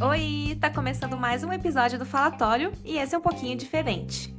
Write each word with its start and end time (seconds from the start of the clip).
Oi, 0.00 0.56
tá 0.60 0.70
começando 0.70 1.16
mais 1.16 1.44
um 1.44 1.52
episódio 1.52 1.98
do 1.98 2.04
Falatório 2.04 2.72
e 2.84 2.98
esse 2.98 3.14
é 3.14 3.18
um 3.18 3.20
pouquinho 3.20 3.56
diferente. 3.56 4.34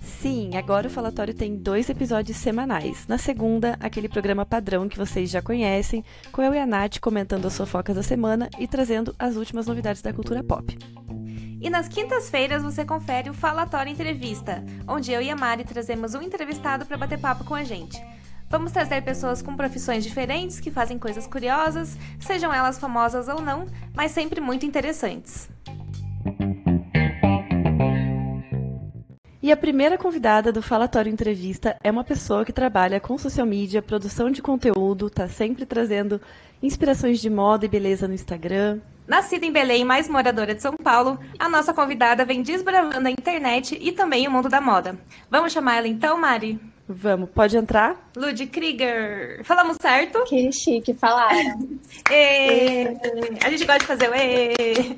Sim, 0.00 0.56
agora 0.56 0.86
o 0.86 0.90
Falatório 0.90 1.34
tem 1.34 1.56
dois 1.56 1.90
episódios 1.90 2.36
semanais. 2.36 3.06
Na 3.08 3.18
segunda, 3.18 3.76
aquele 3.80 4.08
programa 4.08 4.46
padrão 4.46 4.88
que 4.88 4.96
vocês 4.96 5.28
já 5.28 5.42
conhecem, 5.42 6.04
com 6.30 6.40
eu 6.40 6.54
e 6.54 6.58
a 6.58 6.66
Nath 6.66 7.00
comentando 7.00 7.46
as 7.46 7.56
fofocas 7.56 7.96
da 7.96 8.02
semana 8.02 8.48
e 8.58 8.68
trazendo 8.68 9.12
as 9.18 9.34
últimas 9.34 9.66
novidades 9.66 10.00
da 10.00 10.12
cultura 10.12 10.44
pop. 10.44 10.78
E 11.60 11.68
nas 11.68 11.88
quintas-feiras 11.88 12.62
você 12.62 12.84
confere 12.84 13.30
o 13.30 13.34
Falatório 13.34 13.90
Entrevista, 13.90 14.64
onde 14.86 15.10
eu 15.10 15.20
e 15.20 15.30
a 15.30 15.36
Mari 15.36 15.64
trazemos 15.64 16.14
um 16.14 16.22
entrevistado 16.22 16.86
para 16.86 16.96
bater 16.96 17.18
papo 17.18 17.44
com 17.44 17.54
a 17.54 17.64
gente. 17.64 18.00
Vamos 18.52 18.70
trazer 18.70 19.00
pessoas 19.00 19.40
com 19.40 19.56
profissões 19.56 20.04
diferentes 20.04 20.60
que 20.60 20.70
fazem 20.70 20.98
coisas 20.98 21.26
curiosas, 21.26 21.96
sejam 22.20 22.52
elas 22.52 22.78
famosas 22.78 23.26
ou 23.26 23.40
não, 23.40 23.64
mas 23.94 24.10
sempre 24.10 24.42
muito 24.42 24.66
interessantes. 24.66 25.48
E 29.42 29.50
a 29.50 29.56
primeira 29.56 29.96
convidada 29.96 30.52
do 30.52 30.60
Falatório 30.60 31.10
Entrevista 31.10 31.78
é 31.82 31.90
uma 31.90 32.04
pessoa 32.04 32.44
que 32.44 32.52
trabalha 32.52 33.00
com 33.00 33.16
social 33.16 33.46
media, 33.46 33.80
produção 33.80 34.30
de 34.30 34.42
conteúdo, 34.42 35.08
tá 35.08 35.26
sempre 35.26 35.64
trazendo 35.64 36.20
inspirações 36.62 37.20
de 37.20 37.30
moda 37.30 37.64
e 37.64 37.68
beleza 37.70 38.06
no 38.06 38.12
Instagram. 38.12 38.80
Nascida 39.08 39.46
em 39.46 39.50
Belém, 39.50 39.82
mais 39.82 40.10
moradora 40.10 40.54
de 40.54 40.60
São 40.60 40.76
Paulo, 40.76 41.18
a 41.38 41.48
nossa 41.48 41.72
convidada 41.72 42.22
vem 42.22 42.42
desbravando 42.42 43.08
a 43.08 43.10
internet 43.10 43.78
e 43.80 43.92
também 43.92 44.28
o 44.28 44.30
mundo 44.30 44.50
da 44.50 44.60
moda. 44.60 44.94
Vamos 45.30 45.54
chamar 45.54 45.78
ela 45.78 45.88
então, 45.88 46.18
Mari? 46.20 46.71
Vamos, 46.88 47.30
pode 47.30 47.56
entrar? 47.56 48.10
Lud 48.16 48.46
Krieger. 48.48 49.44
Falamos 49.44 49.76
certo? 49.80 50.24
Que 50.24 50.50
chique, 50.50 50.92
falaram. 50.92 51.68
a 53.44 53.50
gente 53.50 53.64
gosta 53.64 53.78
de 53.78 53.86
fazer 53.86 54.10
o 54.10 54.14
ê. 54.14 54.52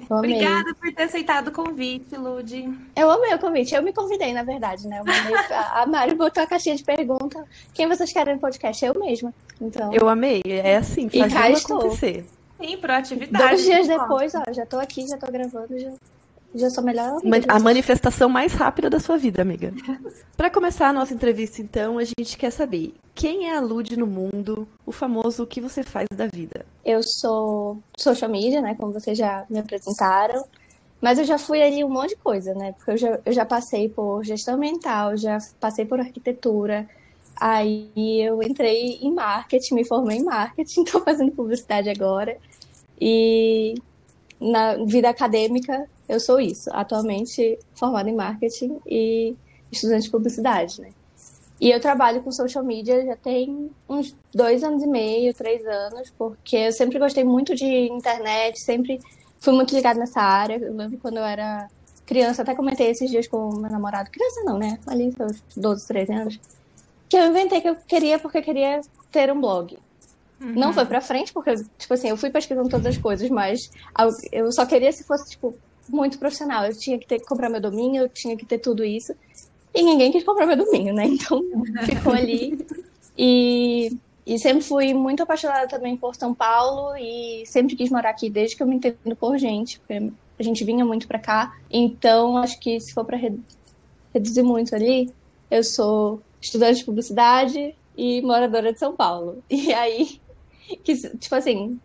Obrigada 0.08 0.74
por 0.74 0.92
ter 0.92 1.02
aceitado 1.02 1.48
o 1.48 1.52
convite, 1.52 2.16
Lud. 2.16 2.72
Eu 2.96 3.10
amei 3.10 3.34
o 3.34 3.38
convite. 3.38 3.74
Eu 3.74 3.82
me 3.82 3.92
convidei, 3.92 4.32
na 4.32 4.42
verdade, 4.42 4.88
né? 4.88 4.98
Mandei, 4.98 5.34
a 5.50 5.86
Mari 5.86 6.14
botou 6.14 6.42
a 6.42 6.46
caixinha 6.46 6.74
de 6.74 6.82
pergunta. 6.82 7.44
Quem 7.74 7.86
vocês 7.86 8.12
querem 8.12 8.34
no 8.34 8.40
podcast? 8.40 8.84
Eu 8.84 8.98
mesma. 8.98 9.32
Então... 9.60 9.92
Eu 9.92 10.08
amei. 10.08 10.42
É 10.46 10.78
assim, 10.78 11.08
fazer 11.10 11.36
acontecer. 11.36 12.24
Sim, 12.58 12.78
proatividade. 12.78 13.46
Dois 13.46 13.64
dias 13.64 13.86
depois, 13.86 14.34
ó, 14.34 14.42
já 14.52 14.64
tô 14.64 14.78
aqui, 14.78 15.06
já 15.06 15.18
tô 15.18 15.30
gravando, 15.30 15.78
já 15.78 15.92
já 16.54 16.70
sou 16.70 16.84
melhor 16.84 17.18
amiga. 17.20 17.46
A 17.48 17.58
manifestação 17.58 18.28
mais 18.28 18.52
rápida 18.52 18.88
da 18.88 19.00
sua 19.00 19.16
vida, 19.16 19.42
amiga. 19.42 19.72
Para 20.36 20.50
começar 20.50 20.88
a 20.88 20.92
nossa 20.92 21.12
entrevista, 21.12 21.60
então, 21.60 21.98
a 21.98 22.04
gente 22.04 22.36
quer 22.38 22.50
saber 22.50 22.94
quem 23.14 23.48
é 23.50 23.56
a 23.56 23.60
Lud 23.60 23.96
no 23.96 24.06
mundo, 24.06 24.66
o 24.86 24.92
famoso 24.92 25.42
o 25.42 25.46
que 25.46 25.60
você 25.60 25.82
faz 25.82 26.06
da 26.14 26.26
vida. 26.26 26.64
Eu 26.84 27.02
sou 27.02 27.78
social 27.98 28.30
media, 28.30 28.60
né, 28.60 28.74
como 28.74 28.92
vocês 28.92 29.18
já 29.18 29.44
me 29.50 29.58
apresentaram. 29.58 30.44
Mas 31.00 31.18
eu 31.18 31.24
já 31.24 31.36
fui 31.36 31.62
ali 31.62 31.84
um 31.84 31.88
monte 31.90 32.10
de 32.10 32.16
coisa, 32.16 32.54
né? 32.54 32.72
Porque 32.72 32.92
eu 32.92 32.96
já, 32.96 33.20
eu 33.26 33.32
já 33.32 33.44
passei 33.44 33.90
por 33.90 34.24
gestão 34.24 34.54
ambiental, 34.54 35.14
já 35.18 35.36
passei 35.60 35.84
por 35.84 36.00
arquitetura. 36.00 36.88
Aí 37.36 37.90
eu 37.94 38.42
entrei 38.42 38.98
em 39.02 39.12
marketing, 39.12 39.74
me 39.74 39.84
formei 39.84 40.18
em 40.18 40.24
marketing, 40.24 40.80
estou 40.84 41.02
fazendo 41.02 41.30
publicidade 41.32 41.90
agora. 41.90 42.38
E 42.98 43.74
na 44.40 44.76
vida 44.84 45.10
acadêmica, 45.10 45.86
eu 46.08 46.20
sou 46.20 46.40
isso. 46.40 46.70
Atualmente 46.72 47.58
formada 47.74 48.08
em 48.08 48.14
marketing 48.14 48.78
e 48.86 49.36
estudante 49.70 50.04
de 50.04 50.10
publicidade, 50.10 50.80
né? 50.80 50.90
E 51.60 51.70
eu 51.70 51.80
trabalho 51.80 52.22
com 52.22 52.32
social 52.32 52.64
media 52.64 53.04
já 53.06 53.16
tem 53.16 53.70
uns 53.88 54.14
dois 54.34 54.62
anos 54.64 54.82
e 54.82 54.86
meio, 54.86 55.32
três 55.32 55.64
anos, 55.64 56.12
porque 56.18 56.56
eu 56.56 56.72
sempre 56.72 56.98
gostei 56.98 57.24
muito 57.24 57.54
de 57.54 57.64
internet, 57.64 58.60
sempre 58.60 59.00
fui 59.38 59.52
muito 59.52 59.74
ligada 59.74 59.98
nessa 59.98 60.20
área. 60.20 60.56
Eu 60.56 60.74
lembro 60.74 60.98
quando 60.98 61.18
eu 61.18 61.24
era 61.24 61.68
criança, 62.04 62.42
até 62.42 62.54
comentei 62.54 62.90
esses 62.90 63.10
dias 63.10 63.26
com 63.26 63.56
meu 63.56 63.70
namorado, 63.70 64.10
criança 64.10 64.42
não, 64.44 64.58
né? 64.58 64.78
Ali 64.86 65.12
seus 65.12 65.42
12, 65.56 65.86
13 65.86 66.12
anos, 66.12 66.40
que 67.08 67.16
eu 67.16 67.26
inventei 67.26 67.60
que 67.60 67.68
eu 67.68 67.76
queria 67.76 68.18
porque 68.18 68.38
eu 68.38 68.42
queria 68.42 68.80
ter 69.10 69.32
um 69.32 69.40
blog. 69.40 69.78
Uhum. 70.40 70.52
Não 70.54 70.72
foi 70.72 70.84
pra 70.84 71.00
frente, 71.00 71.32
porque, 71.32 71.54
tipo 71.78 71.94
assim, 71.94 72.08
eu 72.08 72.16
fui 72.16 72.30
pesquisando 72.30 72.68
todas 72.68 72.86
as 72.86 72.98
coisas, 72.98 73.30
mas 73.30 73.70
eu 74.32 74.50
só 74.52 74.66
queria 74.66 74.92
se 74.92 75.04
fosse, 75.04 75.30
tipo, 75.30 75.54
muito 75.88 76.18
profissional. 76.18 76.64
Eu 76.64 76.76
tinha 76.76 76.98
que 76.98 77.06
ter 77.06 77.18
que 77.18 77.26
comprar 77.26 77.48
meu 77.48 77.60
domínio, 77.60 78.02
eu 78.02 78.08
tinha 78.08 78.36
que 78.36 78.44
ter 78.44 78.58
tudo 78.58 78.84
isso. 78.84 79.14
E 79.74 79.82
ninguém 79.82 80.12
quis 80.12 80.22
comprar 80.22 80.46
meu 80.46 80.56
domínio, 80.56 80.94
né? 80.94 81.04
Então 81.06 81.42
ficou 81.84 82.12
ali. 82.12 82.64
E, 83.16 83.96
e 84.26 84.38
sempre 84.38 84.62
fui 84.62 84.94
muito 84.94 85.22
apaixonada 85.22 85.68
também 85.68 85.96
por 85.96 86.14
São 86.14 86.34
Paulo 86.34 86.96
e 86.96 87.44
sempre 87.46 87.76
quis 87.76 87.90
morar 87.90 88.10
aqui 88.10 88.30
desde 88.30 88.56
que 88.56 88.62
eu 88.62 88.66
me 88.66 88.76
entendo 88.76 89.16
por 89.16 89.36
gente, 89.38 89.78
porque 89.80 90.12
a 90.38 90.42
gente 90.42 90.64
vinha 90.64 90.84
muito 90.84 91.06
para 91.08 91.18
cá. 91.18 91.56
Então 91.70 92.38
acho 92.38 92.58
que 92.60 92.80
se 92.80 92.92
for 92.92 93.04
para 93.04 93.18
reduzir 94.12 94.42
muito 94.42 94.74
ali, 94.74 95.12
eu 95.50 95.62
sou 95.62 96.22
estudante 96.40 96.78
de 96.78 96.84
publicidade 96.84 97.74
e 97.96 98.22
moradora 98.22 98.72
de 98.72 98.78
São 98.78 98.94
Paulo. 98.94 99.42
E 99.50 99.72
aí, 99.72 100.20
que, 100.82 100.94
tipo 101.18 101.34
assim, 101.34 101.78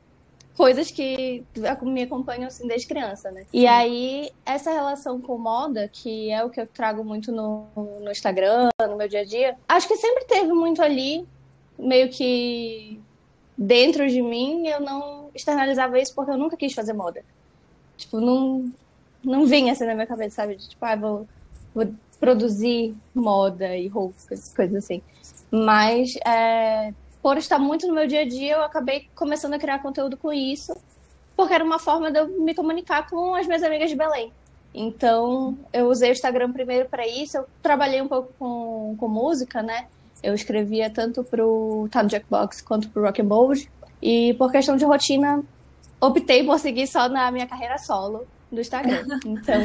coisas 0.59 0.92
que 0.92 1.46
me 1.84 2.02
acompanham 2.03 2.47
assim 2.47 2.68
desde 2.68 2.86
criança, 2.86 3.31
né? 3.31 3.44
Sim. 3.44 3.47
E 3.53 3.66
aí, 3.66 4.30
essa 4.46 4.70
relação 4.70 5.22
com 5.22 5.38
moda, 5.38 5.88
que 5.88 6.30
é 6.30 6.44
o 6.44 6.50
que 6.50 6.59
eu 6.59 6.68
trago 6.68 7.02
muito 7.02 7.31
no, 7.31 7.66
no 7.78 8.12
Instagram, 8.12 8.68
no 8.78 8.97
meu 8.97 9.08
dia 9.08 9.22
a 9.22 9.24
dia, 9.24 9.56
acho 9.66 9.88
que 9.88 9.96
sempre 9.96 10.25
teve 10.25 10.52
muito 10.52 10.81
ali, 10.81 11.25
meio 11.78 12.09
que 12.09 13.00
dentro 13.58 14.06
de 14.09 14.22
mim, 14.22 14.68
eu 14.68 14.81
não 14.81 15.30
externalizava 15.34 15.97
isso 15.97 16.14
porque 16.14 16.31
eu 16.31 16.38
nunca 16.38 16.58
quis 16.58 16.74
fazer 16.74 16.91
moda. 16.91 17.24
Tipo, 17.96 18.20
não, 18.20 18.70
não 19.24 19.46
vinha 19.46 19.72
assim 19.72 19.86
na 19.86 19.94
minha 19.94 20.08
cabeça, 20.08 20.36
sabe? 20.41 20.58
Tipo, 20.58 20.86
ah, 20.86 20.96
vou, 20.97 21.28
vou 21.74 21.88
produzir 22.20 22.94
moda 23.16 23.78
e 23.78 23.88
roupas, 23.88 24.53
coisas 24.53 24.84
assim. 24.84 25.02
Mas 25.50 26.18
é, 26.18 26.94
por 27.22 27.38
estar 27.38 27.59
muito 27.59 27.88
no 27.88 27.94
meu 27.94 28.07
dia 28.07 28.22
a 28.22 28.28
dia, 28.28 28.53
eu 28.53 28.63
acabei 28.63 29.09
começando 29.16 29.53
a 29.53 29.59
criar 29.59 29.80
conteúdo 29.80 30.18
com 30.18 30.31
isso, 30.31 30.74
porque 31.35 31.53
era 31.53 31.63
uma 31.63 31.80
forma 31.80 32.12
de 32.12 32.19
eu 32.19 32.28
me 32.41 32.53
comunicar 32.53 33.09
com 33.09 33.35
as 33.35 33.46
minhas 33.46 33.63
amigas 33.63 33.90
de 33.90 33.96
Belém. 33.96 34.31
Então, 34.74 35.58
eu 35.74 35.88
usei 35.88 36.12
o 36.12 36.13
Instagram 36.13 36.52
primeiro 36.52 36.88
para 36.88 37.08
isso. 37.08 37.38
Eu 37.38 37.46
trabalhei 37.62 38.02
um 38.02 38.08
pouco 38.08 38.31
com, 38.38 38.96
com 39.00 39.08
música, 39.08 39.63
né? 39.63 39.88
Eu 40.22 40.34
escrevia 40.34 40.90
tanto 40.90 41.24
pro 41.24 41.88
Time 41.91 42.09
Jackbox 42.09 42.62
quanto 42.62 42.90
pro 42.90 43.03
Rock 43.03 43.22
and 43.22 43.25
Bold. 43.25 43.69
E 44.02 44.34
por 44.35 44.52
questão 44.52 44.78
de 44.78 44.85
rotina, 44.85 45.44
optei 46.00 46.44
por 46.44 46.59
seguir 46.59 46.88
só 46.88 47.09
na 47.09 47.31
minha 47.31 47.47
carreira 47.47 47.78
solo 47.78 48.28
do 48.52 48.62
Instagram. 48.62 49.06
Então, 49.25 49.62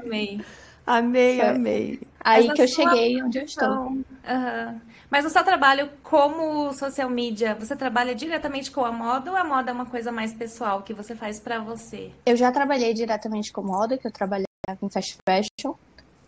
amei. 0.00 0.40
Amei, 0.86 1.38
Foi. 1.38 1.48
amei. 1.48 2.00
Aí 2.20 2.50
que 2.52 2.62
eu 2.62 2.68
cheguei 2.68 3.22
onde 3.22 3.38
eu 3.38 3.44
estou. 3.44 3.68
Uhum. 3.68 4.80
Mas 5.10 5.24
no 5.24 5.30
seu 5.30 5.42
trabalho 5.42 5.90
como 6.02 6.72
social 6.72 7.08
media, 7.08 7.54
você 7.54 7.74
trabalha 7.74 8.14
diretamente 8.14 8.70
com 8.70 8.84
a 8.84 8.92
moda 8.92 9.30
ou 9.30 9.36
a 9.36 9.44
moda 9.44 9.70
é 9.70 9.74
uma 9.74 9.86
coisa 9.86 10.12
mais 10.12 10.34
pessoal 10.34 10.82
que 10.82 10.92
você 10.92 11.14
faz 11.14 11.40
para 11.40 11.58
você? 11.58 12.10
Eu 12.26 12.36
já 12.36 12.52
trabalhei 12.52 12.92
diretamente 12.92 13.50
com 13.50 13.62
moda, 13.62 13.96
que 13.96 14.06
eu 14.06 14.12
trabalhava 14.12 14.46
em 14.82 14.90
fast 14.90 15.16
fashion, 15.26 15.74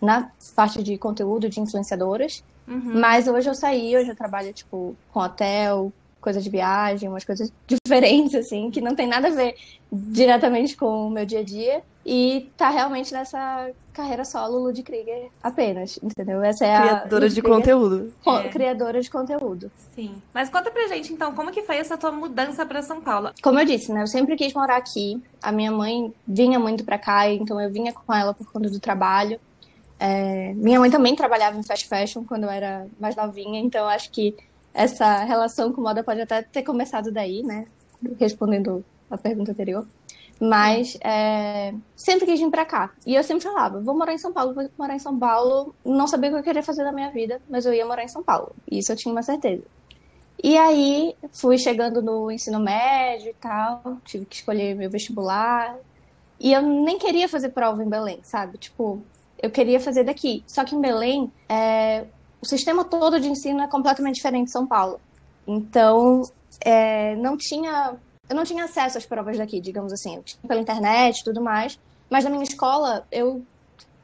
na 0.00 0.30
parte 0.56 0.82
de 0.82 0.96
conteúdo 0.96 1.48
de 1.48 1.60
influenciadoras. 1.60 2.42
Uhum. 2.66 2.98
Mas 2.98 3.28
hoje 3.28 3.50
eu 3.50 3.54
saí, 3.54 3.96
hoje 3.96 4.10
eu 4.10 4.16
trabalho, 4.16 4.52
tipo, 4.52 4.96
com 5.12 5.20
hotel, 5.20 5.92
coisa 6.20 6.40
de 6.40 6.50
viagem, 6.50 7.08
umas 7.08 7.24
coisas 7.24 7.52
diferentes, 7.66 8.34
assim, 8.34 8.70
que 8.70 8.80
não 8.80 8.94
tem 8.94 9.06
nada 9.06 9.28
a 9.28 9.30
ver 9.30 9.54
diretamente 9.92 10.76
com 10.76 11.06
o 11.06 11.10
meu 11.10 11.26
dia 11.26 11.40
a 11.40 11.44
dia. 11.44 11.82
E 12.04 12.50
tá 12.56 12.70
realmente 12.70 13.12
nessa 13.12 13.70
carreira 13.92 14.24
solo 14.24 14.58
Lud 14.58 14.82
Krieger 14.82 15.28
apenas, 15.42 15.98
entendeu? 16.02 16.42
Essa 16.42 16.64
é 16.64 16.68
criadora 16.68 16.94
a. 16.94 16.98
Criadora 16.98 17.28
de 17.28 17.42
conteúdo. 17.42 18.12
É. 18.26 18.48
Criadora 18.48 19.00
de 19.02 19.10
conteúdo. 19.10 19.70
Sim. 19.94 20.14
Mas 20.32 20.48
conta 20.48 20.70
pra 20.70 20.88
gente, 20.88 21.12
então, 21.12 21.34
como 21.34 21.52
que 21.52 21.62
foi 21.62 21.76
essa 21.76 21.98
tua 21.98 22.10
mudança 22.10 22.64
para 22.64 22.80
São 22.80 23.02
Paulo? 23.02 23.30
Como 23.42 23.60
eu 23.60 23.66
disse, 23.66 23.92
né? 23.92 24.02
Eu 24.02 24.06
sempre 24.06 24.34
quis 24.34 24.54
morar 24.54 24.76
aqui. 24.76 25.22
A 25.42 25.52
minha 25.52 25.70
mãe 25.70 26.12
vinha 26.26 26.58
muito 26.58 26.84
pra 26.84 26.98
cá, 26.98 27.28
então 27.28 27.60
eu 27.60 27.70
vinha 27.70 27.92
com 27.92 28.14
ela 28.14 28.32
por 28.32 28.50
conta 28.50 28.70
do 28.70 28.80
trabalho. 28.80 29.38
É... 29.98 30.54
Minha 30.54 30.80
mãe 30.80 30.90
também 30.90 31.14
trabalhava 31.14 31.58
em 31.58 31.62
fast 31.62 31.86
fashion 31.86 32.24
quando 32.24 32.44
eu 32.44 32.50
era 32.50 32.86
mais 32.98 33.14
novinha, 33.14 33.60
então 33.60 33.86
acho 33.86 34.10
que 34.10 34.34
essa 34.72 35.24
relação 35.24 35.72
com 35.72 35.80
moda 35.80 36.02
pode 36.02 36.20
até 36.20 36.42
ter 36.42 36.62
começado 36.62 37.10
daí, 37.10 37.42
né? 37.42 37.66
Respondendo 38.18 38.84
a 39.10 39.18
pergunta 39.18 39.52
anterior. 39.52 39.86
Mas 40.40 40.96
é, 41.02 41.74
sempre 41.94 42.24
quis 42.24 42.40
vir 42.40 42.50
pra 42.50 42.64
cá. 42.64 42.90
E 43.06 43.14
eu 43.14 43.22
sempre 43.22 43.42
falava, 43.42 43.80
vou 43.80 43.94
morar 43.94 44.14
em 44.14 44.18
São 44.18 44.32
Paulo, 44.32 44.54
vou 44.54 44.66
morar 44.78 44.94
em 44.94 44.98
São 44.98 45.18
Paulo. 45.18 45.74
Não 45.84 46.06
sabia 46.06 46.30
o 46.30 46.32
que 46.32 46.38
eu 46.38 46.44
queria 46.44 46.62
fazer 46.62 46.82
da 46.82 46.92
minha 46.92 47.10
vida, 47.10 47.42
mas 47.48 47.66
eu 47.66 47.74
ia 47.74 47.84
morar 47.84 48.04
em 48.04 48.08
São 48.08 48.22
Paulo. 48.22 48.52
Isso 48.70 48.90
eu 48.90 48.96
tinha 48.96 49.12
uma 49.12 49.22
certeza. 49.22 49.62
E 50.42 50.56
aí, 50.56 51.14
fui 51.32 51.58
chegando 51.58 52.00
no 52.00 52.30
ensino 52.30 52.58
médio 52.58 53.28
e 53.28 53.34
tal, 53.34 53.98
tive 54.04 54.24
que 54.24 54.36
escolher 54.36 54.74
meu 54.74 54.88
vestibular. 54.88 55.76
E 56.38 56.54
eu 56.54 56.62
nem 56.62 56.98
queria 56.98 57.28
fazer 57.28 57.50
prova 57.50 57.84
em 57.84 57.88
Belém, 57.88 58.20
sabe? 58.22 58.56
Tipo, 58.56 59.02
eu 59.42 59.50
queria 59.50 59.78
fazer 59.78 60.04
daqui. 60.04 60.42
Só 60.46 60.64
que 60.64 60.74
em 60.74 60.80
Belém, 60.80 61.30
é, 61.46 62.06
o 62.40 62.46
sistema 62.46 62.84
todo 62.84 63.20
de 63.20 63.28
ensino 63.28 63.60
é 63.60 63.68
completamente 63.68 64.16
diferente 64.16 64.46
de 64.46 64.52
São 64.52 64.66
Paulo. 64.66 65.00
Então, 65.46 66.22
é, 66.60 67.16
não 67.16 67.36
tinha 67.36 67.96
eu 68.30 68.36
não 68.36 68.44
tinha 68.44 68.64
acesso 68.64 68.96
às 68.96 69.04
provas 69.04 69.36
daqui, 69.36 69.60
digamos 69.60 69.92
assim. 69.92 70.14
Eu 70.14 70.22
tinha 70.22 70.40
pela 70.46 70.60
internet 70.60 71.18
e 71.18 71.24
tudo 71.24 71.40
mais. 71.40 71.76
Mas 72.08 72.22
na 72.22 72.30
minha 72.30 72.44
escola, 72.44 73.04
eu, 73.10 73.42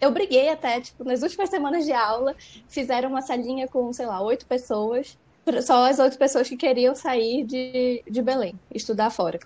eu 0.00 0.10
briguei 0.10 0.48
até, 0.48 0.80
tipo, 0.80 1.04
nas 1.04 1.22
últimas 1.22 1.48
semanas 1.50 1.84
de 1.84 1.92
aula, 1.92 2.34
fizeram 2.66 3.08
uma 3.08 3.22
salinha 3.22 3.68
com, 3.68 3.92
sei 3.92 4.04
lá, 4.04 4.20
oito 4.20 4.44
pessoas. 4.44 5.16
Só 5.62 5.88
as 5.88 6.00
oito 6.00 6.18
pessoas 6.18 6.48
que 6.48 6.56
queriam 6.56 6.92
sair 6.96 7.44
de, 7.44 8.02
de 8.10 8.20
Belém, 8.20 8.58
estudar 8.74 9.10
fora. 9.10 9.38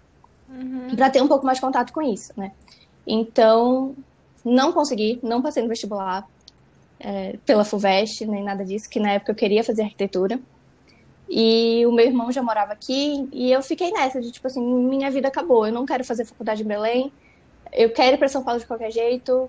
Uhum. 0.48 0.96
Para 0.96 1.10
ter 1.10 1.22
um 1.22 1.28
pouco 1.28 1.44
mais 1.44 1.60
contato 1.60 1.92
com 1.92 2.00
isso, 2.00 2.32
né? 2.34 2.52
Então, 3.06 3.94
não 4.42 4.72
consegui, 4.72 5.20
não 5.22 5.42
passei 5.42 5.62
no 5.62 5.68
vestibular 5.68 6.26
é, 7.00 7.36
pela 7.46 7.64
FUVEST, 7.64 8.26
nem 8.26 8.44
nada 8.44 8.64
disso, 8.64 8.88
que 8.88 9.00
na 9.00 9.12
época 9.12 9.32
eu 9.32 9.36
queria 9.36 9.64
fazer 9.64 9.82
arquitetura. 9.82 10.38
E 11.28 11.86
o 11.86 11.92
meu 11.92 12.04
irmão 12.04 12.30
já 12.30 12.42
morava 12.42 12.72
aqui 12.72 13.28
e 13.32 13.50
eu 13.52 13.62
fiquei 13.62 13.90
nessa 13.92 14.20
de 14.20 14.30
tipo 14.32 14.46
assim, 14.46 14.60
minha 14.60 15.10
vida 15.10 15.28
acabou, 15.28 15.66
eu 15.66 15.72
não 15.72 15.86
quero 15.86 16.04
fazer 16.04 16.24
faculdade 16.24 16.62
em 16.62 16.66
Belém, 16.66 17.12
eu 17.72 17.90
quero 17.92 18.16
ir 18.16 18.18
para 18.18 18.28
São 18.28 18.42
Paulo 18.42 18.60
de 18.60 18.66
qualquer 18.66 18.90
jeito. 18.90 19.48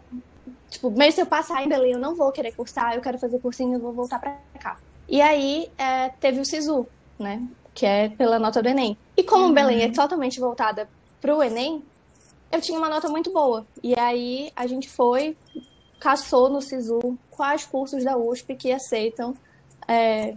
Tipo, 0.70 0.90
mesmo 0.92 1.14
se 1.14 1.22
eu 1.22 1.26
passar 1.26 1.64
em 1.64 1.68
Belém, 1.68 1.94
eu 1.94 2.00
não 2.00 2.16
vou 2.16 2.32
querer 2.32 2.54
cursar, 2.54 2.96
eu 2.96 3.02
quero 3.02 3.18
fazer 3.18 3.40
cursinho, 3.40 3.74
eu 3.74 3.80
vou 3.80 3.92
voltar 3.92 4.20
para 4.20 4.38
cá. 4.60 4.78
E 5.10 5.22
aí 5.22 5.70
é, 5.78 6.10
teve 6.10 6.40
o 6.40 6.46
SISU, 6.46 6.88
né? 7.20 7.46
Que 7.74 7.86
é 7.86 8.10
pela 8.10 8.40
nota 8.40 8.62
do 8.62 8.70
Enem. 8.70 8.98
E 9.18 9.24
como 9.24 9.46
uhum. 9.46 9.54
Belém 9.54 9.82
é 9.82 9.92
totalmente 9.92 10.40
voltada 10.40 10.88
pro 11.20 11.44
Enem, 11.44 11.84
eu 12.52 12.62
tinha 12.62 12.78
uma 12.78 12.90
nota 12.90 13.10
muito 13.10 13.32
boa. 13.32 13.66
E 13.84 13.98
aí 14.00 14.52
a 14.56 14.68
gente 14.68 14.90
foi, 14.90 15.36
caçou 16.02 16.50
no 16.50 16.62
SISU 16.62 17.00
quais 17.30 17.64
cursos 17.64 18.04
da 18.04 18.18
USP 18.18 18.56
que 18.56 18.72
aceitam 18.72 19.36
é, 19.88 20.36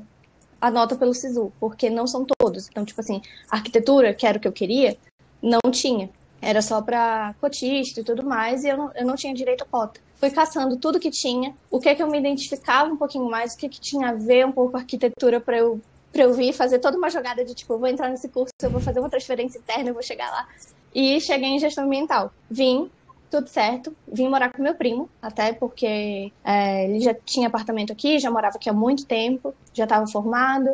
a 0.61 0.71
nota 0.71 0.95
pelo 0.95 1.15
SISU, 1.15 1.51
porque 1.59 1.89
não 1.89 2.07
são 2.07 2.27
todos. 2.39 2.69
Então, 2.69 2.85
tipo 2.85 3.01
assim, 3.01 3.23
arquitetura, 3.51 4.13
que 4.13 4.27
era 4.27 4.37
o 4.37 4.41
que 4.41 4.47
eu 4.47 4.53
queria, 4.53 4.97
não 5.43 5.71
tinha. 5.73 6.11
Era 6.41 6.61
só 6.61 6.83
para 6.83 7.35
cotista 7.41 8.01
e 8.01 8.05
tudo 8.05 8.23
mais, 8.23 8.63
e 8.63 8.69
eu 8.69 8.77
não, 8.77 8.93
eu 8.95 9.07
não 9.07 9.17
tinha 9.17 9.33
direito 9.33 9.65
a 9.65 9.67
cota. 9.67 9.99
Fui 10.17 10.31
caçando 10.31 10.77
tudo 10.77 11.01
que 11.01 11.11
tinha, 11.11 11.55
o 11.71 11.81
que 11.81 11.89
é 11.89 11.95
que 11.95 12.03
eu 12.03 12.11
me 12.11 12.19
identificava 12.19 12.93
um 12.93 12.97
pouquinho 12.99 13.29
mais, 13.31 13.55
o 13.55 13.57
que, 13.57 13.69
que 13.69 13.81
tinha 13.81 14.11
a 14.11 14.13
ver 14.13 14.47
um 14.47 14.53
pouco 14.53 14.73
com 14.73 14.77
arquitetura 14.77 15.41
para 15.41 15.57
eu 15.57 15.81
eu 16.15 16.33
vir 16.33 16.53
fazer 16.53 16.79
toda 16.79 16.97
uma 16.97 17.11
jogada 17.11 17.45
de 17.45 17.55
tipo, 17.55 17.77
vou 17.77 17.89
entrar 17.89 18.09
nesse 18.09 18.29
curso, 18.29 18.53
eu 18.63 18.71
vou 18.71 18.81
fazer 18.81 19.01
uma 19.01 19.11
transferência 19.11 19.59
interna, 19.59 19.91
eu 19.91 19.95
vou 19.95 20.03
chegar 20.03 20.31
lá. 20.31 20.47
E 20.95 21.21
cheguei 21.21 21.49
em 21.49 21.59
gestão 21.59 21.87
ambiental. 21.87 22.33
Vim, 22.49 22.89
tudo 23.35 23.49
certo. 23.49 23.95
Vim 24.07 24.29
morar 24.29 24.53
com 24.53 24.63
meu 24.63 24.77
primo, 24.77 25.11
até 25.21 25.53
porque 25.53 26.33
é, 26.45 26.85
ele 26.85 27.01
já 27.01 27.13
tinha 27.13 27.49
apartamento 27.49 27.93
aqui, 27.93 28.21
já 28.21 28.31
morava 28.31 28.57
aqui 28.57 28.71
há 28.71 28.73
muito 28.73 29.05
tempo, 29.07 29.53
já 29.73 29.85
estava 29.85 30.07
formado. 30.07 30.71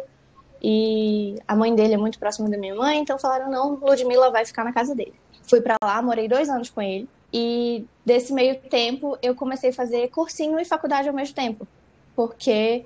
E 0.62 1.36
a 1.48 1.56
mãe 1.56 1.74
dele 1.74 1.94
é 1.94 1.96
muito 1.96 2.18
próxima 2.18 2.50
da 2.50 2.58
minha 2.58 2.74
mãe, 2.74 2.98
então 2.98 3.18
falaram: 3.18 3.50
não, 3.50 3.76
Ludmilla 3.76 4.30
vai 4.30 4.44
ficar 4.44 4.62
na 4.62 4.74
casa 4.74 4.94
dele. 4.94 5.14
Fui 5.48 5.62
para 5.62 5.76
lá, 5.82 6.02
morei 6.02 6.28
dois 6.28 6.50
anos 6.50 6.68
com 6.68 6.82
ele. 6.82 7.08
E 7.32 7.86
desse 8.04 8.32
meio 8.32 8.60
tempo 8.60 9.16
eu 9.22 9.34
comecei 9.34 9.70
a 9.70 9.72
fazer 9.72 10.08
cursinho 10.08 10.60
e 10.60 10.64
faculdade 10.64 11.08
ao 11.08 11.14
mesmo 11.14 11.34
tempo, 11.34 11.66
porque 12.14 12.84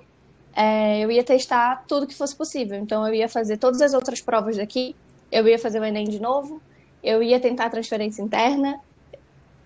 é, 0.55 1.01
eu 1.01 1.11
ia 1.11 1.25
testar 1.25 1.85
tudo 1.89 2.07
que 2.07 2.15
fosse 2.15 2.37
possível. 2.37 2.79
Então 2.79 3.05
eu 3.09 3.15
ia 3.15 3.29
fazer 3.29 3.57
todas 3.57 3.81
as 3.83 3.93
outras 3.93 4.21
provas 4.21 4.57
daqui, 4.57 4.95
eu 5.33 5.49
ia 5.49 5.59
fazer 5.59 5.81
o 5.81 5.85
Enem 5.85 6.05
de 6.05 6.21
novo, 6.21 6.63
eu 7.03 7.23
ia 7.25 7.41
tentar 7.41 7.71
transferência 7.71 8.23
interna, 8.23 8.81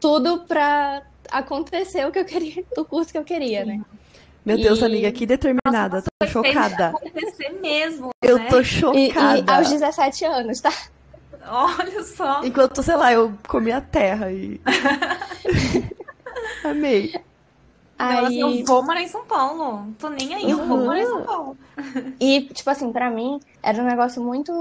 tudo 0.00 0.40
para 0.40 1.02
acontecer 1.30 2.06
o 2.06 2.12
que 2.12 2.18
eu 2.18 2.24
queria, 2.24 2.64
o 2.76 2.84
curso 2.84 3.12
que 3.12 3.18
eu 3.18 3.24
queria, 3.24 3.64
né? 3.64 3.80
Meu 4.44 4.56
Deus, 4.56 4.80
e... 4.80 4.84
amiga, 4.84 5.12
que 5.12 5.26
determinada. 5.26 5.96
Nossa, 5.96 6.08
tô 6.20 6.26
chocada. 6.26 6.88
acontecer 6.88 7.50
mesmo. 7.60 8.10
Eu 8.22 8.38
né? 8.38 8.46
tô 8.48 8.64
chocada. 8.64 9.38
E, 9.38 9.44
e 9.44 9.50
aos 9.50 9.70
17 9.70 10.24
anos, 10.24 10.60
tá? 10.60 10.72
Olha 11.46 12.02
só. 12.04 12.44
Enquanto, 12.44 12.82
sei 12.82 12.96
lá, 12.96 13.12
eu 13.12 13.32
comi 13.46 13.72
a 13.72 13.80
terra 13.80 14.30
e. 14.30 14.60
Amei. 16.64 17.14
Aí... 17.98 18.26
Assim, 18.26 18.60
eu 18.60 18.64
vou 18.64 18.82
morar 18.82 19.02
em 19.02 19.08
São 19.08 19.24
Paulo. 19.24 19.88
Tô 19.98 20.08
nem 20.08 20.34
aí, 20.34 20.50
eu 20.50 20.64
vou 20.64 20.78
morar 20.78 21.00
em 21.00 21.06
São 21.06 21.22
Paulo. 21.22 21.56
E, 22.20 22.42
tipo 22.42 22.70
assim, 22.70 22.92
pra 22.92 23.10
mim, 23.10 23.40
era 23.62 23.82
um 23.82 23.86
negócio 23.86 24.22
muito 24.22 24.52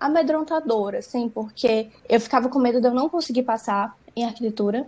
amedrontador, 0.00 0.94
assim, 0.94 1.28
porque 1.28 1.88
eu 2.08 2.18
ficava 2.18 2.48
com 2.48 2.58
medo 2.58 2.80
de 2.80 2.86
eu 2.86 2.94
não 2.94 3.08
conseguir 3.08 3.42
passar 3.42 3.94
em 4.16 4.24
arquitetura. 4.24 4.86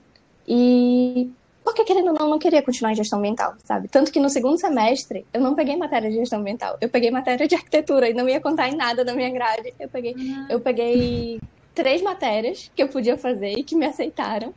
E 0.48 1.30
porque 1.62 1.84
querendo 1.84 2.08
ou 2.08 2.14
não, 2.14 2.30
não 2.30 2.38
queria 2.38 2.62
continuar 2.62 2.92
em 2.92 2.96
gestão 2.96 3.18
ambiental, 3.18 3.54
sabe? 3.62 3.86
Tanto 3.86 4.10
que 4.10 4.18
no 4.18 4.28
segundo 4.28 4.58
semestre 4.58 5.24
eu 5.32 5.40
não 5.40 5.54
peguei 5.54 5.76
matéria 5.76 6.10
de 6.10 6.16
gestão 6.16 6.40
ambiental, 6.40 6.76
eu 6.80 6.88
peguei 6.88 7.10
matéria 7.10 7.46
de 7.46 7.54
arquitetura 7.54 8.08
e 8.08 8.14
não 8.14 8.28
ia 8.28 8.40
contar 8.40 8.68
em 8.68 8.74
nada 8.74 9.04
da 9.04 9.14
minha 9.14 9.30
grade. 9.30 9.72
Eu 9.78 9.88
peguei, 9.88 10.14
uhum. 10.14 10.46
eu 10.48 10.60
peguei 10.60 11.40
três 11.74 12.02
matérias 12.02 12.70
que 12.74 12.82
eu 12.82 12.88
podia 12.88 13.16
fazer 13.16 13.52
e 13.52 13.62
que 13.62 13.76
me 13.76 13.86
aceitaram, 13.86 14.52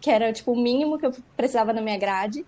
que 0.00 0.10
era 0.10 0.32
tipo 0.32 0.52
o 0.52 0.56
mínimo 0.56 0.98
que 0.98 1.06
eu 1.06 1.14
precisava 1.36 1.72
na 1.72 1.80
minha 1.80 1.98
grade. 1.98 2.44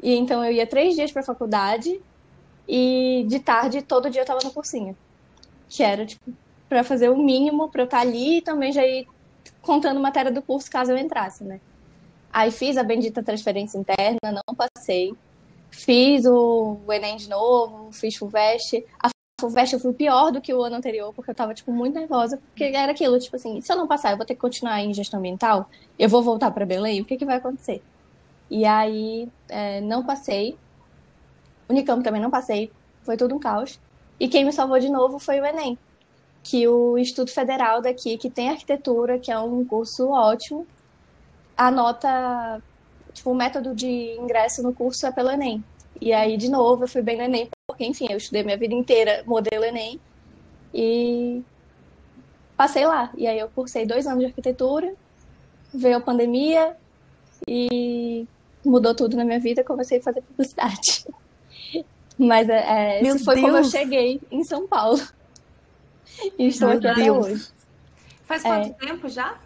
E 0.00 0.14
então 0.14 0.44
eu 0.44 0.52
ia 0.52 0.66
três 0.66 0.94
dias 0.94 1.10
para 1.10 1.22
a 1.22 1.24
faculdade 1.24 2.00
e 2.68 3.24
de 3.26 3.40
tarde 3.40 3.82
todo 3.82 4.10
dia 4.10 4.22
eu 4.22 4.26
tava 4.26 4.40
no 4.44 4.52
cursinho, 4.52 4.96
que 5.68 5.82
era 5.82 6.06
tipo 6.06 6.32
para 6.68 6.82
fazer 6.82 7.08
o 7.10 7.16
mínimo 7.16 7.68
para 7.68 7.82
eu 7.82 7.84
estar 7.84 8.00
ali 8.00 8.38
e 8.38 8.42
também 8.42 8.72
já 8.72 8.84
ir 8.84 9.06
contando 9.60 10.00
matéria 10.00 10.30
do 10.30 10.42
curso 10.42 10.70
caso 10.70 10.92
eu 10.92 10.98
entrasse, 10.98 11.44
né? 11.44 11.60
Aí 12.32 12.50
fiz 12.50 12.76
a 12.76 12.82
bendita 12.82 13.22
transferência 13.22 13.78
interna, 13.78 14.18
não 14.24 14.54
passei. 14.54 15.14
Fiz 15.70 16.24
o, 16.26 16.78
Enem 16.88 17.16
de 17.16 17.28
novo, 17.28 17.92
fiz 17.92 18.16
FUVEST. 18.16 18.84
A 19.00 19.10
FUVEST 19.40 19.74
eu 19.74 19.80
fui 19.80 19.92
pior 19.92 20.32
do 20.32 20.40
que 20.40 20.52
o 20.52 20.62
ano 20.62 20.76
anterior, 20.76 21.12
porque 21.14 21.30
eu 21.30 21.34
tava, 21.34 21.54
tipo, 21.54 21.72
muito 21.72 21.94
nervosa. 21.94 22.38
Porque 22.38 22.64
era 22.64 22.90
aquilo, 22.90 23.18
tipo 23.20 23.36
assim, 23.36 23.60
se 23.60 23.72
eu 23.72 23.76
não 23.76 23.86
passar, 23.86 24.10
eu 24.10 24.16
vou 24.16 24.26
ter 24.26 24.34
que 24.34 24.40
continuar 24.40 24.80
em 24.80 24.92
gestão 24.92 25.20
ambiental, 25.20 25.68
eu 25.96 26.08
vou 26.08 26.22
voltar 26.22 26.50
para 26.50 26.66
Belém, 26.66 27.00
o 27.00 27.04
que 27.04 27.16
que 27.16 27.24
vai 27.24 27.36
acontecer? 27.36 27.82
E 28.50 28.64
aí, 28.64 29.28
é, 29.48 29.80
não 29.80 30.04
passei. 30.04 30.56
Unicamp 31.68 32.02
também 32.02 32.20
não 32.20 32.30
passei, 32.30 32.70
foi 33.02 33.16
tudo 33.16 33.34
um 33.34 33.38
caos. 33.38 33.80
E 34.18 34.28
quem 34.28 34.44
me 34.44 34.52
salvou 34.52 34.78
de 34.78 34.88
novo 34.88 35.18
foi 35.18 35.40
o 35.40 35.44
Enem 35.44 35.78
que 36.44 36.68
o 36.68 36.98
Instituto 36.98 37.32
Federal 37.32 37.80
daqui, 37.80 38.18
que 38.18 38.28
tem 38.28 38.50
arquitetura, 38.50 39.18
que 39.18 39.32
é 39.32 39.38
um 39.38 39.64
curso 39.64 40.10
ótimo, 40.10 40.66
a 41.56 41.70
nota, 41.70 42.62
tipo, 43.14 43.30
o 43.30 43.34
método 43.34 43.74
de 43.74 44.14
ingresso 44.20 44.62
no 44.62 44.72
curso 44.74 45.06
é 45.06 45.10
pelo 45.10 45.30
Enem. 45.30 45.64
E 45.98 46.12
aí, 46.12 46.36
de 46.36 46.50
novo, 46.50 46.84
eu 46.84 46.88
fui 46.88 47.00
bem 47.00 47.16
no 47.16 47.22
Enem, 47.22 47.48
porque, 47.66 47.86
enfim, 47.86 48.08
eu 48.10 48.18
estudei 48.18 48.42
minha 48.44 48.58
vida 48.58 48.74
inteira 48.74 49.24
modelo 49.26 49.64
Enem 49.64 49.98
e 50.72 51.42
passei 52.56 52.84
lá. 52.84 53.10
E 53.16 53.26
aí 53.26 53.38
eu 53.38 53.48
cursei 53.48 53.86
dois 53.86 54.06
anos 54.06 54.20
de 54.20 54.26
arquitetura, 54.26 54.94
veio 55.72 55.96
a 55.96 56.00
pandemia 56.00 56.76
e 57.48 58.26
mudou 58.62 58.94
tudo 58.94 59.16
na 59.16 59.24
minha 59.24 59.40
vida, 59.40 59.64
comecei 59.64 59.98
a 59.98 60.02
fazer 60.02 60.20
publicidade. 60.20 61.06
Mas 62.18 62.50
é, 62.50 62.98
é 62.98 63.02
esse 63.02 63.24
foi 63.24 63.36
Deus. 63.36 63.46
como 63.46 63.58
eu 63.58 63.64
cheguei 63.64 64.20
em 64.30 64.44
São 64.44 64.68
Paulo. 64.68 65.00
E 66.38 66.48
estou 66.48 66.68
Meu 66.68 66.78
aqui 66.78 66.86
até 66.86 67.12
hoje. 67.12 67.48
Faz 68.24 68.42
quanto 68.42 68.68
é. 68.68 68.86
tempo 68.86 69.08
já? 69.08 69.36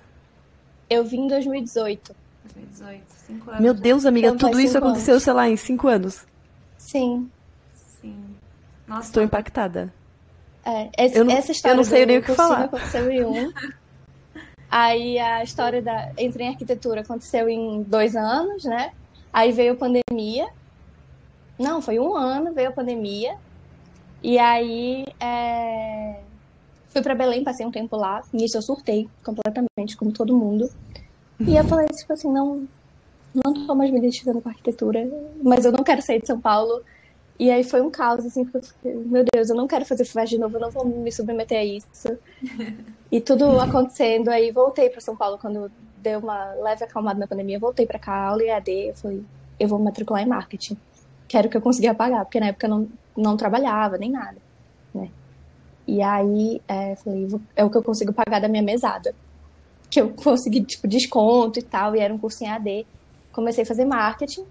Eu 0.88 1.04
vim 1.04 1.22
em 1.22 1.28
2018. 1.28 2.14
2018, 2.44 3.04
cinco 3.08 3.50
anos. 3.50 3.62
Meu 3.62 3.74
Deus, 3.74 4.06
amiga, 4.06 4.28
então, 4.28 4.50
tudo 4.50 4.60
isso 4.60 4.78
aconteceu, 4.78 5.14
anos. 5.14 5.24
sei 5.24 5.32
lá, 5.32 5.48
em 5.48 5.56
cinco 5.56 5.88
anos. 5.88 6.26
Sim. 6.76 7.30
Sim. 7.74 8.36
Nossa, 8.86 9.08
Estou 9.08 9.22
impactada. 9.22 9.92
É, 10.64 10.90
esse, 10.98 11.18
eu 11.18 11.24
não, 11.24 11.32
essa 11.32 11.52
história 11.52 11.72
eu 11.72 11.76
não 11.76 11.84
sei 11.84 12.06
nem 12.06 12.18
o 12.18 12.22
que 12.22 12.34
falar. 12.34 12.64
aconteceu 12.64 13.10
em 13.10 13.24
um. 13.24 13.52
Aí 14.70 15.18
a 15.18 15.42
história 15.42 15.80
da 15.80 16.12
entrei 16.18 16.46
em 16.46 16.50
arquitetura 16.50 17.00
aconteceu 17.00 17.48
em 17.48 17.82
dois 17.82 18.14
anos, 18.14 18.64
né? 18.64 18.92
Aí 19.32 19.50
veio 19.50 19.72
a 19.72 19.76
pandemia. 19.76 20.46
Não, 21.58 21.80
foi 21.80 21.98
um 21.98 22.14
ano, 22.14 22.52
veio 22.52 22.68
a 22.68 22.72
pandemia. 22.72 23.36
E 24.22 24.38
aí 24.38 25.06
é... 25.20 26.20
Fui 26.90 27.02
para 27.02 27.14
Belém, 27.14 27.44
passei 27.44 27.64
um 27.66 27.70
tempo 27.70 27.96
lá. 27.96 28.22
Nisso 28.32 28.56
eu 28.56 28.62
surtei 28.62 29.08
completamente, 29.22 29.96
como 29.96 30.12
todo 30.12 30.36
mundo. 30.36 30.70
E 31.40 31.56
eu 31.56 31.64
falei, 31.64 31.86
tipo 31.88 32.12
assim, 32.12 32.30
não, 32.32 32.66
não 33.34 33.66
tô 33.66 33.74
mais 33.74 33.90
me 33.90 33.98
identificando 33.98 34.40
com 34.40 34.48
arquitetura, 34.48 35.08
mas 35.42 35.64
eu 35.64 35.72
não 35.72 35.84
quero 35.84 36.02
sair 36.02 36.20
de 36.20 36.26
São 36.26 36.40
Paulo. 36.40 36.82
E 37.38 37.50
aí 37.50 37.62
foi 37.62 37.80
um 37.80 37.90
caos, 37.90 38.26
assim, 38.26 38.44
porque 38.44 38.58
eu 38.58 38.62
falei, 38.62 39.06
meu 39.06 39.24
Deus, 39.32 39.48
eu 39.48 39.54
não 39.54 39.68
quero 39.68 39.84
fazer 39.84 40.04
FUVEST 40.04 40.34
de 40.34 40.40
novo, 40.40 40.56
eu 40.56 40.60
não 40.60 40.70
vou 40.70 40.84
me 40.84 41.12
submeter 41.12 41.60
a 41.60 41.64
isso. 41.64 42.18
e 43.12 43.20
tudo 43.20 43.60
acontecendo, 43.60 44.28
aí 44.28 44.50
voltei 44.50 44.90
para 44.90 45.00
São 45.00 45.16
Paulo 45.16 45.38
quando 45.38 45.70
deu 45.98 46.18
uma 46.18 46.52
leve 46.54 46.84
acalmada 46.84 47.18
na 47.18 47.28
pandemia, 47.28 47.58
voltei 47.58 47.86
para 47.86 47.98
cá, 47.98 48.28
aula 48.28 48.42
EAD, 48.42 48.70
eu 48.70 48.94
falei, 48.96 49.24
eu 49.60 49.68
vou 49.68 49.78
me 49.78 49.84
matricular 49.84 50.22
em 50.22 50.26
marketing. 50.26 50.76
Quero 51.28 51.48
que 51.48 51.56
eu 51.56 51.60
consiga 51.60 51.94
pagar, 51.94 52.24
porque 52.24 52.40
na 52.40 52.46
época 52.46 52.66
eu 52.66 52.70
não, 52.70 52.88
não 53.16 53.36
trabalhava, 53.36 53.98
nem 53.98 54.10
nada, 54.10 54.38
né? 54.92 55.08
E 55.88 56.02
aí, 56.02 56.60
é, 56.68 56.96
falei, 56.96 57.26
é 57.56 57.64
o 57.64 57.70
que 57.70 57.78
eu 57.78 57.82
consigo 57.82 58.12
pagar 58.12 58.42
da 58.42 58.46
minha 58.46 58.62
mesada. 58.62 59.14
Que 59.90 60.02
eu 60.02 60.10
consegui, 60.10 60.62
tipo, 60.62 60.86
desconto 60.86 61.58
e 61.58 61.62
tal, 61.62 61.96
e 61.96 62.00
era 62.00 62.12
um 62.12 62.18
curso 62.18 62.44
em 62.44 62.46
AD. 62.46 62.86
Comecei 63.32 63.64
a 63.64 63.66
fazer 63.66 63.86
marketing. 63.86 64.44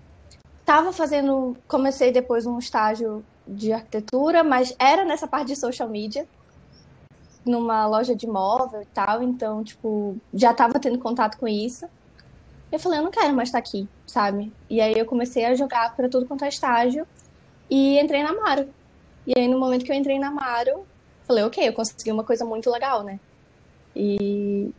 Tava 0.65 0.91
fazendo, 0.91 1.56
comecei 1.67 2.12
depois 2.12 2.48
um 2.48 2.58
estágio 2.58 3.24
de 3.48 3.72
arquitetura, 3.72 4.44
mas 4.44 4.75
era 4.79 5.06
nessa 5.06 5.27
parte 5.27 5.50
de 5.50 5.56
social 5.56 5.88
media. 5.88 6.25
numa 7.46 7.88
loja 7.88 8.15
de 8.15 8.27
móvel 8.27 8.82
e 8.82 8.86
tal, 8.88 9.24
então, 9.24 9.63
tipo, 9.63 10.17
já 10.34 10.53
tava 10.53 10.79
tendo 10.79 10.98
contato 11.00 11.38
com 11.38 11.48
isso. 11.48 11.86
Eu 12.72 12.79
falei, 12.79 13.00
eu 13.00 13.03
não 13.03 13.12
quero 13.12 13.34
mais 13.34 13.50
estar 13.50 13.60
aqui, 13.60 13.88
sabe? 14.06 14.51
E 14.70 14.82
aí 14.82 14.94
eu 14.98 15.06
comecei 15.06 15.46
a 15.46 15.56
jogar 15.56 15.96
para 15.96 16.10
tudo 16.10 16.25
quanto 16.25 16.44
é 16.44 16.50
estágio 16.50 17.08
e 17.70 17.98
entrei 18.00 18.24
na 18.24 18.34
Maro. 18.34 18.67
E 19.25 19.34
aí 19.38 19.48
no 19.48 19.60
momento 19.60 19.86
que 19.86 19.91
eu 19.91 19.96
entrei 19.96 20.20
na 20.20 20.29
Maro, 20.32 20.86
falei, 21.27 21.43
ok, 21.43 21.67
eu 21.67 21.74
consegui 21.74 22.12
uma 22.12 22.24
coisa 22.24 22.46
muito 22.46 22.72
legal, 22.72 23.03
né? 23.03 23.19
E 23.96 24.72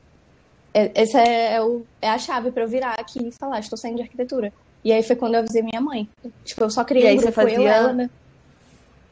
essa 0.72 1.20
é, 1.20 1.54
é, 1.54 1.62
o, 1.62 1.84
é 2.00 2.08
a 2.08 2.18
chave 2.18 2.50
para 2.50 2.62
eu 2.62 2.68
virar 2.68 2.94
aqui 2.94 3.28
e 3.28 3.32
falar, 3.32 3.60
estou 3.60 3.76
saindo 3.76 3.96
de 3.96 4.02
arquitetura. 4.02 4.52
E 4.84 4.92
aí 4.92 5.02
foi 5.02 5.16
quando 5.16 5.34
eu 5.34 5.40
avisei 5.40 5.62
minha 5.62 5.80
mãe. 5.80 6.08
Tipo, 6.44 6.64
eu 6.64 6.70
só 6.70 6.84
criei 6.84 7.14
um 7.14 7.16
grupo, 7.16 7.32
fazia... 7.32 7.56
eu, 7.56 7.68
ela, 7.68 7.92
né? 7.92 8.10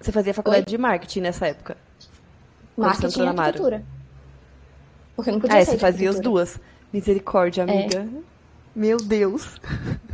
Você 0.01 0.13
fazia 0.13 0.33
faculdade 0.33 0.67
Oi? 0.67 0.71
de 0.71 0.79
marketing 0.79 1.21
nessa 1.21 1.47
época? 1.49 1.77
Marketing 2.77 3.21
e 3.21 3.27
arquitetura. 3.27 3.83
Porque 5.17 5.31
não 5.31 5.41
podia 5.41 5.57
ah, 5.57 5.61
é, 5.61 5.65
você 5.65 5.79
fazia 5.79 6.11
as 6.11 6.21
duas. 6.21 6.61
Misericórdia, 6.93 7.63
é. 7.63 7.65
amiga. 7.65 8.01
É. 8.01 8.37
Meu 8.75 8.99
Deus. 8.99 9.59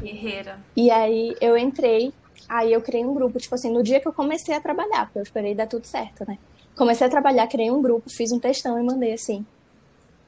Guerreira. 0.00 0.58
E 0.76 0.90
aí 0.90 1.36
eu 1.40 1.58
entrei, 1.58 2.14
aí 2.48 2.72
eu 2.72 2.80
criei 2.80 3.04
um 3.04 3.12
grupo, 3.12 3.38
tipo 3.38 3.54
assim, 3.54 3.72
no 3.72 3.82
dia 3.82 4.00
que 4.00 4.06
eu 4.06 4.12
comecei 4.12 4.54
a 4.54 4.60
trabalhar, 4.60 5.06
porque 5.06 5.18
eu 5.18 5.22
esperei 5.22 5.54
dar 5.54 5.66
tudo 5.66 5.84
certo, 5.84 6.24
né? 6.26 6.38
Comecei 6.82 7.06
a 7.06 7.10
trabalhar, 7.10 7.46
criei 7.46 7.70
um 7.70 7.80
grupo, 7.80 8.10
fiz 8.10 8.32
um 8.32 8.40
textão 8.40 8.76
e 8.76 8.82
mandei 8.82 9.12
assim. 9.12 9.46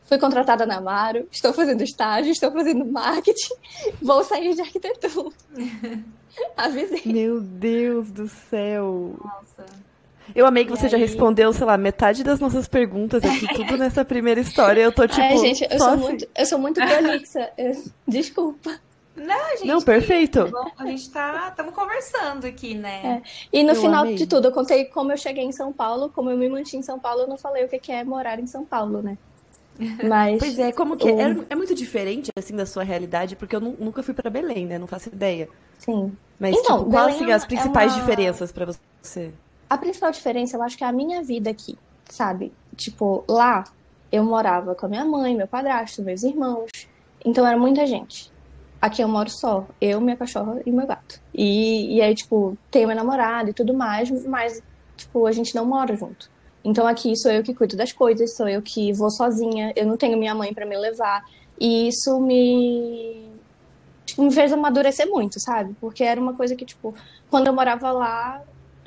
Fui 0.05 0.17
contratada 0.19 0.65
na 0.65 0.77
Amaro, 0.77 1.27
estou 1.29 1.53
fazendo 1.53 1.83
estágio, 1.83 2.31
estou 2.31 2.53
fazendo 2.53 2.87
marketing, 2.87 3.55
vou 4.01 4.23
sair 4.23 4.55
de 4.55 4.61
arquitetura. 4.61 5.35
Avisei. 6.57 7.03
Meu 7.07 7.41
Deus 7.41 8.13
do 8.13 8.29
céu. 8.29 9.17
Nossa. 9.21 9.67
Eu 10.33 10.47
amei 10.47 10.65
que 10.65 10.73
e 10.73 10.77
você 10.77 10.85
aí... 10.85 10.93
já 10.93 10.97
respondeu, 10.97 11.53
sei 11.53 11.67
lá, 11.67 11.77
metade 11.77 12.23
das 12.23 12.39
nossas 12.39 12.69
perguntas 12.69 13.25
aqui, 13.25 13.49
tudo 13.53 13.77
nessa 13.77 14.05
primeira 14.05 14.41
história. 14.41 14.81
Eu 14.81 14.93
tô 14.93 15.09
tipo. 15.09 15.21
Ai, 15.21 15.37
gente, 15.39 15.67
eu, 15.69 15.77
sou, 15.77 15.89
assim... 15.89 16.03
muito, 16.03 16.29
eu 16.37 16.47
sou 16.47 16.59
muito 16.61 16.81
prolixa. 16.81 17.51
Desculpa. 18.07 18.79
Não, 19.17 19.51
gente. 19.57 19.67
Não, 19.67 19.81
perfeito. 19.81 20.51
A 20.77 20.87
gente 20.87 21.11
tá. 21.11 21.49
Estamos 21.51 21.73
conversando 21.73 22.47
aqui, 22.47 22.75
né? 22.75 23.23
É. 23.23 23.29
E 23.53 23.63
no 23.63 23.71
eu 23.71 23.77
final 23.77 24.03
amei. 24.03 24.17
de 24.17 24.27
tudo, 24.27 24.49
eu 24.49 24.53
contei 24.53 24.87
como 24.87 25.13
eu 25.13 25.17
cheguei 25.17 25.45
em 25.45 25.53
São 25.53 25.73
Paulo, 25.73 26.11
como 26.11 26.31
eu 26.31 26.37
me 26.37 26.49
mantive 26.49 26.79
em 26.79 26.83
São 26.83 26.99
Paulo, 26.99 27.23
eu 27.23 27.29
não 27.29 27.39
falei 27.39 27.65
o 27.65 27.69
que 27.69 27.93
é 27.93 28.03
morar 28.03 28.41
em 28.41 28.47
São 28.47 28.65
Paulo, 28.65 29.03
né? 29.03 29.17
Mas. 30.09 30.39
Pois 30.39 30.59
é, 30.59 30.73
como 30.73 30.97
que. 30.97 31.11
O... 31.11 31.21
É, 31.21 31.37
é, 31.51 31.55
muito 31.55 31.75
diferente, 31.75 32.31
assim, 32.37 32.57
da 32.57 32.67
sua 32.67 32.83
realidade, 32.83 33.37
porque 33.37 33.55
eu 33.55 33.61
nunca 33.61 34.03
fui 34.03 34.15
para 34.15 34.31
Belém, 34.31 34.67
né? 34.67 34.79
Não 34.79 34.87
faço 34.87 35.09
ideia. 35.09 35.49
Sim. 35.79 36.17
Mas, 36.39 36.57
então, 36.57 36.79
tipo, 36.79 36.91
quais 36.91 37.15
assim, 37.15 37.31
as 37.31 37.45
principais 37.45 37.93
é 37.93 37.95
uma... 37.95 38.01
diferenças 38.01 38.51
para 38.51 38.67
você? 38.67 39.33
A 39.71 39.79
principal 39.79 40.11
diferença, 40.11 40.57
eu 40.57 40.63
acho 40.63 40.77
que 40.77 40.85
é 40.85 40.87
a 40.87 40.93
minha 40.93 41.23
vida 41.23 41.51
aqui, 41.51 41.79
sabe? 42.09 42.53
Tipo, 42.77 43.25
lá 43.29 43.65
eu 44.11 44.25
morava 44.25 44.75
com 44.75 44.87
a 44.87 44.89
minha 44.89 45.05
mãe, 45.05 45.35
meu 45.35 45.47
padrasto, 45.47 46.03
meus 46.03 46.23
irmãos. 46.23 46.71
Então 47.25 47.47
era 47.47 47.57
muita 47.57 47.87
gente. 47.87 48.34
Aqui 48.85 49.01
eu 49.01 49.09
moro 49.09 49.31
só, 49.31 49.67
eu, 49.81 49.99
minha 49.99 50.15
cachorra 50.15 50.61
e 50.67 50.71
meu 50.71 50.87
gato. 50.87 51.19
E, 51.33 51.97
e 51.97 52.03
aí, 52.03 52.15
tipo, 52.15 52.55
tenho 52.71 52.87
meu 52.87 52.95
namorado 52.95 53.49
e 53.49 53.55
tudo 53.55 53.73
mais, 53.73 54.11
mas, 54.27 54.63
tipo, 54.95 55.27
a 55.27 55.33
gente 55.33 55.55
não 55.55 55.65
mora 55.65 55.97
junto. 55.97 56.31
Então 56.63 56.87
aqui 56.87 57.17
sou 57.17 57.33
eu 57.33 57.43
que 57.43 57.55
cuido 57.55 57.79
das 57.79 57.93
coisas, 57.93 58.37
sou 58.37 58.47
eu 58.47 58.61
que 58.61 58.93
vou 58.93 59.11
sozinha, 59.11 59.73
eu 59.75 59.87
não 59.87 59.97
tenho 59.97 60.19
minha 60.19 60.35
mãe 60.35 60.53
para 60.53 60.67
me 60.67 60.77
levar. 60.77 61.25
E 61.59 61.89
isso 61.89 62.21
me 62.21 63.33
tipo, 64.05 64.23
me 64.23 64.31
fez 64.31 64.53
amadurecer 64.53 65.09
muito, 65.09 65.41
sabe? 65.41 65.75
Porque 65.81 66.05
era 66.05 66.21
uma 66.21 66.35
coisa 66.35 66.55
que, 66.55 66.67
tipo, 66.67 66.95
quando 67.31 67.47
eu 67.47 67.55
morava 67.55 67.91
lá, 67.91 68.43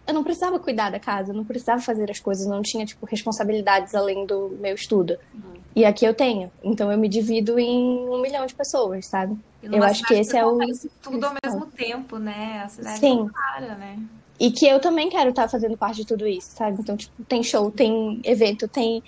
eu 0.07 0.13
não 0.13 0.23
precisava 0.23 0.57
cuidar 0.57 0.89
da 0.89 0.99
casa, 0.99 1.31
eu 1.31 1.35
não 1.35 1.43
precisava 1.43 1.81
fazer 1.81 2.09
as 2.09 2.19
coisas, 2.19 2.47
não 2.47 2.61
tinha, 2.61 2.85
tipo, 2.85 3.05
responsabilidades 3.05 3.93
além 3.93 4.25
do 4.25 4.57
meu 4.59 4.73
estudo. 4.73 5.17
Uhum. 5.33 5.57
E 5.75 5.85
aqui 5.85 6.05
eu 6.05 6.13
tenho. 6.13 6.51
Então 6.63 6.91
eu 6.91 6.97
me 6.97 7.09
divido 7.09 7.59
em 7.59 8.09
um 8.09 8.21
milhão 8.21 8.45
de 8.45 8.55
pessoas, 8.55 9.05
sabe? 9.05 9.37
Eu 9.61 9.83
acho 9.83 10.03
que 10.03 10.13
esse 10.13 10.35
é 10.35 10.45
o. 10.45 10.57
Tudo 11.01 11.25
ao 11.25 11.33
mesmo 11.43 11.65
tempo, 11.67 12.17
né? 12.17 12.63
A 12.65 12.69
cidade 12.69 12.99
Sim. 12.99 13.29
para, 13.29 13.75
né? 13.75 13.99
E 14.39 14.49
que 14.51 14.65
eu 14.65 14.79
também 14.79 15.09
quero 15.09 15.31
estar 15.31 15.47
fazendo 15.49 15.77
parte 15.77 15.97
de 15.97 16.07
tudo 16.07 16.27
isso, 16.27 16.51
sabe? 16.51 16.77
Então, 16.79 16.95
tipo, 16.95 17.23
tem 17.25 17.43
show, 17.43 17.69
tem 17.69 18.21
evento, 18.23 18.67
tem. 18.67 19.03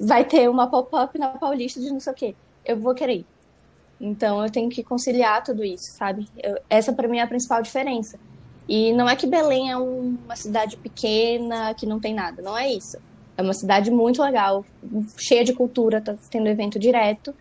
Vai 0.00 0.24
ter 0.24 0.48
uma 0.48 0.66
pop-up 0.66 1.16
na 1.18 1.28
Paulista 1.28 1.80
de 1.80 1.90
não 1.90 2.00
sei 2.00 2.12
o 2.12 2.16
quê. 2.16 2.34
Eu 2.64 2.78
vou 2.78 2.94
querer 2.94 3.18
ir. 3.18 3.26
Então, 4.00 4.42
eu 4.42 4.50
tenho 4.50 4.70
que 4.70 4.82
conciliar 4.82 5.44
tudo 5.44 5.62
isso, 5.62 5.92
sabe? 5.92 6.26
Eu, 6.42 6.58
essa, 6.70 6.92
para 6.92 7.06
mim, 7.06 7.18
é 7.18 7.22
a 7.22 7.26
principal 7.26 7.60
diferença. 7.60 8.18
E 8.70 8.92
não 8.92 9.08
é 9.08 9.16
que 9.16 9.26
Belém 9.26 9.68
é 9.68 9.76
um, 9.76 10.16
uma 10.24 10.36
cidade 10.36 10.76
pequena, 10.76 11.74
que 11.74 11.84
não 11.84 11.98
tem 11.98 12.14
nada. 12.14 12.40
Não 12.40 12.56
é 12.56 12.72
isso. 12.72 12.98
É 13.36 13.42
uma 13.42 13.52
cidade 13.52 13.90
muito 13.90 14.22
legal, 14.22 14.64
cheia 15.16 15.42
de 15.42 15.52
cultura, 15.52 16.00
tá 16.00 16.14
tendo 16.30 16.46
evento 16.46 16.78
direto. 16.78 17.34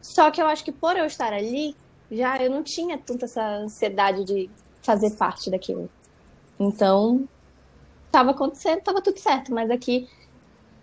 Só 0.00 0.28
que 0.32 0.42
eu 0.42 0.46
acho 0.48 0.64
que 0.64 0.72
por 0.72 0.96
eu 0.96 1.06
estar 1.06 1.32
ali, 1.32 1.76
já 2.10 2.36
eu 2.42 2.50
não 2.50 2.64
tinha 2.64 2.98
tanta 2.98 3.26
essa 3.26 3.58
ansiedade 3.58 4.24
de 4.24 4.50
fazer 4.82 5.12
parte 5.12 5.52
daquilo. 5.52 5.88
Então, 6.58 7.28
tava 8.10 8.32
acontecendo, 8.32 8.80
tava 8.80 9.00
tudo 9.00 9.20
certo, 9.20 9.54
mas 9.54 9.70
aqui 9.70 10.08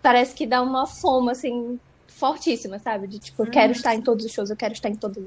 parece 0.00 0.34
que 0.34 0.46
dá 0.46 0.62
uma 0.62 0.86
fome, 0.86 1.30
assim, 1.30 1.78
fortíssima, 2.08 2.78
sabe? 2.78 3.06
De 3.06 3.18
tipo, 3.18 3.42
eu 3.42 3.46
uhum. 3.46 3.52
quero 3.52 3.72
estar 3.72 3.94
em 3.94 4.00
todos 4.00 4.24
os 4.24 4.32
shows, 4.32 4.48
eu 4.48 4.56
quero 4.56 4.72
estar 4.72 4.88
em 4.88 4.96
todos 4.96 5.22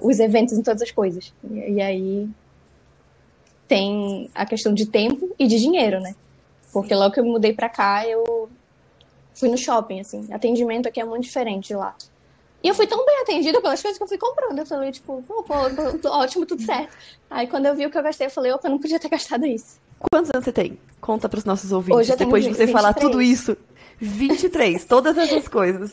os 0.00 0.18
eventos, 0.18 0.54
em 0.56 0.62
todas 0.62 0.80
as 0.80 0.90
coisas. 0.90 1.34
E, 1.44 1.74
e 1.74 1.82
aí 1.82 2.26
tem 3.68 4.30
a 4.34 4.46
questão 4.46 4.72
de 4.72 4.86
tempo 4.86 5.34
e 5.38 5.46
de 5.46 5.60
dinheiro, 5.60 6.00
né? 6.00 6.14
Porque 6.72 6.94
logo 6.94 7.12
que 7.12 7.20
eu 7.20 7.24
me 7.24 7.30
mudei 7.30 7.52
pra 7.52 7.68
cá, 7.68 8.06
eu 8.06 8.48
fui 9.34 9.48
no 9.48 9.56
shopping, 9.56 10.00
assim. 10.00 10.26
Atendimento 10.32 10.88
aqui 10.88 11.00
é 11.00 11.04
muito 11.04 11.24
diferente 11.24 11.68
de 11.68 11.74
lá. 11.74 11.94
E 12.62 12.68
eu 12.68 12.74
fui 12.74 12.86
tão 12.86 13.04
bem 13.06 13.20
atendida 13.22 13.60
pelas 13.60 13.80
coisas 13.80 13.96
que 13.96 14.02
eu 14.02 14.08
fui 14.08 14.18
comprando. 14.18 14.58
Eu 14.58 14.66
falei, 14.66 14.90
tipo, 14.90 15.22
pô, 15.22 15.44
pô, 15.44 15.54
ótimo, 16.08 16.44
tudo 16.44 16.62
certo. 16.62 16.96
Aí 17.30 17.46
quando 17.46 17.66
eu 17.66 17.74
vi 17.74 17.86
o 17.86 17.90
que 17.90 17.96
eu 17.96 18.02
gastei, 18.02 18.26
eu 18.26 18.30
falei, 18.30 18.50
opa, 18.50 18.66
eu 18.66 18.72
não 18.72 18.78
podia 18.78 18.98
ter 18.98 19.08
gastado 19.08 19.46
isso. 19.46 19.78
Quantos 20.10 20.30
anos 20.34 20.44
você 20.44 20.52
tem? 20.52 20.78
Conta 21.00 21.28
pros 21.28 21.44
nossos 21.44 21.70
ouvintes, 21.70 21.98
Hoje 21.98 22.16
depois 22.16 22.44
de 22.44 22.50
você 22.50 22.66
23. 22.66 22.70
falar 22.72 22.94
tudo 22.94 23.22
isso. 23.22 23.56
23, 24.00 24.84
todas 24.84 25.16
essas 25.16 25.46
coisas. 25.48 25.92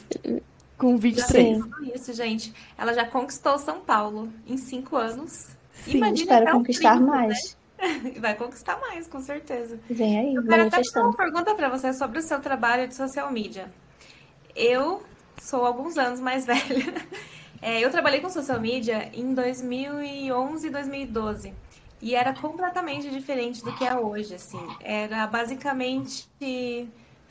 Com 0.77 0.98
23. 0.98 1.60
Tudo 1.60 1.96
isso, 1.96 2.13
gente. 2.13 2.53
Ela 2.77 2.94
já 2.94 3.05
conquistou 3.05 3.58
São 3.58 3.79
Paulo 3.79 4.29
em 4.48 4.58
cinco 4.58 4.96
anos. 4.96 5.48
Sim, 5.84 5.98
Imagina 5.98 6.34
espero 6.34 6.51
conquistar 6.51 6.96
30, 6.96 7.05
mais. 7.05 7.29
Né? 7.29 7.55
Vai 8.20 8.36
conquistar 8.36 8.79
mais, 8.79 9.08
com 9.08 9.20
certeza. 9.20 9.79
Vem 9.89 10.20
aí, 10.20 10.36
Eu 10.36 10.46
quero 10.46 10.67
até 10.67 10.77
fazer 10.77 11.00
uma 11.00 11.15
pergunta 11.15 11.53
para 11.55 11.70
você 11.70 11.94
sobre 11.94 12.20
o 12.20 12.22
seu 12.22 12.39
trabalho 12.39 12.88
de 12.88 12.96
social 12.96 13.32
media. 13.32 13.72
Eu 14.55 15.03
sou 15.41 15.65
alguns 15.65 15.98
anos 15.98 16.20
mais 16.20 16.46
velha. 16.48 16.94
É, 17.62 17.79
eu 17.79 17.89
trabalhei 17.89 18.22
com 18.22 18.29
social 18.29 18.60
media 18.60 19.10
em 19.13 19.34
2011 19.34 20.67
e 20.67 20.70
2012. 20.70 21.53
E 22.01 22.13
era 22.13 22.34
completamente 22.34 23.10
diferente 23.10 23.63
do 23.63 23.74
que 23.75 23.84
é 23.84 23.96
hoje, 23.96 24.36
assim. 24.36 24.62
Era 24.82 25.25
basicamente 25.25 26.29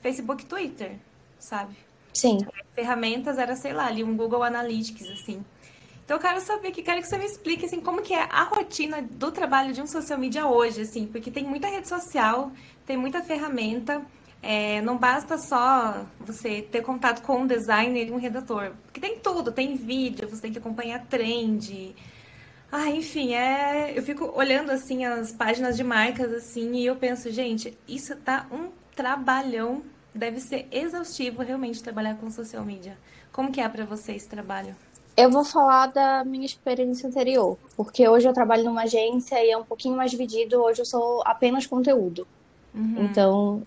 Facebook 0.02 0.42
e 0.42 0.46
Twitter, 0.46 0.96
sabe? 1.38 1.76
Sim. 2.12 2.38
Ferramentas 2.72 3.38
era, 3.38 3.54
sei 3.54 3.72
lá, 3.72 3.86
ali 3.86 4.02
um 4.02 4.16
Google 4.16 4.42
Analytics, 4.42 5.08
assim. 5.10 5.44
Então 6.04 6.18
eu 6.18 6.20
quero 6.20 6.40
saber 6.40 6.70
que 6.70 6.82
quero 6.82 7.00
que 7.00 7.08
você 7.08 7.16
me 7.16 7.24
explique 7.24 7.64
assim 7.64 7.80
como 7.80 8.02
que 8.02 8.12
é 8.12 8.28
a 8.30 8.44
rotina 8.44 9.00
do 9.00 9.32
trabalho 9.32 9.72
de 9.72 9.80
um 9.80 9.86
social 9.86 10.18
media 10.18 10.46
hoje, 10.46 10.82
assim, 10.82 11.06
porque 11.06 11.30
tem 11.30 11.44
muita 11.44 11.66
rede 11.66 11.88
social, 11.88 12.52
tem 12.84 12.96
muita 12.96 13.22
ferramenta. 13.22 14.02
É, 14.42 14.82
não 14.82 14.98
basta 14.98 15.38
só 15.38 16.04
você 16.20 16.60
ter 16.60 16.82
contato 16.82 17.22
com 17.22 17.40
um 17.40 17.46
designer 17.46 18.08
e 18.08 18.12
um 18.12 18.18
redator. 18.18 18.72
Porque 18.84 19.00
tem 19.00 19.18
tudo, 19.18 19.50
tem 19.50 19.74
vídeo, 19.76 20.28
você 20.28 20.42
tem 20.42 20.52
que 20.52 20.58
acompanhar 20.58 21.06
trend. 21.06 21.96
Ah, 22.70 22.90
enfim, 22.90 23.32
é, 23.34 23.96
eu 23.96 24.02
fico 24.02 24.30
olhando 24.36 24.70
assim 24.70 25.06
as 25.06 25.32
páginas 25.32 25.74
de 25.74 25.82
marcas 25.82 26.30
assim 26.34 26.74
e 26.74 26.84
eu 26.84 26.96
penso, 26.96 27.30
gente, 27.30 27.78
isso 27.88 28.14
tá 28.16 28.46
um 28.52 28.68
trabalhão. 28.94 29.82
Deve 30.14 30.38
ser 30.40 30.68
exaustivo 30.70 31.42
realmente 31.42 31.82
trabalhar 31.82 32.16
com 32.16 32.30
social 32.30 32.64
media. 32.64 32.98
Como 33.32 33.50
que 33.50 33.60
é 33.60 33.68
para 33.68 33.86
você 33.86 34.12
esse 34.12 34.28
trabalho? 34.28 34.76
Eu 35.16 35.30
vou 35.30 35.44
falar 35.44 35.86
da 35.86 36.24
minha 36.24 36.44
experiência 36.44 37.08
anterior, 37.08 37.56
porque 37.76 38.08
hoje 38.08 38.28
eu 38.28 38.32
trabalho 38.32 38.64
numa 38.64 38.82
agência 38.82 39.42
e 39.44 39.50
é 39.50 39.56
um 39.56 39.64
pouquinho 39.64 39.96
mais 39.96 40.10
dividido. 40.10 40.60
Hoje 40.60 40.80
eu 40.80 40.86
sou 40.86 41.22
apenas 41.24 41.66
conteúdo. 41.66 42.26
Uhum. 42.74 43.04
Então, 43.04 43.62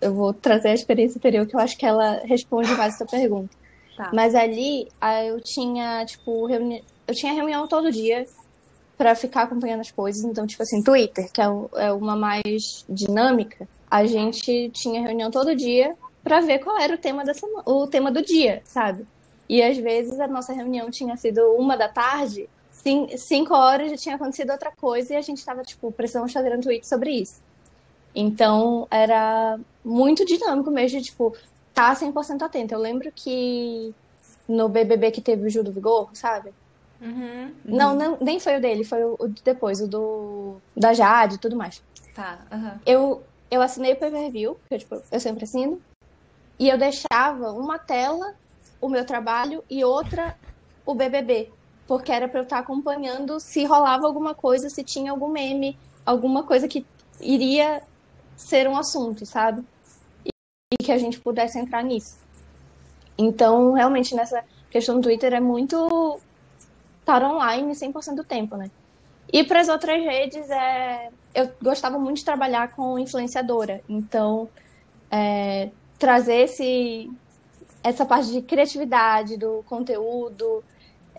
eu 0.00 0.12
vou 0.12 0.34
trazer 0.34 0.68
a 0.68 0.74
experiência 0.74 1.18
anterior, 1.18 1.46
que 1.46 1.56
eu 1.56 1.60
acho 1.60 1.78
que 1.78 1.86
ela 1.86 2.20
responde 2.24 2.70
mais 2.74 2.94
essa 2.94 3.06
pergunta. 3.06 3.54
Tá. 3.94 4.10
Mas 4.10 4.34
ali, 4.34 4.88
eu 5.28 5.38
tinha, 5.38 6.02
tipo, 6.06 6.46
reuni... 6.46 6.82
eu 7.06 7.14
tinha 7.14 7.34
reunião 7.34 7.68
todo 7.68 7.92
dia 7.92 8.26
para 8.96 9.14
ficar 9.14 9.42
acompanhando 9.42 9.80
as 9.80 9.90
coisas. 9.90 10.24
Então, 10.24 10.46
tipo 10.46 10.62
assim, 10.62 10.82
Twitter, 10.82 11.30
que 11.30 11.42
é, 11.42 11.44
é 11.76 11.92
uma 11.92 12.16
mais 12.16 12.86
dinâmica, 12.88 13.68
a 13.90 14.06
gente 14.06 14.70
tinha 14.70 15.02
reunião 15.02 15.30
todo 15.30 15.54
dia 15.54 15.94
para 16.24 16.40
ver 16.40 16.60
qual 16.60 16.78
era 16.78 16.94
o 16.94 16.98
tema 16.98 17.22
da 17.22 17.34
semana, 17.34 17.62
o 17.66 17.86
tema 17.86 18.10
do 18.10 18.22
dia, 18.22 18.62
sabe? 18.64 19.04
E 19.48 19.62
às 19.62 19.76
vezes 19.76 20.18
a 20.20 20.26
nossa 20.26 20.52
reunião 20.52 20.90
tinha 20.90 21.16
sido 21.16 21.40
uma 21.54 21.76
da 21.76 21.88
tarde, 21.88 22.48
cinco 23.16 23.54
horas 23.54 23.90
já 23.90 23.96
tinha 23.96 24.14
acontecido 24.16 24.50
outra 24.50 24.72
coisa 24.72 25.14
e 25.14 25.16
a 25.16 25.22
gente 25.22 25.38
estava, 25.38 25.62
tipo, 25.62 25.92
precisamos 25.92 26.32
fazer 26.32 26.56
um 26.56 26.60
tweet 26.60 26.86
sobre 26.86 27.10
isso. 27.10 27.40
Então, 28.14 28.86
era 28.90 29.58
muito 29.84 30.24
dinâmico 30.24 30.70
mesmo, 30.70 31.00
tipo, 31.00 31.34
tá 31.72 31.94
100% 31.94 32.42
atenta. 32.42 32.74
Eu 32.74 32.78
lembro 32.78 33.10
que 33.14 33.94
no 34.48 34.68
BBB 34.68 35.10
que 35.10 35.20
teve 35.20 35.46
o 35.46 35.50
Gil 35.50 35.64
do 35.64 35.72
Vigor, 35.72 36.10
sabe? 36.12 36.52
Uhum. 37.00 37.52
Não, 37.64 37.96
não, 37.96 38.18
nem 38.20 38.38
foi 38.38 38.56
o 38.56 38.60
dele, 38.60 38.84
foi 38.84 39.02
o, 39.02 39.16
o 39.18 39.28
depois, 39.28 39.80
o 39.80 39.88
do 39.88 40.56
da 40.76 40.92
Jade 40.92 41.34
e 41.34 41.38
tudo 41.38 41.56
mais. 41.56 41.82
Tá. 42.14 42.38
Uhum. 42.52 42.78
Eu, 42.86 43.22
eu 43.50 43.62
assinei 43.62 43.94
o 43.94 43.96
pay-per-view, 43.96 44.56
que 44.68 44.74
eu, 44.74 44.78
tipo, 44.78 45.02
eu 45.10 45.20
sempre 45.20 45.44
assino, 45.44 45.80
e 46.58 46.68
eu 46.68 46.78
deixava 46.78 47.52
uma 47.52 47.78
tela 47.78 48.34
o 48.82 48.88
meu 48.88 49.06
trabalho 49.06 49.64
e 49.70 49.82
outra 49.82 50.36
o 50.84 50.94
BBB, 50.94 51.50
porque 51.86 52.12
era 52.12 52.28
para 52.28 52.40
eu 52.40 52.44
estar 52.44 52.58
acompanhando 52.58 53.40
se 53.40 53.64
rolava 53.64 54.06
alguma 54.06 54.34
coisa, 54.34 54.68
se 54.68 54.84
tinha 54.84 55.10
algum 55.10 55.28
meme, 55.28 55.78
alguma 56.04 56.42
coisa 56.42 56.68
que 56.68 56.84
iria 57.20 57.80
ser 58.36 58.68
um 58.68 58.76
assunto, 58.76 59.24
sabe? 59.24 59.64
E, 60.26 60.30
e 60.74 60.84
que 60.84 60.92
a 60.92 60.98
gente 60.98 61.20
pudesse 61.20 61.58
entrar 61.58 61.82
nisso. 61.82 62.18
Então, 63.16 63.72
realmente, 63.72 64.14
nessa 64.14 64.44
questão 64.70 64.96
do 64.96 65.02
Twitter 65.02 65.32
é 65.32 65.40
muito 65.40 66.20
estar 67.00 67.22
online 67.22 67.72
100% 67.72 68.14
do 68.14 68.24
tempo, 68.24 68.56
né? 68.56 68.70
E 69.32 69.44
para 69.44 69.60
as 69.60 69.68
outras 69.68 70.02
redes, 70.02 70.48
é... 70.50 71.10
eu 71.34 71.50
gostava 71.62 71.98
muito 71.98 72.18
de 72.18 72.24
trabalhar 72.24 72.72
com 72.74 72.98
influenciadora. 72.98 73.80
Então, 73.88 74.48
é... 75.10 75.70
trazer 75.98 76.44
esse... 76.44 77.10
essa 77.82 78.04
parte 78.04 78.30
de 78.30 78.42
criatividade 78.42 79.36
do 79.36 79.64
conteúdo, 79.66 80.62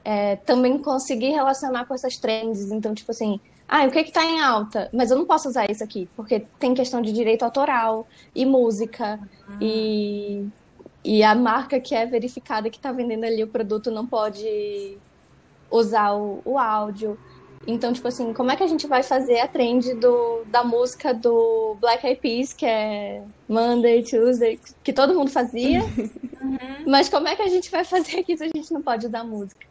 é... 0.03 0.35
também 0.37 0.77
conseguir 0.77 1.29
relacionar 1.29 1.85
com 1.85 1.93
essas 1.93 2.17
trends. 2.17 2.71
Então, 2.71 2.93
tipo 2.93 3.11
assim, 3.11 3.39
ah, 3.67 3.85
o 3.85 3.91
que 3.91 3.99
está 3.99 4.23
em 4.23 4.39
alta? 4.39 4.89
Mas 4.93 5.09
eu 5.09 5.17
não 5.17 5.25
posso 5.25 5.49
usar 5.49 5.69
isso 5.69 5.83
aqui, 5.83 6.07
porque 6.15 6.45
tem 6.59 6.73
questão 6.73 7.01
de 7.01 7.11
direito 7.11 7.43
autoral 7.43 8.05
e 8.35 8.45
música 8.45 9.19
uhum. 9.47 9.57
e, 9.61 10.47
e 11.03 11.23
a 11.23 11.33
marca 11.33 11.79
que 11.79 11.95
é 11.95 12.05
verificada 12.05 12.69
que 12.69 12.77
está 12.77 12.91
vendendo 12.91 13.23
ali 13.23 13.43
o 13.43 13.47
produto 13.47 13.89
não 13.89 14.05
pode 14.05 14.97
usar 15.71 16.13
o, 16.13 16.41
o 16.45 16.59
áudio. 16.59 17.17
Então, 17.65 17.93
tipo 17.93 18.07
assim, 18.07 18.33
como 18.33 18.51
é 18.51 18.55
que 18.55 18.63
a 18.63 18.67
gente 18.67 18.85
vai 18.85 19.01
fazer 19.01 19.39
a 19.39 19.47
trend 19.47 19.93
do, 19.95 20.43
da 20.47 20.63
música 20.63 21.13
do 21.13 21.75
Black 21.79 22.05
Eyed 22.05 22.19
Peas, 22.19 22.53
que 22.53 22.65
é 22.65 23.23
Monday, 23.47 24.03
Tuesday, 24.03 24.59
que 24.83 24.91
todo 24.91 25.15
mundo 25.15 25.31
fazia, 25.31 25.81
uhum. 26.53 26.83
mas 26.87 27.09
como 27.09 27.27
é 27.27 27.35
que 27.35 27.41
a 27.41 27.49
gente 27.49 27.69
vai 27.69 27.83
fazer 27.85 28.19
aqui 28.19 28.37
se 28.37 28.43
a 28.43 28.49
gente 28.53 28.71
não 28.73 28.81
pode 28.81 29.07
usar 29.07 29.23
música? 29.23 29.65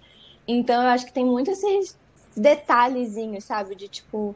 Então, 0.47 0.83
eu 0.83 0.89
acho 0.89 1.07
que 1.07 1.13
tem 1.13 1.25
muito 1.25 1.51
esses 1.51 1.97
detalhezinhos, 2.37 3.45
sabe? 3.45 3.75
De, 3.75 3.89
tipo, 3.89 4.35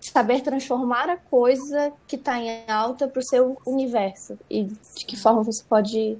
saber 0.00 0.40
transformar 0.40 1.08
a 1.08 1.16
coisa 1.16 1.92
que 2.08 2.16
está 2.16 2.38
em 2.38 2.68
alta 2.68 3.06
para 3.06 3.20
o 3.20 3.22
seu 3.22 3.56
universo. 3.64 4.38
E 4.50 4.64
de 4.64 5.04
que 5.06 5.16
forma 5.16 5.42
você 5.42 5.62
pode 5.62 6.18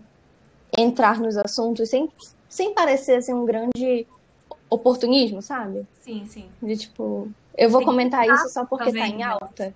entrar 0.77 1.19
nos 1.19 1.37
assuntos 1.37 1.89
sem, 1.89 2.11
sem 2.49 2.73
parecer, 2.73 3.17
assim, 3.17 3.33
um 3.33 3.45
grande 3.45 4.07
oportunismo, 4.71 5.43
sabe? 5.43 5.87
Sim, 6.01 6.27
sim. 6.27 6.49
De 6.63 6.77
tipo, 6.77 7.29
eu 7.57 7.69
vou 7.69 7.81
Tem 7.81 7.87
comentar 7.87 8.27
isso 8.27 8.49
só 8.49 8.65
porque 8.65 8.87
também, 8.87 9.03
tá 9.03 9.09
em 9.09 9.19
né? 9.19 9.25
alta. 9.25 9.67
Né? 9.67 9.75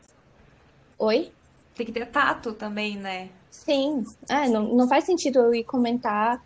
Oi? 0.99 1.33
Tem 1.75 1.85
que 1.85 1.93
ter 1.93 2.07
tato 2.07 2.53
também, 2.53 2.97
né? 2.97 3.29
Sim. 3.65 4.05
É, 4.29 4.49
não, 4.49 4.75
não 4.75 4.89
faz 4.89 5.05
sentido 5.05 5.39
eu 5.39 5.55
ir 5.55 5.65
comentar 5.65 6.41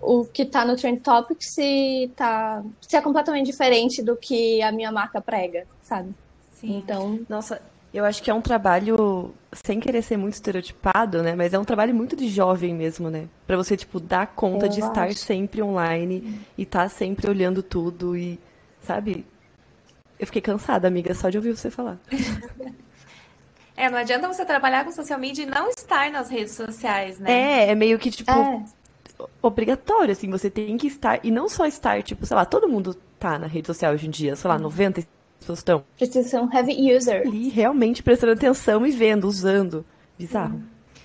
o 0.00 0.24
que 0.24 0.44
tá 0.44 0.64
no 0.64 0.76
Trend 0.76 1.00
Topics 1.00 1.54
se 1.54 2.10
tá 2.16 2.62
se 2.80 2.96
é 2.96 3.00
completamente 3.00 3.46
diferente 3.46 4.02
do 4.02 4.16
que 4.16 4.62
a 4.62 4.72
minha 4.72 4.90
marca 4.90 5.20
prega, 5.20 5.66
sabe? 5.82 6.14
Sim. 6.54 6.78
Então, 6.78 7.20
nossa, 7.28 7.60
eu 7.92 8.04
acho 8.04 8.22
que 8.22 8.30
é 8.30 8.34
um 8.34 8.40
trabalho, 8.40 9.32
sem 9.52 9.78
querer 9.78 10.02
ser 10.02 10.16
muito 10.16 10.34
estereotipado, 10.34 11.22
né? 11.22 11.34
Mas 11.34 11.52
é 11.52 11.58
um 11.58 11.64
trabalho 11.64 11.94
muito 11.94 12.16
de 12.16 12.28
jovem 12.28 12.74
mesmo, 12.74 13.10
né? 13.10 13.28
Pra 13.46 13.56
você, 13.56 13.76
tipo, 13.76 14.00
dar 14.00 14.26
conta 14.28 14.66
eu 14.66 14.70
de 14.70 14.80
acho. 14.80 14.88
estar 14.88 15.14
sempre 15.14 15.62
online 15.62 16.42
e 16.56 16.62
estar 16.62 16.84
tá 16.84 16.88
sempre 16.88 17.28
olhando 17.28 17.62
tudo 17.62 18.16
e, 18.16 18.38
sabe? 18.82 19.26
Eu 20.18 20.26
fiquei 20.26 20.42
cansada, 20.42 20.88
amiga, 20.88 21.14
só 21.14 21.30
de 21.30 21.38
ouvir 21.38 21.56
você 21.56 21.70
falar. 21.70 21.98
É, 23.80 23.88
não 23.88 23.96
adianta 23.96 24.28
você 24.28 24.44
trabalhar 24.44 24.84
com 24.84 24.92
social 24.92 25.18
media 25.18 25.42
e 25.42 25.46
não 25.46 25.70
estar 25.70 26.10
nas 26.10 26.28
redes 26.28 26.52
sociais, 26.52 27.18
né? 27.18 27.32
É, 27.32 27.70
é 27.70 27.74
meio 27.74 27.98
que, 27.98 28.10
tipo, 28.10 28.30
é. 28.30 28.62
obrigatório, 29.40 30.12
assim, 30.12 30.28
você 30.28 30.50
tem 30.50 30.76
que 30.76 30.86
estar, 30.86 31.18
e 31.24 31.30
não 31.30 31.48
só 31.48 31.64
estar, 31.64 32.02
tipo, 32.02 32.26
sei 32.26 32.36
lá, 32.36 32.44
todo 32.44 32.68
mundo 32.68 32.94
tá 33.18 33.38
na 33.38 33.46
rede 33.46 33.66
social 33.66 33.94
hoje 33.94 34.06
em 34.06 34.10
dia, 34.10 34.36
sei 34.36 34.48
lá, 34.50 34.58
90 34.58 35.02
pessoas 35.38 35.60
estão. 35.60 35.82
Precisa 35.96 36.28
ser 36.28 36.40
um 36.40 36.52
heavy 36.52 36.94
user. 36.94 37.26
Ali, 37.26 37.48
realmente 37.48 38.02
prestando 38.02 38.34
atenção 38.34 38.84
e 38.86 38.90
vendo, 38.90 39.26
usando. 39.26 39.82
Bizarro. 40.18 40.60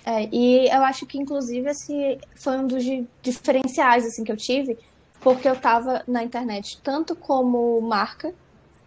É, 0.06 0.28
e 0.30 0.68
eu 0.68 0.84
acho 0.84 1.06
que, 1.06 1.18
inclusive, 1.18 1.70
esse 1.70 2.20
foi 2.36 2.58
um 2.58 2.68
dos 2.68 2.84
diferenciais 3.22 4.06
assim, 4.06 4.26
que 4.26 4.34
eu 4.34 4.38
tive, 4.38 4.78
porque 5.22 5.48
eu 5.48 5.56
tava 5.56 6.04
na 6.06 6.26
internet 6.26 6.82
tanto 6.84 7.16
como 7.16 7.80
marca, 7.80 8.36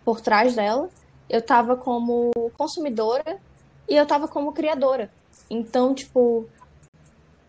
por 0.05 0.21
trás 0.21 0.55
dela, 0.55 0.91
eu 1.27 1.41
tava 1.41 1.75
como 1.75 2.31
consumidora 2.59 3.48
e 3.89 3.95
eu 3.95 4.07
tava 4.07 4.29
como 4.29 4.53
criadora. 4.53 5.11
Então, 5.51 5.95
tipo, 5.95 6.49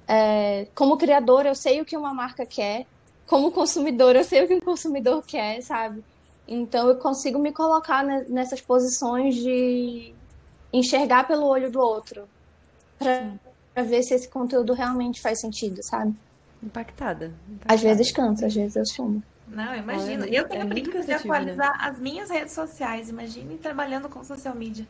é, 0.07 0.67
como 0.73 0.97
criadora, 0.97 1.49
eu 1.49 1.55
sei 1.55 1.81
o 1.81 1.85
que 1.85 1.97
uma 1.97 2.13
marca 2.13 2.45
quer, 2.45 2.85
como 3.27 3.51
consumidora, 3.51 4.19
eu 4.19 4.23
sei 4.23 4.43
o 4.43 4.47
que 4.47 4.55
um 4.55 4.59
consumidor 4.59 5.23
quer, 5.23 5.61
sabe? 5.61 6.03
Então 6.47 6.87
eu 6.89 6.95
consigo 6.95 7.37
me 7.37 7.51
colocar 7.51 8.03
nessas 8.03 8.59
posições 8.59 9.35
de 9.35 10.13
enxergar 10.73 11.27
pelo 11.27 11.45
olho 11.45 11.69
do 11.69 11.79
outro 11.79 12.27
para 12.97 13.83
ver 13.83 14.01
se 14.01 14.15
esse 14.15 14.27
conteúdo 14.27 14.73
realmente 14.73 15.21
faz 15.21 15.39
sentido, 15.39 15.83
sabe? 15.83 16.15
Impactada. 16.61 17.27
Impactada. 17.47 17.73
Às 17.73 17.81
vezes 17.81 18.11
cansa, 18.11 18.47
às 18.47 18.55
vezes 18.55 18.75
eu 18.75 18.85
sumo. 18.85 19.23
Não, 19.47 19.75
imagina. 19.75 20.25
eu 20.27 20.47
tenho 20.47 20.61
é 20.61 20.65
brincas 20.65 21.05
de 21.05 21.13
atualizar 21.13 21.77
né? 21.77 21.89
as 21.89 21.99
minhas 21.99 22.29
redes 22.29 22.53
sociais. 22.53 23.09
Imagine 23.09 23.57
trabalhando 23.57 24.09
com 24.09 24.23
social 24.23 24.55
media, 24.55 24.87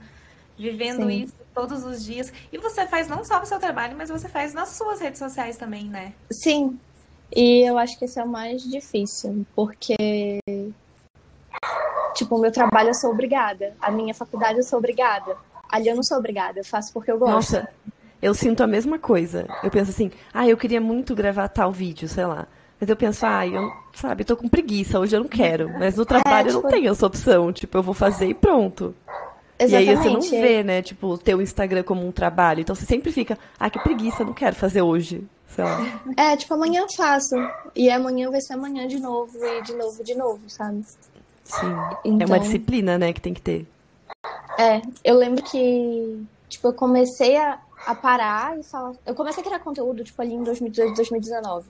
vivendo 0.59 1.07
Sim. 1.07 1.23
isso 1.23 1.33
todos 1.53 1.83
os 1.83 2.03
dias. 2.03 2.31
E 2.51 2.57
você 2.57 2.85
faz 2.85 3.07
não 3.07 3.23
só 3.23 3.39
no 3.39 3.45
seu 3.45 3.59
trabalho, 3.59 3.95
mas 3.97 4.09
você 4.09 4.27
faz 4.27 4.53
nas 4.53 4.69
suas 4.69 4.99
redes 4.99 5.19
sociais 5.19 5.57
também, 5.57 5.85
né? 5.85 6.13
Sim. 6.29 6.77
E 7.35 7.67
eu 7.67 7.77
acho 7.77 7.97
que 7.97 8.05
esse 8.05 8.19
é 8.19 8.23
o 8.23 8.27
mais 8.27 8.63
difícil, 8.63 9.45
porque 9.55 10.39
Tipo, 12.15 12.35
o 12.35 12.39
meu 12.39 12.51
trabalho 12.51 12.89
eu 12.89 12.93
sou 12.93 13.11
obrigada. 13.11 13.73
A 13.81 13.91
minha 13.91 14.13
faculdade 14.13 14.57
eu 14.57 14.63
sou 14.63 14.79
obrigada. 14.79 15.37
Ali 15.71 15.87
eu 15.87 15.95
não 15.95 16.03
sou 16.03 16.17
obrigada, 16.17 16.59
eu 16.59 16.65
faço 16.65 16.91
porque 16.91 17.11
eu 17.11 17.19
gosto. 17.19 17.31
Nossa, 17.31 17.69
eu 18.21 18.33
sinto 18.33 18.63
a 18.63 18.67
mesma 18.67 18.97
coisa. 18.97 19.47
Eu 19.63 19.69
penso 19.69 19.91
assim, 19.91 20.11
ah, 20.33 20.47
eu 20.47 20.57
queria 20.57 20.81
muito 20.81 21.15
gravar 21.15 21.47
tal 21.47 21.71
vídeo, 21.71 22.07
sei 22.07 22.25
lá. 22.25 22.47
Mas 22.79 22.89
eu 22.89 22.95
penso, 22.95 23.25
ah, 23.25 23.45
eu, 23.45 23.71
sabe, 23.93 24.23
tô 24.23 24.35
com 24.35 24.47
preguiça, 24.47 24.99
hoje 24.99 25.15
eu 25.15 25.19
não 25.19 25.27
quero. 25.27 25.69
Mas 25.77 25.95
no 25.95 26.05
trabalho 26.05 26.47
é, 26.47 26.51
tipo... 26.51 26.57
eu 26.57 26.61
não 26.63 26.69
tipo 26.69 26.73
tenho 26.73 26.91
essa 26.91 27.05
opção. 27.05 27.53
Tipo, 27.53 27.77
eu 27.77 27.83
vou 27.83 27.93
fazer 27.93 28.27
e 28.27 28.33
pronto. 28.33 28.95
Exatamente. 29.59 29.85
E 29.85 29.89
aí 29.89 29.95
você 29.97 30.09
não 30.09 30.41
vê, 30.41 30.63
né, 30.63 30.81
tipo, 30.81 31.19
o 31.25 31.41
Instagram 31.41 31.83
como 31.83 32.07
um 32.07 32.11
trabalho. 32.11 32.61
Então 32.61 32.73
você 32.73 32.85
sempre 32.85 33.11
fica, 33.11 33.37
ah, 33.59 33.69
que 33.69 33.77
preguiça, 33.79 34.23
não 34.23 34.33
quero 34.33 34.55
fazer 34.55 34.81
hoje. 34.81 35.23
Sei 35.47 35.63
lá. 35.63 36.01
É, 36.15 36.37
tipo, 36.37 36.53
amanhã 36.53 36.81
eu 36.81 36.89
faço. 36.95 37.35
E 37.75 37.89
amanhã 37.89 38.31
vai 38.31 38.39
ser 38.39 38.53
amanhã 38.53 38.87
de 38.87 38.99
novo, 38.99 39.31
e 39.37 39.61
de 39.63 39.73
novo, 39.73 40.03
de 40.03 40.15
novo, 40.15 40.39
sabe? 40.47 40.83
Sim. 41.43 41.67
Então, 42.05 42.21
é 42.21 42.25
uma 42.25 42.37
então 42.37 42.39
disciplina, 42.39 42.97
né, 42.97 43.11
que 43.11 43.19
tem 43.19 43.33
que 43.33 43.41
ter. 43.41 43.67
É, 44.57 44.81
eu 45.03 45.15
lembro 45.15 45.43
que, 45.43 46.23
tipo, 46.47 46.67
eu 46.67 46.73
comecei 46.73 47.35
a, 47.35 47.59
a 47.85 47.95
parar 47.95 48.57
e 48.57 48.63
falar. 48.63 48.93
Eu 49.05 49.15
comecei 49.15 49.41
a 49.41 49.45
criar 49.45 49.59
conteúdo, 49.59 50.03
tipo, 50.03 50.21
ali 50.21 50.33
em 50.33 50.43
2018, 50.43 50.95
2019. 50.95 51.65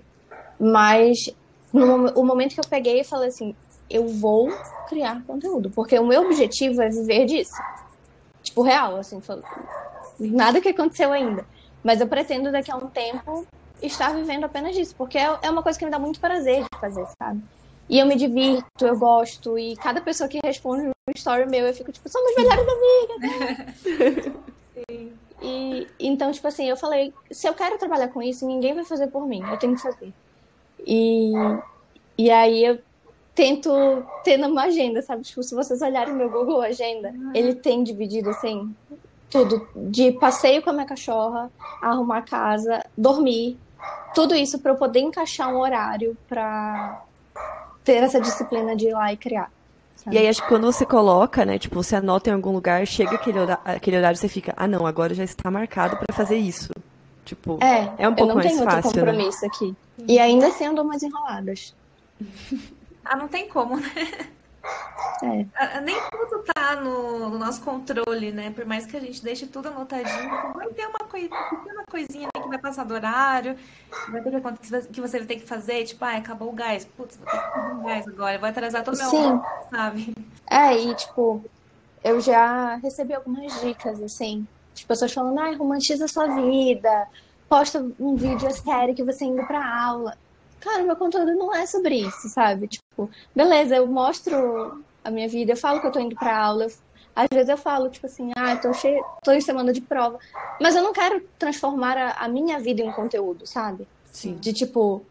Mas 0.59 1.29
no 1.71 2.09
o 2.11 2.25
momento 2.25 2.53
que 2.53 2.59
eu 2.59 2.69
peguei 2.69 3.01
e 3.01 3.03
falei 3.03 3.29
assim, 3.29 3.55
eu 3.89 4.07
vou 4.07 4.49
criar 4.87 5.23
conteúdo, 5.25 5.69
porque 5.69 5.97
o 5.97 6.05
meu 6.05 6.21
objetivo 6.23 6.81
é 6.81 6.89
viver 6.89 7.25
disso. 7.25 7.55
Tipo, 8.43 8.61
real, 8.61 8.97
assim, 8.97 9.21
nada 10.19 10.61
que 10.61 10.69
aconteceu 10.69 11.11
ainda. 11.11 11.45
Mas 11.83 11.99
eu 12.01 12.07
pretendo 12.07 12.51
daqui 12.51 12.71
a 12.71 12.75
um 12.75 12.87
tempo 12.87 13.45
estar 13.81 14.13
vivendo 14.13 14.43
apenas 14.43 14.75
disso, 14.75 14.93
porque 14.97 15.17
é, 15.17 15.37
é 15.41 15.49
uma 15.49 15.63
coisa 15.63 15.77
que 15.77 15.85
me 15.85 15.91
dá 15.91 15.99
muito 15.99 16.19
prazer 16.19 16.63
de 16.63 16.79
fazer, 16.79 17.05
sabe? 17.17 17.41
E 17.89 17.97
eu 17.97 18.05
me 18.05 18.15
divirto, 18.15 18.85
eu 18.85 18.97
gosto. 18.97 19.57
E 19.57 19.75
cada 19.77 19.99
pessoa 20.01 20.27
que 20.27 20.39
responde 20.43 20.87
um 20.87 20.91
story 21.15 21.47
meu, 21.49 21.65
eu 21.65 21.73
fico 21.73 21.91
tipo, 21.91 22.07
somos 22.07 22.35
melhores 22.35 22.65
amigas. 22.67 24.33
Sim. 24.73 25.13
E 25.41 25.87
então, 25.99 26.31
tipo 26.31 26.47
assim, 26.47 26.69
eu 26.69 26.77
falei, 26.77 27.13
se 27.31 27.47
eu 27.47 27.53
quero 27.53 27.77
trabalhar 27.77 28.09
com 28.09 28.21
isso, 28.21 28.45
ninguém 28.45 28.75
vai 28.75 28.83
fazer 28.83 29.07
por 29.07 29.25
mim, 29.25 29.41
eu 29.49 29.57
tenho 29.57 29.75
que 29.75 29.81
fazer. 29.81 30.13
E, 30.85 31.31
e 32.17 32.29
aí 32.29 32.63
eu 32.63 32.79
tento 33.35 33.71
ter 34.23 34.37
numa 34.37 34.63
agenda, 34.63 35.01
sabe? 35.01 35.23
Tipo, 35.23 35.43
se 35.43 35.55
vocês 35.55 35.81
olharem 35.81 36.13
meu 36.13 36.29
Google 36.29 36.61
Agenda, 36.61 37.09
uhum. 37.09 37.31
ele 37.33 37.55
tem 37.55 37.83
dividido 37.83 38.29
assim, 38.29 38.73
tudo, 39.29 39.67
de 39.75 40.11
passeio 40.13 40.61
com 40.61 40.69
a 40.69 40.73
minha 40.73 40.85
cachorra, 40.85 41.51
arrumar 41.81 42.23
casa, 42.23 42.83
dormir, 42.97 43.57
tudo 44.13 44.35
isso 44.35 44.59
para 44.59 44.71
eu 44.71 44.75
poder 44.75 44.99
encaixar 44.99 45.53
um 45.53 45.57
horário 45.59 46.17
para 46.27 47.03
ter 47.83 48.03
essa 48.03 48.19
disciplina 48.19 48.75
de 48.75 48.87
ir 48.87 48.93
lá 48.93 49.13
e 49.13 49.17
criar. 49.17 49.51
Sabe? 49.95 50.15
E 50.15 50.19
aí 50.19 50.27
acho 50.27 50.41
que 50.41 50.47
quando 50.47 50.65
você 50.65 50.85
coloca, 50.85 51.45
né, 51.45 51.59
tipo, 51.59 51.75
você 51.75 51.95
anota 51.95 52.29
em 52.29 52.33
algum 52.33 52.51
lugar, 52.51 52.85
chega 52.87 53.15
aquele 53.15 53.39
horário, 53.39 53.61
aquele 53.65 53.97
horário 53.97 54.17
você 54.17 54.29
fica, 54.29 54.53
ah 54.57 54.67
não, 54.67 54.85
agora 54.85 55.13
já 55.13 55.23
está 55.23 55.51
marcado 55.51 55.97
para 55.97 56.15
fazer 56.15 56.37
isso. 56.37 56.71
Tipo, 57.25 57.59
É, 57.61 58.03
é 58.03 58.09
um 58.09 58.15
pouco 58.15 58.23
eu 58.23 58.27
não 58.27 58.35
mais 58.35 58.47
tenho 58.47 58.61
outro 58.61 58.75
fácil, 58.75 59.05
né? 59.05 59.11
compromisso 59.11 59.45
aqui. 59.45 59.75
E 60.07 60.17
ainda 60.17 60.47
assim 60.47 60.65
eu 60.65 60.73
dou 60.73 60.83
umas 60.83 61.03
enroladas. 61.03 61.75
Ah, 63.09 63.15
não 63.15 63.27
tem 63.27 63.49
como, 63.49 63.75
né? 63.75 63.89
É. 65.23 65.45
Ah, 65.55 65.81
Nem 65.81 65.95
tudo 66.11 66.43
tá 66.53 66.75
no, 66.75 67.29
no 67.29 67.39
nosso 67.39 67.59
controle, 67.61 68.31
né? 68.31 68.51
Por 68.51 68.65
mais 68.65 68.85
que 68.85 68.95
a 68.95 68.99
gente 68.99 69.23
deixe 69.23 69.47
tudo 69.47 69.69
anotadinho, 69.69 70.29
vai 70.53 70.67
ter 70.69 70.85
uma, 70.85 70.99
coi 70.99 71.27
uma 71.27 71.83
coisinha 71.89 72.29
que 72.31 72.47
vai 72.47 72.59
passar 72.59 72.85
do 72.85 72.93
horário, 72.93 73.57
vai 74.09 74.21
ter 74.21 74.41
conta 74.41 74.59
que 74.81 75.01
você 75.01 75.17
vai 75.17 75.27
ter 75.27 75.35
que 75.37 75.47
fazer, 75.47 75.85
tipo, 75.85 76.05
ah, 76.05 76.17
acabou 76.17 76.49
o 76.49 76.53
gás. 76.53 76.85
Putz, 76.85 77.17
vou 77.17 77.25
ter 77.25 77.37
que 77.37 77.51
fazer 77.51 77.73
um 77.73 77.83
gás 77.83 78.07
agora, 78.07 78.37
vai 78.37 78.51
atrasar 78.51 78.83
todo 78.83 78.93
o 78.93 78.97
meu 78.97 79.09
Sim. 79.09 79.41
sabe? 79.71 80.13
É, 80.47 80.77
e 80.77 80.93
tipo, 80.93 81.43
eu 82.03 82.21
já 82.21 82.75
recebi 82.75 83.15
algumas 83.15 83.59
dicas, 83.61 84.01
assim. 84.03 84.47
Tipo, 84.75 84.89
pessoas 84.89 85.11
falando, 85.11 85.39
ai, 85.39 85.55
romantiza 85.55 86.05
a 86.05 86.07
sua 86.07 86.27
vida, 86.27 87.07
posta 87.49 87.83
um 87.99 88.15
vídeo 88.15 88.51
sério 88.51 88.93
que 88.93 89.03
você 89.03 89.25
indo 89.25 89.45
pra 89.47 89.67
aula. 89.67 90.15
Cara, 90.59 90.83
meu 90.83 90.95
conteúdo 90.95 91.33
não 91.35 91.53
é 91.55 91.65
sobre 91.65 91.95
isso, 91.95 92.27
sabe? 92.29 92.67
Tipo, 92.67 93.09
beleza, 93.35 93.75
eu 93.75 93.87
mostro 93.87 94.83
a 95.03 95.09
minha 95.11 95.27
vida, 95.27 95.53
eu 95.53 95.57
falo 95.57 95.79
que 95.79 95.87
eu 95.87 95.91
tô 95.91 95.99
indo 95.99 96.15
pra 96.15 96.37
aula. 96.37 96.65
eu- 96.65 96.71
Às 97.15 97.27
vezes 97.33 97.49
eu 97.49 97.57
falo, 97.57 97.89
tipo 97.89 98.05
assim, 98.05 98.31
ah, 98.35 98.55
tô, 98.57 98.73
cheio, 98.73 99.03
tô 99.23 99.31
em 99.33 99.41
semana 99.41 99.73
de 99.73 99.81
prova. 99.81 100.17
Mas 100.61 100.75
eu 100.75 100.81
não 100.83 100.93
quero 100.93 101.21
transformar 101.37 101.97
a, 101.97 102.11
a 102.11 102.27
minha 102.29 102.59
vida 102.59 102.81
em 102.81 102.91
conteúdo, 102.91 103.45
sabe? 103.45 103.87
Sim. 104.05 104.35
De 104.35 104.53
tipo, 104.53 105.03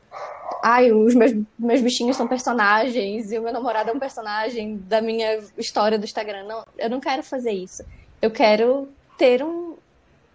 ai, 0.62 0.90
os 0.92 1.14
meus, 1.14 1.32
meus 1.58 1.80
bichinhos 1.80 2.16
são 2.16 2.26
personagens 2.26 3.30
e 3.32 3.38
o 3.38 3.42
meu 3.42 3.52
namorado 3.52 3.90
é 3.90 3.92
um 3.92 3.98
personagem 3.98 4.76
da 4.87 5.00
minha 5.02 5.38
história 5.58 5.98
do 5.98 6.04
Instagram. 6.04 6.44
Não, 6.44 6.62
eu 6.78 6.88
não 6.88 7.00
quero 7.00 7.22
fazer 7.22 7.52
isso. 7.52 7.84
Eu 8.22 8.30
quero 8.30 8.88
ter 9.18 9.42
um, 9.42 9.76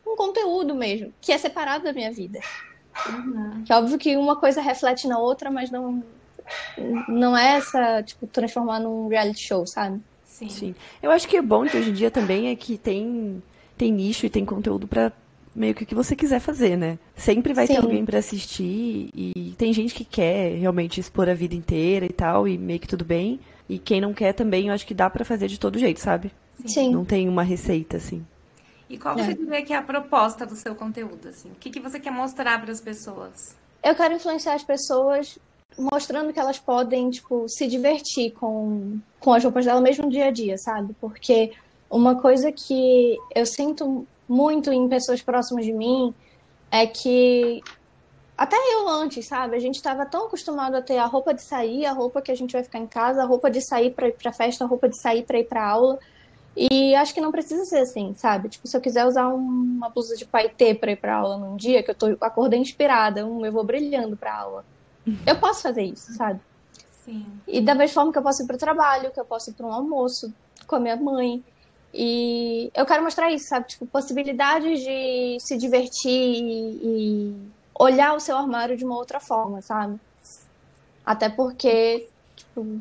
um 0.06 0.16
conteúdo 0.16 0.76
mesmo, 0.76 1.12
que 1.22 1.32
é 1.32 1.38
separado 1.38 1.84
da 1.86 1.94
minha 1.94 2.12
vida. 2.12 2.40
Que 3.66 3.72
é 3.74 3.76
óbvio 3.76 3.98
que 3.98 4.16
uma 4.18 4.36
coisa 4.36 4.62
reflete 4.62 5.08
na 5.08 5.18
outra, 5.18 5.50
mas 5.50 5.72
não, 5.72 6.04
não 7.08 7.38
é 7.38 7.58
essa, 7.58 8.04
tipo, 8.04 8.28
transformar 8.28 8.80
num 8.80 9.08
reality 9.08 9.42
show, 9.42 9.66
sabe? 9.66 10.00
Sim. 10.26 10.50
Sim. 10.50 10.76
Eu 11.02 11.12
acho 11.12 11.28
que 11.28 11.40
o 11.40 11.44
bom 11.44 11.66
de 11.66 11.78
hoje 11.78 11.90
em 11.90 11.94
dia 11.94 12.10
também 12.10 12.50
é 12.50 12.56
que 12.56 12.78
tem, 12.78 13.42
tem 13.78 13.92
nicho 13.92 14.26
e 14.26 14.30
tem 14.30 14.46
conteúdo 14.46 14.88
pra 14.88 15.12
meio 15.56 15.76
que 15.76 15.84
o 15.84 15.86
que 15.86 15.94
você 15.94 16.16
quiser 16.16 16.40
fazer, 16.40 16.76
né? 16.76 16.98
Sempre 17.16 17.54
vai 17.54 17.68
ter 17.68 17.74
Sim. 17.76 17.82
alguém 17.82 18.04
pra 18.04 18.20
assistir 18.20 19.10
e 19.14 19.54
tem 19.58 19.72
gente 19.72 19.94
que 19.94 20.04
quer 20.04 20.56
realmente 20.58 21.00
expor 21.00 21.30
a 21.30 21.34
vida 21.34 21.54
inteira 21.54 22.06
e 22.06 22.10
tal 22.10 22.48
e 22.48 22.58
meio 22.58 22.80
que 22.80 22.88
tudo 22.88 23.06
bem. 23.06 23.40
E 23.70 23.78
quem 23.78 24.02
não 24.02 24.14
quer 24.14 24.34
também, 24.34 24.68
eu 24.68 24.74
acho 24.74 24.86
que 24.86 24.94
dá 24.94 25.10
pra 25.10 25.24
fazer 25.24 25.48
de 25.48 25.60
todo 25.60 25.80
jeito, 25.80 26.00
sabe? 26.00 26.32
Sim. 26.66 26.92
Não 26.92 27.06
tem 27.06 27.30
uma 27.30 27.44
receita 27.44 27.98
assim. 27.98 28.26
E 28.94 28.98
qual 29.00 29.18
É. 29.18 29.24
você 29.24 29.34
diria 29.34 29.66
que 29.66 29.74
é 29.74 29.76
a 29.76 29.82
proposta 29.82 30.46
do 30.46 30.56
seu 30.56 30.76
conteúdo, 30.76 31.28
assim? 31.28 31.50
O 31.50 31.56
que, 31.56 31.72
que 31.72 31.80
você 31.80 32.00
quer 32.00 32.12
mostrar 32.12 32.62
para 32.62 32.72
as 32.72 32.80
pessoas? 32.80 33.56
Eu 33.84 33.96
quero 33.96 34.14
influenciar 34.14 34.54
as 34.54 34.64
pessoas 34.64 35.40
mostrando 35.76 36.32
que 36.32 36.40
elas 36.40 36.60
podem, 36.60 37.10
tipo, 37.10 37.50
se 37.50 37.66
divertir 37.68 38.32
com, 38.34 39.00
com 39.20 39.34
as 39.34 39.44
roupas 39.44 39.66
dela 39.66 39.82
mesmo 39.82 40.06
no 40.06 40.12
dia 40.12 40.28
a 40.28 40.32
dia, 40.32 40.60
sabe? 40.60 40.96
Porque 41.02 41.54
uma 41.90 42.22
coisa 42.22 42.52
que 42.52 43.18
eu 43.34 43.48
sinto 43.48 44.06
muito 44.30 44.72
em 44.72 44.88
pessoas 44.88 45.24
próximas 45.24 45.66
de 45.66 45.74
mim 45.74 46.14
é 46.70 46.86
que 46.86 47.64
até 48.38 48.56
eu 48.56 48.88
antes, 48.88 49.28
sabe? 49.28 49.56
A 49.56 49.60
gente 49.60 49.76
estava 49.76 50.06
tão 50.06 50.28
acostumado 50.28 50.76
a 50.76 50.82
ter 50.84 51.00
a 51.00 51.06
roupa 51.08 51.34
de 51.34 51.44
sair, 51.44 51.88
a 51.88 51.94
roupa 51.94 52.22
que 52.22 52.32
a 52.32 52.36
gente 52.36 52.52
vai 52.52 52.64
ficar 52.64 52.78
em 52.78 52.86
casa, 52.86 53.24
a 53.24 53.26
roupa 53.26 53.50
de 53.50 53.60
sair 53.60 53.90
para 53.90 54.08
ir 54.08 54.14
para 54.14 54.32
festa, 54.32 54.64
a 54.64 54.68
roupa 54.68 54.88
de 54.88 55.02
sair 55.02 55.24
para 55.24 55.40
ir 55.40 55.46
para 55.46 55.68
aula. 55.68 55.98
E 56.56 56.94
acho 56.96 57.14
que 57.14 57.22
não 57.22 57.32
precisa 57.32 57.66
ser 57.66 57.80
assim, 57.80 58.14
sabe? 58.16 58.48
Tipo, 58.50 58.68
se 58.68 58.78
eu 58.78 58.82
quiser 58.82 59.06
usar 59.06 59.28
um- 59.30 59.38
uma 59.78 59.90
blusa 59.90 60.16
de 60.16 60.26
paetê 60.26 60.76
para 60.76 60.92
ir 60.92 60.98
para 60.98 61.16
aula 61.16 61.38
num 61.38 61.56
dia 61.56 61.82
que 61.82 61.90
eu 61.90 61.96
tô 61.96 62.16
acordei 62.22 62.60
inspirada, 62.60 63.26
um, 63.26 63.44
eu 63.46 63.52
vou 63.52 63.64
brilhando 63.64 64.16
para 64.16 64.36
aula. 64.38 64.66
Eu 65.26 65.36
posso 65.40 65.62
fazer 65.64 65.84
isso, 65.84 66.14
sabe? 66.14 66.40
Sim. 67.04 67.26
E 67.48 67.60
da 67.60 67.74
mesma 67.76 67.94
forma 67.96 68.12
que 68.12 68.18
eu 68.18 68.24
posso 68.24 68.44
ir 68.44 68.46
para 68.48 68.56
o 68.56 68.60
trabalho, 68.60 69.12
que 69.12 69.20
eu 69.20 69.26
posso 69.26 69.50
ir 69.50 69.54
para 69.54 69.66
um 69.66 69.74
almoço 69.74 70.32
com 70.68 70.76
a 70.76 70.80
minha 70.80 70.96
mãe. 70.96 71.44
E 71.94 72.72
eu 72.74 72.86
quero 72.86 73.04
mostrar 73.04 73.32
isso, 73.32 73.48
sabe? 73.50 73.68
Tipo, 73.68 73.86
possibilidades 73.88 74.80
de 74.80 75.38
se 75.40 75.58
divertir 75.58 76.10
e, 76.10 76.80
e 76.84 77.36
olhar 77.78 78.16
o 78.16 78.20
seu 78.20 78.38
armário 78.38 78.78
de 78.78 78.86
uma 78.86 78.96
outra 78.96 79.20
forma, 79.20 79.62
sabe? 79.62 80.00
Até 81.06 81.30
porque, 81.30 82.08
tipo, 82.36 82.80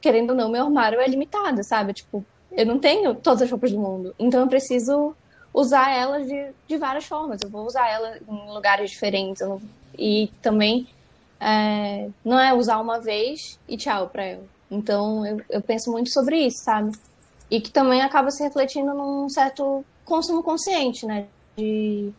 querendo 0.00 0.30
ou 0.30 0.36
não, 0.36 0.48
meu 0.48 0.64
armário 0.64 1.00
é 1.00 1.06
limitado, 1.06 1.62
sabe? 1.62 1.92
Tipo, 1.92 2.24
eu 2.52 2.66
não 2.66 2.78
tenho 2.78 3.14
todas 3.14 3.42
as 3.42 3.50
roupas 3.50 3.70
do 3.72 3.78
mundo. 3.78 4.14
Então 4.18 4.40
eu 4.40 4.46
preciso 4.48 5.14
usar 5.52 5.90
elas 5.92 6.26
de, 6.26 6.50
de 6.68 6.76
várias 6.76 7.04
formas. 7.04 7.40
Eu 7.42 7.50
vou 7.50 7.66
usar 7.66 7.88
elas 7.88 8.20
em 8.28 8.52
lugares 8.52 8.90
diferentes. 8.90 9.40
não- 9.46 9.60
E 9.98 10.30
também 10.42 10.86
é, 11.40 12.08
não 12.24 12.38
é 12.38 12.52
usar 12.54 12.78
uma 12.78 13.00
vez 13.00 13.58
e 13.68 13.76
tchau 13.76 14.08
pra 14.08 14.26
eu. 14.28 14.48
Então 14.70 15.26
eu, 15.26 15.40
eu 15.50 15.60
penso 15.62 15.90
muito 15.90 16.10
sobre 16.12 16.38
isso, 16.46 16.62
sabe? 16.64 16.92
E 17.50 17.60
que 17.60 17.70
também 17.70 18.00
acaba 18.02 18.30
se 18.30 18.42
refletindo 18.42 18.94
num 18.94 19.28
certo 19.28 19.84
consumo 20.04 20.42
consciente, 20.42 21.04
né? 21.06 21.26
De 21.56 22.12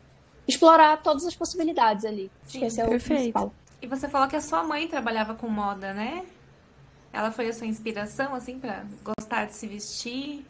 explorar 0.48 1.02
todas 1.02 1.26
as 1.26 1.34
possibilidades 1.36 2.04
ali. 2.04 2.30
Acho 2.46 2.60
que 2.60 2.66
esse 2.66 2.82
é 2.82 2.86
o 2.86 2.90
perfeito. 2.90 3.16
principal. 3.20 3.54
E 3.82 3.88
você 3.88 4.10
falou 4.10 4.28
que 4.28 4.36
a 4.36 4.42
sua 4.42 4.64
mãe 4.64 4.88
trabalhava 4.88 5.34
com 5.34 5.48
moda, 5.48 5.94
né? 5.94 6.24
Ela 7.14 7.32
foi 7.32 7.50
a 7.50 7.54
sua 7.54 7.68
inspiração, 7.68 8.34
assim, 8.34 8.58
pra 8.60 8.84
gostar 9.04 9.46
de 9.46 9.54
se 9.54 9.68
vestir? 9.68 10.46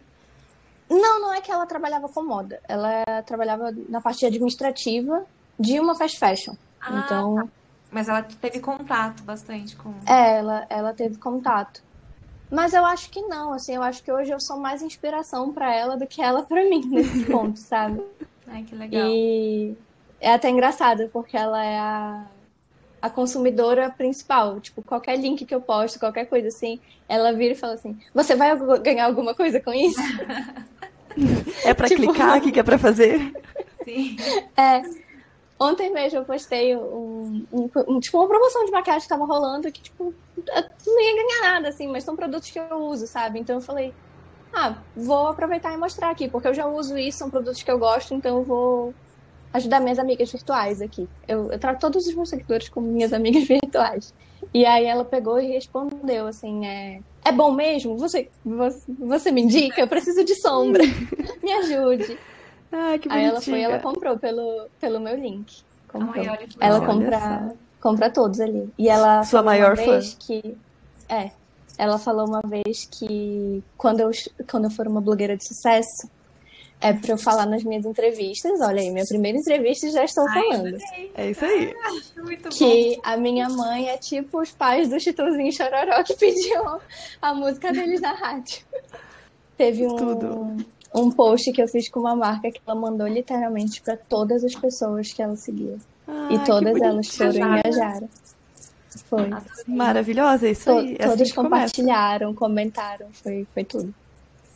Não, 0.90 1.22
não 1.22 1.34
é 1.34 1.42
que 1.42 1.52
ela 1.52 1.66
trabalhava 1.66 2.08
com 2.10 2.22
moda. 2.22 2.60
Ela 2.68 3.04
trabalhava 3.26 3.72
na 3.90 4.02
parte 4.02 4.26
administrativa 4.26 5.26
de 5.60 5.80
uma 5.80 5.96
fast 5.96 6.20
fashion. 6.20 6.54
Ah, 6.80 7.02
então, 7.06 7.50
Mas 7.90 8.10
ela 8.10 8.22
teve 8.22 8.60
contato 8.60 9.24
bastante 9.24 9.76
com. 9.76 9.94
é, 10.06 10.38
ela, 10.38 10.66
ela 10.70 10.94
teve 10.94 11.18
contato. 11.18 11.82
Mas 12.50 12.74
eu 12.74 12.86
acho 12.86 13.10
que 13.10 13.22
não, 13.22 13.54
assim, 13.54 13.76
eu 13.76 13.82
acho 13.82 14.04
que 14.04 14.12
hoje 14.12 14.32
eu 14.32 14.40
sou 14.40 14.58
mais 14.58 14.82
inspiração 14.82 15.54
pra 15.54 15.74
ela 15.74 15.96
do 15.96 16.06
que 16.06 16.22
ela 16.22 16.44
pra 16.44 16.64
mim 16.66 16.82
nesse 16.86 17.24
ponto, 17.32 17.58
sabe? 17.58 18.04
Ai, 18.46 18.64
que 18.64 18.76
legal. 18.76 19.08
E 19.08 19.78
é 20.20 20.34
até 20.34 20.50
engraçado, 20.50 21.10
porque 21.14 21.38
ela 21.38 21.64
é 21.64 21.80
a, 21.80 22.26
a 23.02 23.10
consumidora 23.10 23.90
principal. 23.90 24.60
Tipo, 24.60 24.82
qualquer 24.84 25.18
link 25.18 25.46
que 25.46 25.54
eu 25.56 25.62
posto, 25.62 26.00
qualquer 26.00 26.26
coisa 26.26 26.48
assim, 26.50 26.80
ela 27.10 27.32
vira 27.34 27.54
e 27.54 27.58
fala 27.58 27.74
assim: 27.74 28.00
Você 28.14 28.36
vai 28.36 28.56
ganhar 28.80 29.06
alguma 29.06 29.34
coisa 29.34 29.60
com 29.60 29.74
isso? 29.74 30.00
É 31.66 31.74
pra 31.74 31.90
Tipo- 31.90 32.04
clicar? 32.04 32.38
O 32.38 32.42
que 32.42 32.52
que 32.54 32.60
é 32.60 32.64
pra 32.64 32.78
fazer? 32.78 33.34
Sim. 33.84 34.16
É. 34.56 34.82
Ontem 35.60 35.92
mesmo 35.92 36.20
eu 36.20 36.24
postei 36.26 36.76
um, 36.76 37.46
um- 37.52 37.70
um- 37.88 38.00
tipo, 38.00 38.18
uma 38.18 38.28
promoção 38.30 38.64
de 38.66 38.72
maquiagem 38.72 39.02
que 39.04 39.10
tava 39.10 39.26
rolando 39.26 39.70
que, 39.72 39.82
tipo, 39.82 40.14
eu 40.38 40.64
não 40.88 41.02
ia 41.02 41.16
ganhar 41.16 41.42
nada, 41.54 41.68
assim, 41.68 41.88
mas 41.88 42.04
são 42.06 42.16
produtos 42.16 42.50
que 42.50 42.58
eu 42.58 42.78
uso, 42.78 43.06
sabe? 43.08 43.40
Então 43.40 43.58
eu 43.58 43.62
falei, 43.62 43.94
ah, 44.54 44.76
vou 44.96 45.28
aproveitar 45.28 45.74
e 45.74 45.78
mostrar 45.78 46.10
aqui, 46.10 46.30
porque 46.30 46.48
eu 46.48 46.54
já 46.54 46.66
uso 46.66 46.98
isso, 46.98 47.18
são 47.20 47.30
produtos 47.30 47.62
que 47.62 47.70
eu 47.70 47.78
gosto, 47.78 48.14
então 48.16 48.38
eu 48.38 48.44
vou 48.44 48.94
ajudar 49.54 49.80
minhas 49.80 50.00
amigas 50.00 50.32
virtuais 50.32 50.82
aqui. 50.82 51.08
Eu, 51.28 51.52
eu 51.52 51.60
trato 51.60 51.80
todos 51.80 52.08
os 52.08 52.14
meus 52.14 52.30
seguidores 52.30 52.70
como 52.70 52.88
minhas 52.88 53.14
amigas 53.14 53.44
virtuais. 53.48 54.14
E 54.54 54.66
aí 54.66 54.86
ela 54.86 55.06
pegou 55.06 55.40
e 55.40 55.48
respondeu 55.48 56.28
assim, 56.28 56.66
é, 56.66 57.00
é 57.24 57.32
bom 57.32 57.52
mesmo? 57.52 57.98
Você, 57.98 58.30
você, 58.44 58.82
você 59.00 59.32
me 59.32 59.42
indica? 59.42 59.82
Eu 59.82 59.88
preciso 59.88 60.24
de 60.24 60.36
sombra. 60.42 60.84
Me 61.42 61.52
ajude. 61.54 62.18
Ah, 62.72 62.98
que 62.98 63.12
Aí 63.12 63.26
ela 63.26 63.42
foi 63.42 63.60
e 63.60 63.64
ela 63.64 63.80
comprou 63.80 64.18
pelo, 64.18 64.68
pelo 64.80 65.00
meu 65.00 65.16
link. 65.16 65.62
Comprou. 65.88 66.24
Ai, 66.24 66.30
olha 66.30 66.48
que 66.48 66.58
ela 66.60 66.80
legal. 66.80 66.96
Olha 66.96 67.04
compra, 67.04 67.56
compra 67.82 68.10
todos 68.10 68.40
ali. 68.40 68.72
E 68.78 68.88
ela 68.88 69.24
Sua 69.24 69.44
maior 69.44 69.76
fã. 69.76 70.00
que. 70.20 70.56
É. 71.10 71.32
Ela 71.78 71.98
falou 71.98 72.28
uma 72.28 72.42
vez 72.46 72.88
que 72.90 73.64
quando 73.76 74.02
eu, 74.02 74.12
quando 74.50 74.66
eu 74.66 74.72
for 74.72 74.88
uma 74.88 75.02
blogueira 75.02 75.36
de 75.36 75.46
sucesso, 75.46 76.08
é 76.82 76.94
pra 76.94 77.12
eu 77.12 77.18
falar 77.18 77.46
nas 77.46 77.64
minhas 77.64 77.86
entrevistas. 77.86 78.60
Olha 78.60 78.82
aí, 78.82 78.90
minha 78.90 79.06
primeira 79.06 79.38
entrevista 79.38 79.86
e 79.88 79.92
já 79.92 80.04
estou 80.04 80.28
Ai, 80.28 80.42
falando. 80.42 80.78
É 81.16 81.30
isso 81.30 81.46
aí. 81.46 81.74
Muito 82.18 82.44
bom. 82.44 82.50
Que 82.50 83.00
a 83.04 83.16
minha 83.18 83.48
mãe 83.50 83.88
é 83.90 83.98
tipo 83.98 84.42
os 84.42 84.52
pais 84.52 84.90
do 84.90 85.00
Chitãozinho 85.00 85.52
Chororó 85.54 86.04
que 86.04 86.16
pediam 86.18 86.80
a 87.22 87.34
música 87.34 87.72
deles 87.72 88.02
na 88.02 88.14
rádio. 88.14 88.66
Teve 89.56 89.86
um, 89.86 89.96
Tudo. 89.96 90.58
um 90.96 91.12
post 91.12 91.52
que 91.52 91.62
eu 91.62 91.68
fiz 91.68 91.88
com 91.88 92.00
uma 92.00 92.16
marca 92.16 92.50
que 92.52 92.60
ela 92.66 92.76
mandou 92.76 93.08
literalmente 93.08 93.82
para 93.82 93.96
todas 93.96 94.44
as 94.44 94.56
pessoas 94.56 95.14
que 95.14 95.22
ela 95.22 95.36
seguia. 95.36 95.78
Ah, 96.08 96.30
e 96.32 96.40
que 96.40 96.46
todas 96.46 96.82
elas 96.82 97.08
foram 97.10 97.32
e 97.34 97.60
engajaram. 97.60 98.10
Foi. 99.08 99.30
Maravilhosa, 99.68 100.48
é 100.48 100.52
isso 100.52 100.66
To- 100.66 100.80
aí. 100.80 100.98
É 101.00 101.06
assim 101.06 101.34
compartilharam, 101.34 102.34
comentaram, 102.34 103.08
foi, 103.12 103.48
foi 103.54 103.64
tudo. 103.64 103.94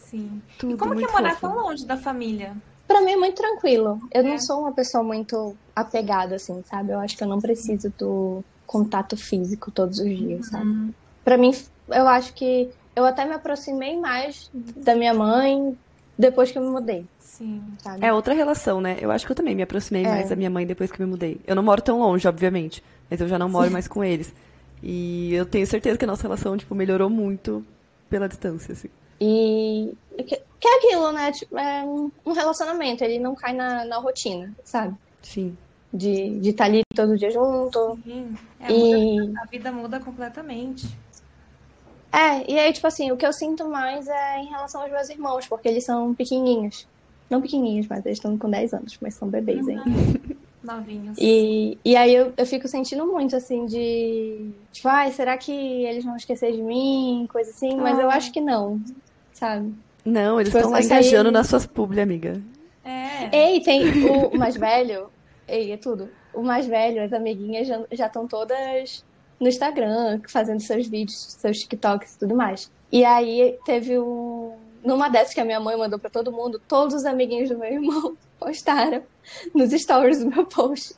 Sim. 0.10 0.42
Tudo 0.58 0.74
e 0.74 0.78
como 0.78 0.96
que 0.96 1.06
é 1.06 1.12
morar 1.12 1.36
fofo. 1.36 1.54
tão 1.54 1.64
longe 1.64 1.86
da 1.86 1.98
família? 1.98 2.56
Pra 2.88 3.02
mim 3.02 3.12
é 3.12 3.18
muito 3.18 3.36
tranquilo. 3.36 4.00
Eu 4.14 4.22
É. 4.22 4.24
não 4.30 4.40
sou 4.40 4.62
uma 4.62 4.72
pessoa 4.72 5.04
muito 5.04 5.56
apegada, 5.76 6.36
assim, 6.36 6.64
sabe? 6.70 6.92
Eu 6.92 7.00
acho 7.00 7.18
que 7.18 7.24
eu 7.24 7.28
não 7.28 7.40
preciso 7.42 7.92
do 7.98 8.44
contato 8.68 9.18
físico 9.18 9.72
todos 9.72 10.00
os 10.00 10.06
dias, 10.18 10.48
sabe? 10.48 10.94
Pra 11.24 11.38
mim, 11.38 11.52
eu 11.90 12.08
acho 12.08 12.34
que 12.34 12.70
eu 12.96 13.04
até 13.06 13.26
me 13.26 13.34
aproximei 13.34 14.00
mais 14.00 14.50
da 14.54 14.96
minha 14.96 15.14
mãe 15.14 15.76
depois 16.18 16.52
que 16.52 16.58
eu 16.58 16.62
me 16.62 16.70
mudei, 16.70 17.06
Sim. 17.20 17.62
sabe? 17.84 18.06
É 18.06 18.14
outra 18.14 18.34
relação, 18.34 18.80
né? 18.80 18.98
Eu 19.02 19.12
acho 19.12 19.26
que 19.26 19.32
eu 19.32 19.36
também 19.36 19.56
me 19.56 19.64
aproximei 19.64 20.06
É. 20.06 20.08
mais 20.10 20.30
da 20.30 20.36
minha 20.36 20.50
mãe 20.50 20.66
depois 20.66 20.92
que 20.92 21.02
me 21.02 21.08
mudei. 21.10 21.42
Eu 21.46 21.56
não 21.56 21.64
moro 21.64 21.82
tão 21.82 22.00
longe, 22.00 22.28
obviamente, 22.28 22.84
mas 23.10 23.20
eu 23.20 23.28
já 23.28 23.38
não 23.40 23.50
moro 23.50 23.70
mais 23.72 23.88
com 23.88 24.04
eles. 24.04 24.34
E 24.82 25.34
eu 25.34 25.46
tenho 25.46 25.66
certeza 25.66 25.98
que 25.98 26.06
a 26.06 26.08
nossa 26.08 26.22
relação, 26.24 26.56
tipo, 26.56 26.74
melhorou 26.76 27.10
muito 27.10 27.66
pela 28.10 28.28
distância, 28.30 28.72
assim. 28.74 28.90
E 29.20 29.94
que, 30.18 30.42
que 30.60 30.68
é 30.68 30.78
aquilo, 30.78 31.12
né? 31.12 31.32
Tipo, 31.32 31.58
é 31.58 31.84
um 32.26 32.32
relacionamento, 32.34 33.04
ele 33.04 33.20
não 33.20 33.36
cai 33.36 33.54
na, 33.54 33.86
na 33.86 33.98
rotina, 33.98 34.54
sabe? 34.64 34.96
Sim. 35.22 35.58
De 35.94 36.40
de 36.40 36.50
estar 36.50 36.66
ali 36.66 36.82
todo 36.94 37.18
dia 37.18 37.32
junto. 37.32 37.98
Sim. 38.04 38.36
É, 38.60 38.72
E 38.72 39.18
muda- 39.18 39.42
a 39.42 39.46
vida 39.46 39.72
muda 39.72 40.00
completamente. 40.00 40.88
é, 42.12 42.50
e 42.52 42.58
aí, 42.60 42.72
tipo 42.74 42.88
assim, 42.88 43.12
o 43.12 43.18
que 43.18 43.26
eu 43.26 43.34
sinto 43.34 43.68
mais 43.70 44.08
é 44.08 44.40
em 44.40 44.48
relação 44.48 44.82
aos 44.82 44.92
meus 44.92 45.10
irmãos, 45.10 45.48
porque 45.48 45.68
eles 45.68 45.86
são 45.86 46.14
pequenininhos. 46.14 46.88
Não 47.30 47.42
pequenininhos, 47.42 47.88
mas 47.88 48.06
eles 48.06 48.18
estão 48.18 48.38
com 48.38 48.50
10 48.50 48.74
anos, 48.74 48.98
mas 49.02 49.16
são 49.16 49.28
bebês 49.28 49.68
ainda. 49.68 49.84
Novinhos. 50.64 51.16
E, 51.20 51.78
e 51.86 51.96
aí 51.96 52.14
eu, 52.16 52.34
eu 52.36 52.46
fico 52.46 52.68
sentindo 52.68 53.06
muito, 53.06 53.36
assim, 53.36 53.66
de... 53.68 54.50
Tipo, 54.72 54.88
ai, 54.88 55.12
será 55.12 55.38
que 55.38 55.52
eles 55.52 56.04
vão 56.04 56.16
esquecer 56.16 56.52
de 56.54 56.62
mim? 56.62 57.28
Coisa 57.32 57.52
assim. 57.52 57.76
Mas 57.78 58.00
eu 58.00 58.10
Ah. 58.10 58.16
acho 58.16 58.32
que 58.32 58.42
não, 58.42 58.80
sabe? 59.36 59.74
Não, 60.04 60.40
eles 60.40 60.50
Tipo, 60.50 60.58
estão 60.60 60.72
lá 60.72 60.80
essa 60.80 60.96
aí- 60.96 61.02
engajando 61.02 61.32
nas 61.32 61.48
suas 61.48 61.66
publi, 61.66 62.00
amiga. 62.02 62.42
É. 62.84 63.30
Ei, 63.54 63.60
tem 63.62 64.06
o 64.08 64.38
mais 64.38 64.56
velho... 64.56 65.10
Ei, 65.48 65.72
é 65.72 65.78
tudo. 65.78 66.10
O 66.34 66.42
mais 66.42 66.66
velho, 66.66 67.04
as 67.04 67.14
amiguinhas 67.14 67.68
já 67.92 68.06
estão 68.08 68.28
todas 68.28 69.04
no 69.40 69.48
Instagram, 69.48 70.20
fazendo 70.28 70.60
seus 70.62 70.88
vídeos, 70.88 71.34
seus 71.40 71.60
TikToks 71.60 72.16
e 72.16 72.20
tudo 72.20 72.36
mais. 72.36 72.72
E 72.92 73.04
aí 73.06 73.58
teve 73.66 73.98
um... 74.00 74.54
Numa 74.84 75.10
dessas 75.10 75.34
que 75.34 75.40
a 75.40 75.46
minha 75.46 75.60
mãe 75.60 75.76
mandou 75.76 75.98
pra 75.98 76.10
todo 76.12 76.32
mundo, 76.32 76.62
todos 76.68 76.94
os 76.96 77.06
amiguinhos 77.06 77.50
do 77.50 77.58
meu 77.58 77.72
irmão 77.74 78.16
postaram 78.40 79.02
nos 79.54 79.72
stories 79.72 80.20
do 80.20 80.30
meu 80.30 80.46
post. 80.46 80.94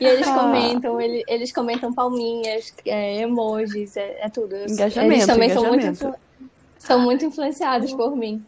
E 0.00 0.04
eles 0.04 0.26
Ah. 0.28 0.34
comentam, 0.34 1.00
ele- 1.00 1.24
eles 1.28 1.52
comentam 1.52 1.92
palminhas, 1.92 2.72
é, 2.84 3.20
emojis, 3.20 3.96
é, 3.96 4.18
é 4.20 4.28
tudo. 4.28 4.54
Engajamento, 4.56 5.12
eles 5.14 5.26
também 5.26 5.50
são 5.50 5.62
muito, 5.68 5.84
engajamento. 5.86 6.18
São 6.78 7.00
muito 7.00 7.24
influenciados 7.24 7.92
por 7.92 8.16
mim. 8.16 8.44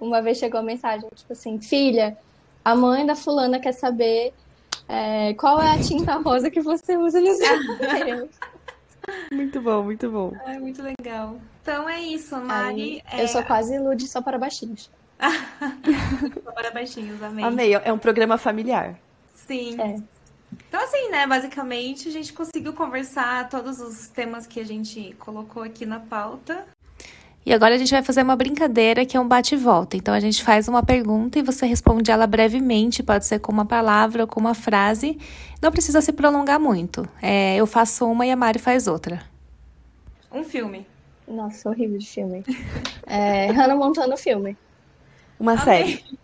Uma 0.00 0.20
vez 0.20 0.38
chegou 0.38 0.60
a 0.60 0.62
mensagem, 0.62 1.08
tipo 1.14 1.32
assim, 1.32 1.60
filha, 1.60 2.16
a 2.64 2.74
mãe 2.74 3.06
da 3.06 3.14
fulana 3.14 3.60
quer 3.60 3.72
saber 3.72 4.32
é, 4.88 5.34
qual 5.34 5.60
é 5.60 5.72
a 5.72 5.78
tinta 5.78 6.16
rosa 6.16 6.50
que 6.50 6.60
você 6.60 6.96
usa 6.96 7.20
no 7.20 7.34
seu 7.34 7.78
cabelo. 7.78 8.28
Muito 9.30 9.60
bom, 9.60 9.82
muito 9.82 10.10
bom. 10.10 10.32
É 10.46 10.58
muito 10.58 10.82
legal. 10.82 11.36
Então 11.62 11.88
é 11.88 12.00
isso, 12.00 12.36
Mari. 12.36 13.02
Aí, 13.06 13.20
é... 13.20 13.24
Eu 13.24 13.28
sou 13.28 13.42
quase 13.42 13.74
ilude 13.74 14.08
só 14.08 14.20
para 14.20 14.38
baixinhos. 14.38 14.90
só 16.44 16.52
para 16.52 16.70
baixinhos, 16.70 17.22
amei. 17.22 17.44
Amei, 17.44 17.74
é 17.74 17.92
um 17.92 17.98
programa 17.98 18.36
familiar. 18.38 18.98
Sim. 19.34 19.80
É. 19.80 19.96
Então, 20.68 20.82
assim, 20.82 21.10
né, 21.10 21.26
basicamente, 21.26 22.08
a 22.08 22.12
gente 22.12 22.32
conseguiu 22.32 22.72
conversar 22.72 23.48
todos 23.48 23.80
os 23.80 24.08
temas 24.08 24.46
que 24.46 24.60
a 24.60 24.64
gente 24.64 25.14
colocou 25.18 25.62
aqui 25.62 25.84
na 25.84 26.00
pauta. 26.00 26.66
E 27.46 27.52
agora 27.52 27.74
a 27.74 27.78
gente 27.78 27.90
vai 27.90 28.02
fazer 28.02 28.22
uma 28.22 28.36
brincadeira 28.36 29.04
que 29.04 29.16
é 29.16 29.20
um 29.20 29.28
bate 29.28 29.54
e 29.54 29.58
volta. 29.58 29.96
Então 29.96 30.14
a 30.14 30.20
gente 30.20 30.42
faz 30.42 30.66
uma 30.66 30.82
pergunta 30.82 31.38
e 31.38 31.42
você 31.42 31.66
responde 31.66 32.10
ela 32.10 32.26
brevemente, 32.26 33.02
pode 33.02 33.26
ser 33.26 33.38
com 33.38 33.52
uma 33.52 33.66
palavra 33.66 34.22
ou 34.22 34.26
com 34.26 34.40
uma 34.40 34.54
frase. 34.54 35.18
Não 35.60 35.70
precisa 35.70 36.00
se 36.00 36.12
prolongar 36.12 36.58
muito. 36.58 37.06
É, 37.20 37.56
eu 37.56 37.66
faço 37.66 38.10
uma 38.10 38.24
e 38.24 38.30
a 38.30 38.36
Mari 38.36 38.58
faz 38.58 38.86
outra. 38.86 39.22
Um 40.32 40.42
filme. 40.42 40.86
Nossa, 41.28 41.68
horrível 41.68 41.98
de 41.98 42.06
filme. 42.06 42.44
É, 43.06 43.50
Hannah 43.52 43.76
Montana 43.76 44.16
filme. 44.16 44.56
Uma 45.38 45.52
Amei. 45.52 45.64
série. 45.64 46.18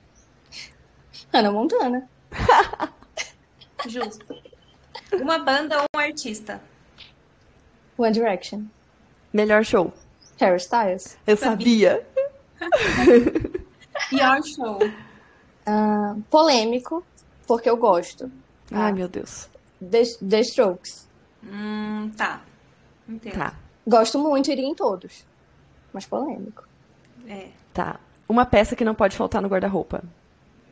Hannah 1.32 1.52
Montana. 1.52 2.08
Justo. 3.86 4.24
Uma 5.12 5.38
banda 5.38 5.78
ou 5.78 5.84
um 5.94 5.98
artista. 6.00 6.62
One 7.98 8.12
Direction. 8.12 8.64
Melhor 9.32 9.62
show. 9.64 9.92
Harry 10.40 10.56
Styles. 10.56 11.16
Eu 11.26 11.36
sabia. 11.36 12.06
Pior 14.08 14.42
show. 14.42 14.78
Ah, 15.66 16.16
polêmico, 16.30 17.04
porque 17.46 17.68
eu 17.68 17.76
gosto. 17.76 18.30
Ai, 18.72 18.92
meu 18.92 19.08
Deus. 19.08 19.48
The, 19.80 20.02
The 20.28 20.40
Strokes. 20.40 21.08
Hum, 21.44 22.10
tá. 22.16 22.42
Entendo. 23.08 23.34
Tá, 23.34 23.54
Gosto 23.86 24.18
muito, 24.18 24.50
iria 24.50 24.66
em 24.66 24.74
todos. 24.74 25.24
Mas 25.92 26.06
polêmico. 26.06 26.64
É. 27.26 27.48
tá. 27.72 27.98
Uma 28.28 28.46
peça 28.46 28.76
que 28.76 28.84
não 28.84 28.94
pode 28.94 29.16
faltar 29.16 29.42
no 29.42 29.48
guarda-roupa. 29.48 30.02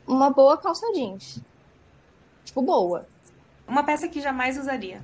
Uma 0.06 0.30
boa 0.30 0.56
calça 0.56 0.86
jeans. 0.94 1.40
Tipo, 2.44 2.62
boa. 2.62 3.06
Uma 3.66 3.82
peça 3.82 4.08
que 4.08 4.20
jamais 4.20 4.56
usaria. 4.56 5.02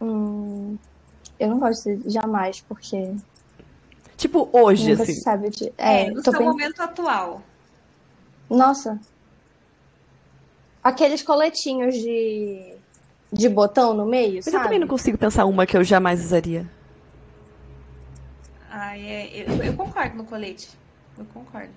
Hum, 0.00 0.76
eu 1.38 1.48
não 1.48 1.58
gosto 1.58 1.96
de 1.96 2.10
jamais, 2.10 2.60
porque 2.60 3.14
Tipo, 4.24 4.48
hoje, 4.54 4.88
nunca 4.88 5.02
assim. 5.02 5.12
se 5.12 5.20
sabe 5.20 5.50
de. 5.50 5.70
É, 5.76 6.04
É, 6.06 6.10
no 6.10 6.22
tô 6.22 6.30
seu 6.30 6.38
pen- 6.40 6.48
momento 6.48 6.80
atual. 6.80 7.42
Nossa. 8.48 8.98
Aqueles 10.82 11.20
coletinhos 11.22 11.94
de, 11.94 12.74
de 13.30 13.48
botão 13.50 13.92
no 13.92 14.06
meio, 14.06 14.36
Mas 14.36 14.46
eu 14.46 14.52
sabe? 14.52 14.64
também 14.64 14.78
não 14.80 14.88
consigo 14.88 15.18
pensar 15.18 15.44
uma 15.44 15.66
que 15.66 15.76
eu 15.76 15.84
jamais 15.84 16.24
usaria. 16.24 16.66
Ai, 18.70 19.02
é, 19.06 19.42
eu, 19.42 19.62
eu 19.62 19.76
concordo 19.76 20.16
no 20.16 20.24
colete. 20.24 20.70
Eu 21.18 21.26
concordo. 21.26 21.68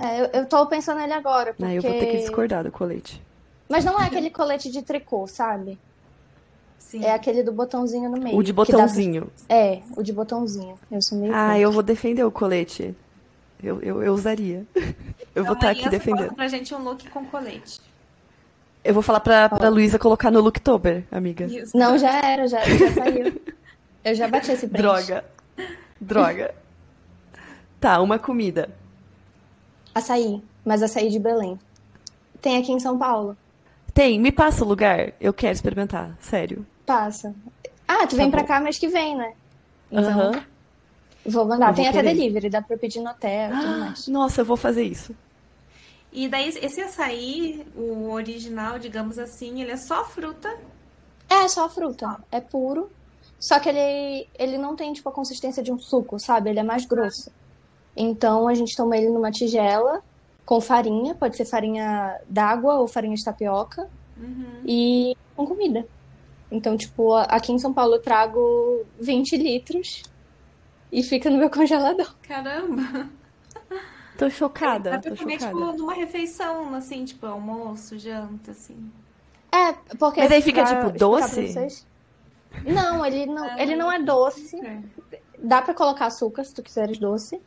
É, 0.00 0.20
eu, 0.20 0.24
eu 0.40 0.46
tô 0.46 0.66
pensando 0.66 0.98
nele 0.98 1.12
agora, 1.12 1.52
porque... 1.52 1.64
Ah, 1.64 1.72
eu 1.72 1.82
vou 1.82 1.92
ter 1.92 2.06
que 2.06 2.16
discordar 2.18 2.64
do 2.64 2.72
colete. 2.72 3.22
Mas 3.68 3.84
não 3.84 4.00
é 4.00 4.06
aquele 4.06 4.30
colete 4.30 4.72
de 4.72 4.82
tricô, 4.82 5.28
sabe? 5.28 5.78
Sim. 6.78 7.04
É 7.04 7.12
aquele 7.12 7.42
do 7.42 7.52
botãozinho 7.52 8.08
no 8.10 8.18
meio. 8.18 8.36
O 8.36 8.42
de 8.42 8.52
que 8.52 8.56
dá 8.56 8.64
pra- 8.64 8.72
botãozinho. 8.76 9.30
É, 9.48 9.80
o 9.96 10.02
de 10.02 10.12
botãozinho. 10.12 10.74
Eu 10.90 11.02
sou 11.02 11.18
meio 11.18 11.34
Ah, 11.34 11.46
contra. 11.48 11.58
eu 11.58 11.72
vou 11.72 11.82
defender 11.82 12.24
o 12.24 12.30
colete. 12.30 12.94
Eu, 13.62 13.80
eu, 13.82 14.02
eu 14.02 14.14
usaria. 14.14 14.64
Eu 15.34 15.44
vou 15.44 15.54
estar 15.54 15.72
Então, 15.72 15.82
aqui 15.82 15.90
defendendo. 15.90 16.34
pra 16.34 16.48
gente 16.48 16.74
um 16.74 16.78
look 16.82 17.08
com 17.10 17.24
colete. 17.26 17.80
Eu 18.82 18.92
vou 18.94 19.02
falar 19.02 19.20
pra, 19.20 19.48
pra 19.48 19.68
Luísa 19.68 19.98
colocar 19.98 20.30
no 20.32 20.40
Looktober, 20.40 21.04
amiga. 21.12 21.44
Isso. 21.44 21.76
Não, 21.76 21.96
já 21.98 22.10
era, 22.24 22.48
já, 22.48 22.60
já 22.64 22.92
saiu. 22.92 23.40
Eu 24.04 24.14
já 24.14 24.26
bati 24.26 24.50
esse 24.50 24.66
print. 24.66 24.80
Droga. 24.82 25.24
Droga. 26.00 26.54
Tá, 27.78 28.00
uma 28.00 28.18
comida. 28.18 28.70
Açaí, 29.94 30.42
mas 30.64 30.82
açaí 30.82 31.08
de 31.10 31.18
Belém. 31.18 31.58
Tem 32.40 32.56
aqui 32.58 32.72
em 32.72 32.80
São 32.80 32.98
Paulo. 32.98 33.36
Tem, 33.98 34.16
me 34.20 34.30
passa 34.30 34.64
o 34.64 34.68
lugar. 34.68 35.12
Eu 35.20 35.34
quero 35.34 35.52
experimentar, 35.54 36.16
sério. 36.20 36.64
Passa. 36.86 37.34
Ah, 37.88 38.06
tu 38.06 38.14
vem 38.14 38.30
Tá 38.30 38.36
pra 38.36 38.42
bom. 38.42 38.46
cá 38.46 38.60
mês 38.60 38.78
que 38.78 38.86
vem, 38.86 39.16
né? 39.16 39.32
Então, 39.90 40.08
Aham. 40.08 40.44
vou 41.26 41.44
mandar. 41.44 41.70
Eu 41.70 41.74
Tem 41.74 41.84
vou 41.90 41.98
até 42.00 42.02
delivery, 42.14 42.48
dá 42.48 42.62
pra 42.62 42.78
pedir 42.78 43.00
no 43.00 43.10
hotel 43.10 43.50
e 43.52 43.60
tudo 43.60 43.80
mais. 43.80 44.06
Nossa, 44.06 44.42
eu 44.42 44.44
vou 44.44 44.56
fazer 44.56 44.84
isso. 44.84 45.16
E 46.12 46.28
daí, 46.28 46.48
esse 46.48 46.80
açaí, 46.80 47.66
o 47.74 48.10
original, 48.12 48.78
digamos 48.78 49.18
assim, 49.18 49.62
ele 49.62 49.72
é 49.72 49.76
só 49.76 50.04
fruta. 50.04 50.48
É, 51.28 51.48
só 51.48 51.68
fruta. 51.68 52.18
É 52.30 52.40
puro. 52.40 52.88
Só 53.40 53.58
que 53.58 53.68
ele, 53.68 54.28
ele 54.38 54.58
não 54.58 54.76
tem, 54.76 54.92
tipo, 54.92 55.08
a 55.08 55.12
consistência 55.12 55.60
de 55.60 55.72
um 55.72 55.78
suco, 55.78 56.20
sabe? 56.20 56.50
Ele 56.50 56.60
é 56.60 56.62
mais 56.62 56.86
grosso. 56.86 57.32
Então, 57.96 58.46
a 58.46 58.54
gente 58.54 58.76
toma 58.76 58.96
ele 58.96 59.08
numa 59.08 59.32
tigela 59.32 60.00
com 60.48 60.62
farinha. 60.62 61.14
Pode 61.14 61.36
ser 61.36 61.44
farinha 61.44 62.18
d'água 62.26 62.76
ou 62.76 62.88
farinha 62.88 63.14
de 63.14 63.22
tapioca. 63.22 63.86
Uhum. 64.16 64.62
E 64.64 65.14
com 65.36 65.46
comida. 65.46 65.86
Então, 66.50 66.74
tipo, 66.74 67.14
aqui 67.14 67.52
em 67.52 67.58
São 67.58 67.70
Paulo 67.74 67.96
eu 67.96 68.00
trago 68.00 68.82
20 68.98 69.36
litros 69.36 70.02
e 70.90 71.02
fica 71.02 71.28
no 71.28 71.36
meu 71.36 71.50
congelador. 71.52 72.14
Caramba! 72.22 73.10
Tô 74.16 74.30
chocada, 74.30 74.92
Dá 74.92 74.98
pra 74.98 75.10
tô 75.10 75.18
comer, 75.18 75.38
chocada. 75.38 75.54
tipo, 75.54 75.76
numa 75.76 75.92
refeição, 75.92 76.74
assim, 76.74 77.04
tipo, 77.04 77.26
almoço, 77.26 77.98
janta, 77.98 78.52
assim. 78.52 78.90
É, 79.52 79.74
porque. 79.96 80.20
Mas 80.20 80.32
aí 80.32 80.40
fica, 80.40 80.64
pra 80.64 80.86
tipo, 80.86 80.98
doce? 80.98 81.76
Não, 82.64 83.04
ele 83.04 83.26
não, 83.26 83.58
ele 83.58 83.76
não 83.76 83.92
é 83.92 84.02
doce. 84.02 84.58
É. 84.64 84.80
Dá 85.38 85.60
pra 85.60 85.74
colocar 85.74 86.06
açúcar 86.06 86.42
se 86.42 86.54
tu 86.54 86.62
quiseres 86.62 86.98
doce, 86.98 87.40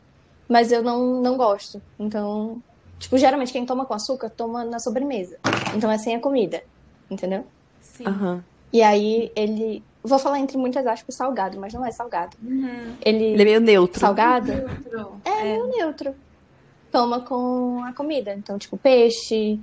mas 0.48 0.72
eu 0.72 0.84
não, 0.84 1.20
não 1.20 1.36
gosto. 1.36 1.82
Então, 2.00 2.62
tipo, 3.02 3.18
geralmente 3.18 3.52
quem 3.52 3.66
toma 3.66 3.86
com 3.86 3.94
açúcar 3.94 4.30
toma 4.30 4.64
na 4.64 4.80
sobremesa. 4.80 5.38
Então 5.76 5.92
é 5.92 5.98
sem 5.98 6.16
a 6.16 6.20
comida, 6.22 6.64
entendeu? 7.10 7.46
Sim. 7.82 8.06
Aham. 8.08 8.44
E 8.72 8.82
aí 8.82 9.32
ele. 9.36 9.84
Vou 10.04 10.18
falar 10.18 10.40
entre 10.40 10.58
muitas 10.58 10.86
aspas 10.88 11.14
salgado, 11.16 11.60
mas 11.60 11.74
não 11.74 11.86
é 11.86 11.92
salgado. 11.92 12.36
Uhum. 12.42 12.96
Ele, 13.04 13.26
Ele 13.26 13.42
é 13.42 13.46
meio 13.46 13.60
neutro. 13.60 14.00
salgado 14.00 14.52
Outro. 14.52 15.22
é 15.26 15.44
meio 15.44 15.68
neutro. 15.68 16.16
Toma 16.92 17.20
com 17.22 17.84
a 17.84 17.94
comida. 17.94 18.34
Então, 18.34 18.58
tipo, 18.58 18.78
peixe, 18.78 19.60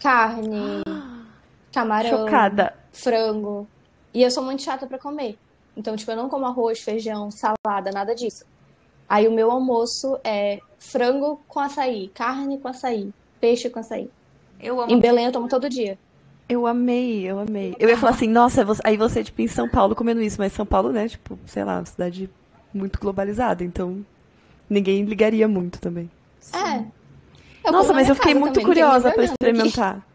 carne, 0.00 0.82
camarão, 1.72 2.10
Chocada. 2.26 2.74
frango. 2.92 3.66
E 4.12 4.22
eu 4.22 4.30
sou 4.30 4.42
muito 4.42 4.62
chata 4.62 4.86
pra 4.86 4.98
comer. 4.98 5.38
Então, 5.76 5.94
tipo, 5.94 6.10
eu 6.10 6.16
não 6.16 6.28
como 6.28 6.46
arroz, 6.46 6.80
feijão, 6.80 7.30
salada, 7.30 7.90
nada 7.92 8.14
disso. 8.14 8.44
Aí 9.08 9.26
o 9.28 9.32
meu 9.32 9.50
almoço 9.50 10.18
é 10.24 10.60
frango 10.78 11.40
com 11.48 11.60
açaí, 11.60 12.08
carne 12.14 12.58
com 12.58 12.68
açaí, 12.68 13.10
peixe 13.40 13.70
com 13.70 13.78
açaí. 13.80 14.08
Eu 14.60 14.80
amo. 14.80 14.90
Em 14.92 14.98
Belém 14.98 15.26
eu 15.26 15.32
tomo 15.32 15.48
todo 15.48 15.68
dia. 15.68 15.98
Eu 16.48 16.66
amei, 16.66 17.22
eu 17.24 17.38
amei. 17.40 17.74
Eu 17.78 17.88
ia 17.88 17.96
falar 17.96 18.12
assim, 18.12 18.28
nossa, 18.28 18.64
você- 18.64 18.80
aí 18.84 18.96
você, 18.96 19.22
tipo, 19.24 19.42
em 19.42 19.48
São 19.48 19.68
Paulo 19.68 19.94
comendo 19.96 20.20
isso, 20.22 20.36
mas 20.38 20.52
São 20.52 20.64
Paulo, 20.64 20.92
né, 20.92 21.08
tipo, 21.08 21.36
sei 21.44 21.64
lá, 21.64 21.78
uma 21.78 21.84
cidade 21.84 22.30
muito 22.72 23.00
globalizada, 23.00 23.64
então 23.64 24.04
ninguém 24.70 25.04
ligaria 25.04 25.48
muito 25.48 25.80
também. 25.80 26.08
É. 26.52 26.84
Eu 27.64 27.72
nossa, 27.72 27.88
como 27.88 27.94
na 27.94 27.94
mas 27.94 28.08
eu 28.08 28.14
fiquei 28.14 28.34
muito 28.34 28.54
também, 28.54 28.66
curiosa 28.66 29.08
aqui. 29.08 29.22
experimentar. 29.22 30.06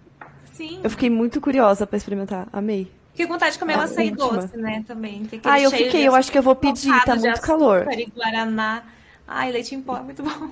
Sim. 0.53 0.79
Eu 0.83 0.89
fiquei 0.89 1.09
muito 1.09 1.41
curiosa 1.41 1.85
pra 1.85 1.97
experimentar. 1.97 2.47
Amei. 2.53 2.89
Fiquei 3.11 3.27
com 3.27 3.33
vontade 3.33 3.53
de 3.53 3.59
comer 3.59 3.73
A 3.75 3.77
um 3.79 3.81
açaí 3.81 4.09
última. 4.09 4.29
doce, 4.41 4.57
né, 4.57 4.83
também. 4.87 5.29
Ah, 5.43 5.59
eu 5.59 5.69
fiquei, 5.69 6.07
eu 6.07 6.15
acho 6.15 6.31
que 6.31 6.37
eu 6.37 6.41
vou 6.43 6.55
pedir, 6.55 6.89
tá 7.03 7.15
muito 7.15 7.41
calor. 7.41 7.87
açúcar 7.87 8.11
guaraná. 8.15 8.83
Ai, 9.27 9.51
leite 9.51 9.75
em 9.75 9.81
pó 9.81 9.97
é 9.97 10.01
muito 10.01 10.23
bom. 10.23 10.49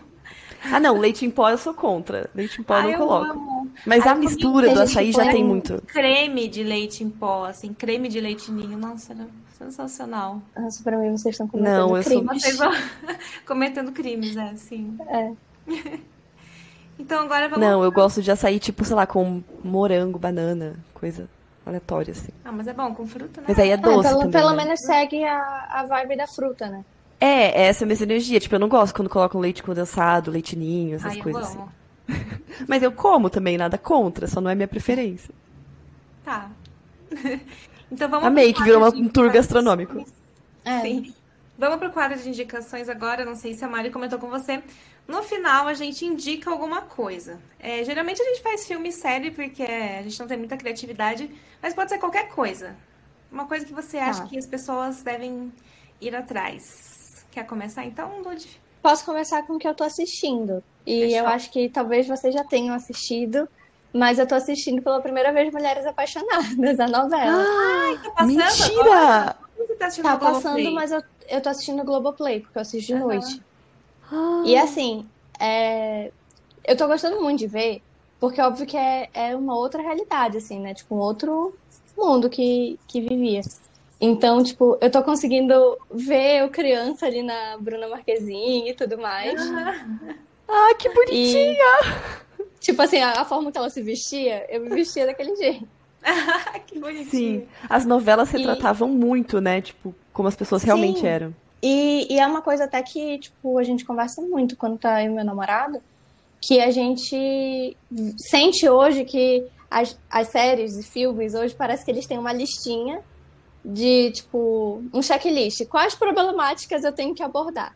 Ah, 0.71 0.79
não, 0.79 0.97
leite 0.97 1.25
em 1.25 1.29
pó 1.31 1.49
eu 1.49 1.57
sou 1.57 1.73
contra. 1.73 2.29
Leite 2.35 2.59
em 2.59 2.63
pó 2.63 2.77
eu 2.79 2.91
não 2.91 2.97
coloco. 3.07 3.31
amo. 3.31 3.71
Mas 3.85 4.05
Ai, 4.05 4.11
a 4.11 4.15
mistura 4.15 4.73
do 4.73 4.81
açaí 4.81 5.11
já 5.13 5.31
tem 5.31 5.43
muito. 5.43 5.81
Creme 5.87 6.47
de 6.49 6.63
leite 6.63 7.01
em 7.03 7.09
pó, 7.09 7.45
assim, 7.45 7.73
creme 7.73 8.09
de 8.09 8.19
leite 8.19 8.51
ninho. 8.51 8.77
Nossa, 8.77 9.13
era 9.13 9.25
sensacional. 9.57 10.41
Nossa, 10.57 10.83
pra 10.83 10.97
mim 10.97 11.11
vocês 11.17 11.33
estão 11.35 11.47
cometendo 11.47 11.73
Não, 11.73 11.95
eu 11.95 12.03
sou- 12.03 12.11
crimes. 12.23 12.41
Vocês 12.41 12.57
vão 12.57 12.71
cometendo 13.47 13.91
crimes, 13.93 14.35
é, 14.35 14.53
sim. 14.57 14.97
É. 15.07 15.31
Então 17.01 17.23
agora 17.23 17.47
vamos. 17.47 17.65
Não, 17.65 17.81
eu 17.81 17.91
gosto 17.93 18.21
de 18.21 18.29
açaí, 18.29 18.59
tipo, 18.59 18.83
sei 18.83 18.93
lá, 18.93 19.07
com 19.07 19.41
morango, 19.63 20.19
banana, 20.19 20.75
coisa 20.93 21.29
aleatória, 21.69 22.11
assim. 22.11 22.31
Ah, 22.43 22.51
mas 22.51 22.67
é 22.67 22.73
bom 22.73 22.93
com 22.93 23.07
fruta, 23.07 23.41
né? 23.41 23.47
Mas 23.47 23.59
aí 23.59 23.69
é 23.71 23.77
É, 23.77 23.77
doce 23.77 24.09
pelo, 24.09 24.19
também, 24.19 24.31
pelo 24.31 24.49
né? 24.51 24.63
menos 24.63 24.79
segue 24.81 25.23
a, 25.23 25.67
a 25.69 25.85
vibe 25.85 26.17
da 26.17 26.27
fruta, 26.27 26.67
né? 26.69 26.83
É, 27.19 27.67
essa 27.67 27.83
é 27.83 27.85
a 27.85 27.87
mesma 27.87 28.05
energia. 28.05 28.39
Tipo, 28.39 28.55
eu 28.55 28.59
não 28.59 28.69
gosto 28.69 28.95
quando 28.95 29.09
colocam 29.09 29.41
leite 29.41 29.63
condensado, 29.63 30.31
leite 30.31 30.55
ninho, 30.55 30.95
essas 30.95 31.13
Ai, 31.13 31.19
eu 31.19 31.23
coisas 31.23 31.43
assim. 31.43 31.63
Mas 32.67 32.81
eu 32.83 32.91
como 32.91 33.29
também, 33.29 33.57
nada 33.57 33.77
contra, 33.77 34.27
só 34.27 34.41
não 34.41 34.49
é 34.49 34.55
minha 34.55 34.67
preferência. 34.67 35.33
Tá. 36.23 36.49
então 37.91 38.09
vamos 38.09 38.25
Amei, 38.27 38.53
que 38.53 38.63
virou 38.63 38.85
um 38.95 39.07
tour 39.07 39.31
gastronômico. 39.31 40.05
É. 40.63 40.81
Sim. 40.81 41.13
Vamos 41.57 41.77
pro 41.77 41.91
quadro 41.91 42.17
de 42.17 42.29
indicações 42.29 42.87
agora. 42.89 43.25
Não 43.25 43.35
sei 43.35 43.53
se 43.53 43.65
a 43.65 43.67
Mari 43.67 43.91
comentou 43.91 44.17
com 44.19 44.29
você. 44.29 44.63
No 45.09 45.23
final, 45.23 45.67
a 45.67 45.73
gente 45.73 46.05
indica 46.05 46.51
alguma 46.51 46.83
coisa. 46.83 47.39
É, 47.59 47.83
geralmente 47.83 48.21
a 48.21 48.25
gente 48.25 48.43
faz 48.43 48.67
filme 48.67 48.89
e 48.89 48.93
série 48.93 49.31
porque 49.31 49.63
a 49.63 50.03
gente 50.03 50.19
não 50.19 50.27
tem 50.27 50.37
muita 50.37 50.55
criatividade, 50.55 51.31
mas 51.59 51.73
pode 51.73 51.89
ser 51.89 51.97
qualquer 51.97 52.29
coisa. 52.29 52.75
Uma 53.31 53.47
coisa 53.47 53.65
que 53.65 53.73
você 53.73 53.97
acha 53.97 54.21
Tá. 54.21 54.27
que 54.27 54.37
as 54.37 54.45
pessoas 54.45 55.01
devem 55.01 55.51
ir 55.99 56.15
atrás. 56.15 57.25
Quer 57.31 57.43
começar 57.47 57.83
então, 57.85 58.21
Lud? 58.21 58.47
Posso 58.83 59.03
começar 59.03 59.41
com 59.47 59.53
o 59.53 59.57
que 59.57 59.67
eu 59.67 59.73
tô 59.73 59.83
assistindo. 59.83 60.63
E 60.85 60.99
Fechou. 61.01 61.17
eu 61.17 61.27
acho 61.27 61.51
que 61.51 61.69
talvez 61.69 62.07
vocês 62.07 62.31
já 62.31 62.43
tenham 62.43 62.75
assistido, 62.75 63.49
mas 63.91 64.19
eu 64.19 64.27
tô 64.27 64.35
assistindo 64.35 64.79
pela 64.83 65.01
primeira 65.01 65.33
vez 65.33 65.51
Mulheres 65.51 65.87
Apaixonadas, 65.87 66.79
a 66.79 66.87
novela. 66.87 67.43
Tá 68.03 68.11
passando 68.11 68.27
Mentira! 68.37 68.81
agora? 68.83 69.35
Você 69.57 69.75
tá 69.75 69.85
assistindo 69.87 70.03
tá 70.03 70.17
passando, 70.17 70.71
mas 70.71 70.91
eu, 70.91 71.01
eu 71.29 71.41
tô 71.41 71.49
assistindo 71.49 71.83
Globoplay, 71.83 72.41
porque 72.41 72.59
eu 72.59 72.61
assisto 72.61 72.85
de 72.87 72.93
Aham. 72.93 73.05
noite. 73.05 73.48
E 74.45 74.57
assim, 74.57 75.05
é, 75.39 76.11
eu 76.65 76.75
tô 76.77 76.87
gostando 76.87 77.21
muito 77.21 77.39
de 77.39 77.47
ver, 77.47 77.81
porque 78.19 78.41
óbvio 78.41 78.65
que 78.65 78.77
é, 78.77 79.09
é 79.13 79.35
uma 79.35 79.55
outra 79.55 79.81
realidade, 79.81 80.37
assim, 80.37 80.59
né? 80.59 80.73
Tipo, 80.73 80.95
um 80.95 80.99
outro 80.99 81.53
mundo 81.97 82.29
que, 82.29 82.79
que 82.87 83.01
vivia. 83.01 83.41
Então, 84.01 84.41
tipo, 84.43 84.77
eu 84.79 84.89
tô 84.89 85.03
conseguindo 85.03 85.77
ver 85.91 86.41
eu 86.41 86.49
criança 86.49 87.05
ali 87.05 87.21
na 87.21 87.57
Bruna 87.59 87.87
Marquezine 87.87 88.69
e 88.69 88.73
tudo 88.73 88.97
mais. 88.97 89.41
Ah, 90.47 90.73
que 90.79 90.89
bonitinho! 90.89 91.53
E, 92.43 92.49
tipo 92.59 92.81
assim, 92.81 92.99
a, 92.99 93.21
a 93.21 93.25
forma 93.25 93.51
que 93.51 93.57
ela 93.57 93.69
se 93.69 93.81
vestia, 93.81 94.45
eu 94.49 94.61
me 94.61 94.69
vestia 94.69 95.05
daquele 95.05 95.35
jeito. 95.35 95.67
que 96.65 96.79
bonitinho. 96.79 97.41
Sim, 97.41 97.47
as 97.69 97.85
novelas 97.85 98.29
E- 98.33 98.37
retratavam 98.37 98.87
muito, 98.87 99.41
né? 99.41 99.61
Tipo, 99.61 99.93
como 100.13 100.29
as 100.29 100.35
pessoas 100.35 100.63
realmente 100.63 101.01
Sim. 101.01 101.07
eram. 101.07 101.35
E, 101.61 102.07
e 102.13 102.19
é 102.19 102.25
uma 102.25 102.41
coisa 102.41 102.65
até 102.65 102.81
que, 102.81 103.19
tipo, 103.19 103.57
a 103.57 103.63
gente 103.63 103.83
conversa 103.83 104.21
muito 104.21 104.55
quando 104.55 104.77
tá 104.77 105.03
eu 105.03 105.11
e 105.11 105.15
meu 105.15 105.25
namorado, 105.25 105.81
que 106.41 106.59
a 106.61 106.71
gente 106.71 107.75
sente 108.17 108.67
hoje 108.69 109.03
que 109.03 109.45
as, 109.69 109.97
as 110.09 110.29
séries 110.29 110.77
e 110.77 110.83
filmes 110.83 111.33
hoje 111.33 111.53
parece 111.53 111.83
que 111.83 111.91
eles 111.91 112.07
têm 112.07 112.17
uma 112.17 112.31
listinha 112.31 113.01
de, 113.63 114.11
tipo, 114.11 114.81
um 114.93 115.01
checklist. 115.01 115.65
Quais 115.67 115.95
problemáticas 115.95 116.83
eu 116.83 116.93
tenho 116.93 117.13
que 117.13 117.21
abordar? 117.21 117.75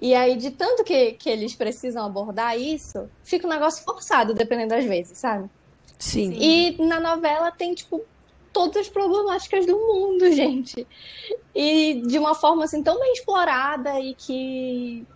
E 0.00 0.14
aí, 0.14 0.36
de 0.36 0.52
tanto 0.52 0.84
que, 0.84 1.12
que 1.12 1.28
eles 1.28 1.56
precisam 1.56 2.06
abordar 2.06 2.56
isso, 2.56 3.10
fica 3.24 3.48
um 3.48 3.50
negócio 3.50 3.82
forçado, 3.82 4.32
dependendo 4.32 4.70
das 4.70 4.84
vezes, 4.84 5.18
sabe? 5.18 5.50
Sim. 5.98 6.32
Sim. 6.32 6.38
E 6.40 6.86
na 6.86 7.00
novela 7.00 7.50
tem, 7.50 7.74
tipo, 7.74 8.00
todas 8.52 8.76
as 8.78 8.88
problemáticas 8.88 9.66
do 9.66 9.76
mundo, 9.76 10.30
gente. 10.32 10.86
E 11.54 12.02
de 12.06 12.18
uma 12.18 12.34
forma, 12.34 12.64
assim, 12.64 12.82
tão 12.82 12.98
bem 12.98 13.12
explorada 13.12 13.98
e 14.00 14.14
que, 14.14 15.06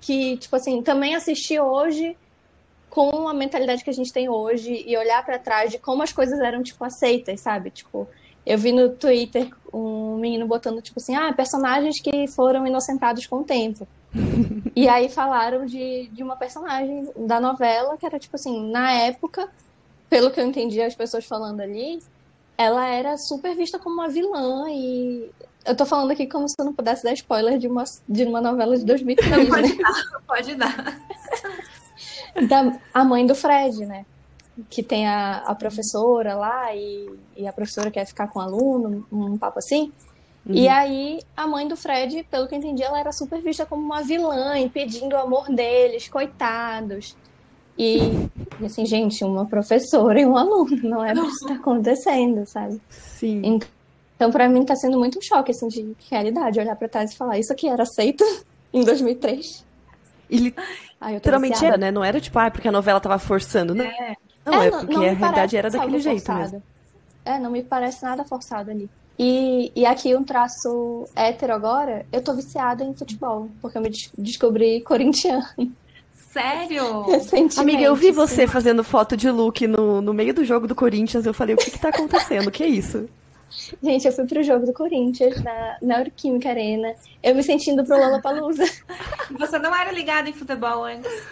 que 0.00 0.36
tipo 0.36 0.54
assim, 0.56 0.82
também 0.82 1.14
assistir 1.14 1.60
hoje 1.60 2.16
com 2.90 3.28
a 3.28 3.34
mentalidade 3.34 3.82
que 3.82 3.90
a 3.90 3.94
gente 3.94 4.12
tem 4.12 4.28
hoje 4.28 4.84
e 4.86 4.96
olhar 4.96 5.24
pra 5.24 5.38
trás 5.38 5.72
de 5.72 5.78
como 5.78 6.02
as 6.02 6.12
coisas 6.12 6.38
eram, 6.38 6.62
tipo, 6.62 6.84
aceitas, 6.84 7.40
sabe? 7.40 7.70
Tipo, 7.70 8.06
eu 8.46 8.56
vi 8.56 8.70
no 8.70 8.90
Twitter 8.90 9.50
um 9.72 10.16
menino 10.16 10.46
botando, 10.46 10.80
tipo 10.80 11.00
assim, 11.00 11.16
ah, 11.16 11.32
personagens 11.32 12.00
que 12.00 12.28
foram 12.28 12.64
inocentados 12.66 13.26
com 13.26 13.40
o 13.40 13.44
tempo. 13.44 13.86
E 14.76 14.88
aí 14.88 15.08
falaram 15.08 15.66
de, 15.66 16.08
de 16.08 16.20
uma 16.20 16.34
personagem 16.34 17.08
da 17.16 17.40
novela 17.40 17.96
que 17.96 18.04
era, 18.04 18.18
tipo 18.18 18.34
assim, 18.34 18.72
na 18.72 18.90
época, 18.92 19.48
pelo 20.10 20.32
que 20.32 20.40
eu 20.40 20.44
entendi 20.44 20.82
as 20.82 20.96
pessoas 20.96 21.24
falando 21.24 21.60
ali, 21.60 22.00
ela 22.56 22.86
era 22.86 23.16
super 23.16 23.54
vista 23.54 23.78
como 23.78 23.96
uma 23.96 24.08
vilã 24.08 24.66
e 24.70 25.30
eu 25.64 25.74
tô 25.74 25.86
falando 25.86 26.10
aqui 26.10 26.26
como 26.26 26.48
se 26.48 26.54
eu 26.58 26.64
não 26.64 26.72
pudesse 26.74 27.02
dar 27.02 27.12
spoiler 27.12 27.58
de 27.58 27.66
uma, 27.66 27.84
de 28.08 28.24
uma 28.24 28.40
novela 28.40 28.76
de 28.76 28.84
2003, 28.84 29.48
Não 29.48 29.56
né? 29.56 29.62
pode 29.62 29.76
dar, 29.78 30.04
não 30.12 30.20
pode 30.22 30.54
dar. 30.54 31.00
Da, 32.48 32.80
a 32.92 33.04
mãe 33.04 33.26
do 33.26 33.34
Fred, 33.34 33.86
né? 33.86 34.04
Que 34.68 34.82
tem 34.82 35.06
a, 35.06 35.38
a 35.38 35.54
professora 35.54 36.34
lá 36.34 36.74
e, 36.74 37.10
e 37.36 37.46
a 37.46 37.52
professora 37.52 37.90
quer 37.90 38.04
ficar 38.06 38.28
com 38.28 38.38
o 38.38 38.42
aluno, 38.42 39.06
um 39.10 39.38
papo 39.38 39.58
assim. 39.58 39.92
E 40.46 40.68
aí, 40.68 41.20
a 41.34 41.46
mãe 41.46 41.66
do 41.66 41.74
Fred, 41.76 42.22
pelo 42.24 42.46
que 42.46 42.54
eu 42.54 42.58
entendi, 42.58 42.82
ela 42.82 43.00
era 43.00 43.12
super 43.12 43.40
vista 43.40 43.64
como 43.64 43.82
uma 43.82 44.02
vilã, 44.02 44.58
impedindo 44.58 45.16
o 45.16 45.18
amor 45.18 45.48
deles, 45.48 46.06
coitados. 46.08 47.16
E, 47.76 47.98
assim, 48.64 48.86
gente, 48.86 49.24
uma 49.24 49.46
professora 49.46 50.20
e 50.20 50.24
um 50.26 50.36
aluno, 50.36 50.76
não 50.82 51.04
é 51.04 51.12
pra 51.12 51.24
isso 51.24 51.40
que 51.40 51.46
tá 51.48 51.54
acontecendo, 51.54 52.46
sabe? 52.46 52.80
Sim. 52.88 53.58
Então, 54.16 54.30
pra 54.30 54.48
mim, 54.48 54.64
tá 54.64 54.76
sendo 54.76 54.98
muito 54.98 55.18
um 55.18 55.22
choque, 55.22 55.50
assim, 55.50 55.66
de 55.68 55.96
realidade, 56.10 56.60
olhar 56.60 56.76
pra 56.76 56.88
trás 56.88 57.12
e 57.12 57.16
falar, 57.16 57.38
isso 57.38 57.52
aqui 57.52 57.68
era 57.68 57.82
aceito 57.82 58.24
em 58.72 58.84
2003. 58.84 59.64
E 60.30 60.54
eu 61.02 61.08
literalmente 61.14 61.64
era, 61.64 61.76
né? 61.76 61.90
Não 61.90 62.02
era 62.04 62.20
tipo, 62.20 62.38
ah, 62.38 62.50
porque 62.50 62.68
a 62.68 62.72
novela 62.72 63.00
tava 63.00 63.18
forçando. 63.18 63.74
Não, 63.74 63.84
É. 63.84 64.14
não 64.46 64.62
é, 64.62 64.66
É, 64.68 64.70
porque 64.70 64.96
me 64.96 65.08
a 65.08 65.12
realidade 65.12 65.56
era 65.56 65.68
daquele 65.68 65.98
jeito 65.98 66.18
forçado. 66.24 66.40
mesmo. 66.40 66.62
É, 67.24 67.38
não 67.38 67.50
me 67.50 67.62
parece 67.62 68.02
nada 68.04 68.24
forçado 68.24 68.70
ali. 68.70 68.88
E, 69.18 69.70
e 69.76 69.84
aqui 69.86 70.14
um 70.14 70.24
traço 70.24 71.06
hétero 71.14 71.52
agora, 71.54 72.04
eu 72.12 72.22
tô 72.22 72.34
viciada 72.34 72.82
em 72.84 72.94
futebol, 72.94 73.48
porque 73.60 73.78
eu 73.78 73.82
me 73.82 73.88
des- 73.90 74.10
descobri 74.16 74.80
corintiana 74.82 75.48
Sério? 76.34 77.06
Amiga, 77.56 77.82
eu 77.82 77.94
vi 77.94 78.06
sim. 78.06 78.12
você 78.12 78.46
fazendo 78.48 78.82
foto 78.82 79.16
de 79.16 79.30
look 79.30 79.64
no, 79.68 80.02
no 80.02 80.12
meio 80.12 80.34
do 80.34 80.44
jogo 80.44 80.66
do 80.66 80.74
Corinthians. 80.74 81.24
Eu 81.24 81.32
falei, 81.32 81.54
o 81.54 81.58
que 81.58 81.70
que 81.70 81.78
tá 81.78 81.90
acontecendo? 81.90 82.48
O 82.48 82.50
que 82.50 82.64
é 82.64 82.66
isso? 82.66 83.08
Gente, 83.80 84.04
eu 84.04 84.12
fui 84.12 84.26
pro 84.26 84.42
jogo 84.42 84.66
do 84.66 84.72
Corinthians, 84.72 85.40
na, 85.44 85.76
na 85.80 85.98
Euroquímica 85.98 86.48
Arena. 86.48 86.92
Eu 87.22 87.36
me 87.36 87.42
sentindo 87.44 87.84
pro 87.84 87.96
Lollapalooza. 87.96 88.64
Você 89.38 89.60
não 89.60 89.72
era 89.72 89.92
ligada 89.92 90.28
em 90.28 90.32
futebol 90.32 90.82
antes? 90.82 91.22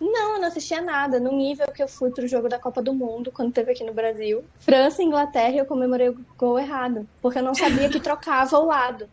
Não, 0.00 0.34
eu 0.34 0.40
não 0.40 0.46
assistia 0.46 0.80
nada. 0.80 1.18
No 1.18 1.32
nível 1.32 1.66
que 1.72 1.82
eu 1.82 1.88
fui 1.88 2.12
pro 2.12 2.28
jogo 2.28 2.48
da 2.48 2.58
Copa 2.58 2.80
do 2.80 2.94
Mundo, 2.94 3.32
quando 3.32 3.52
teve 3.52 3.72
aqui 3.72 3.82
no 3.82 3.92
Brasil. 3.92 4.44
França 4.60 5.02
e 5.02 5.06
Inglaterra, 5.06 5.56
eu 5.56 5.66
comemorei 5.66 6.10
o 6.10 6.24
gol 6.38 6.56
errado. 6.56 7.04
Porque 7.20 7.40
eu 7.40 7.42
não 7.42 7.54
sabia 7.54 7.88
que 7.88 7.98
trocava 7.98 8.56
o 8.58 8.66
lado. 8.66 9.08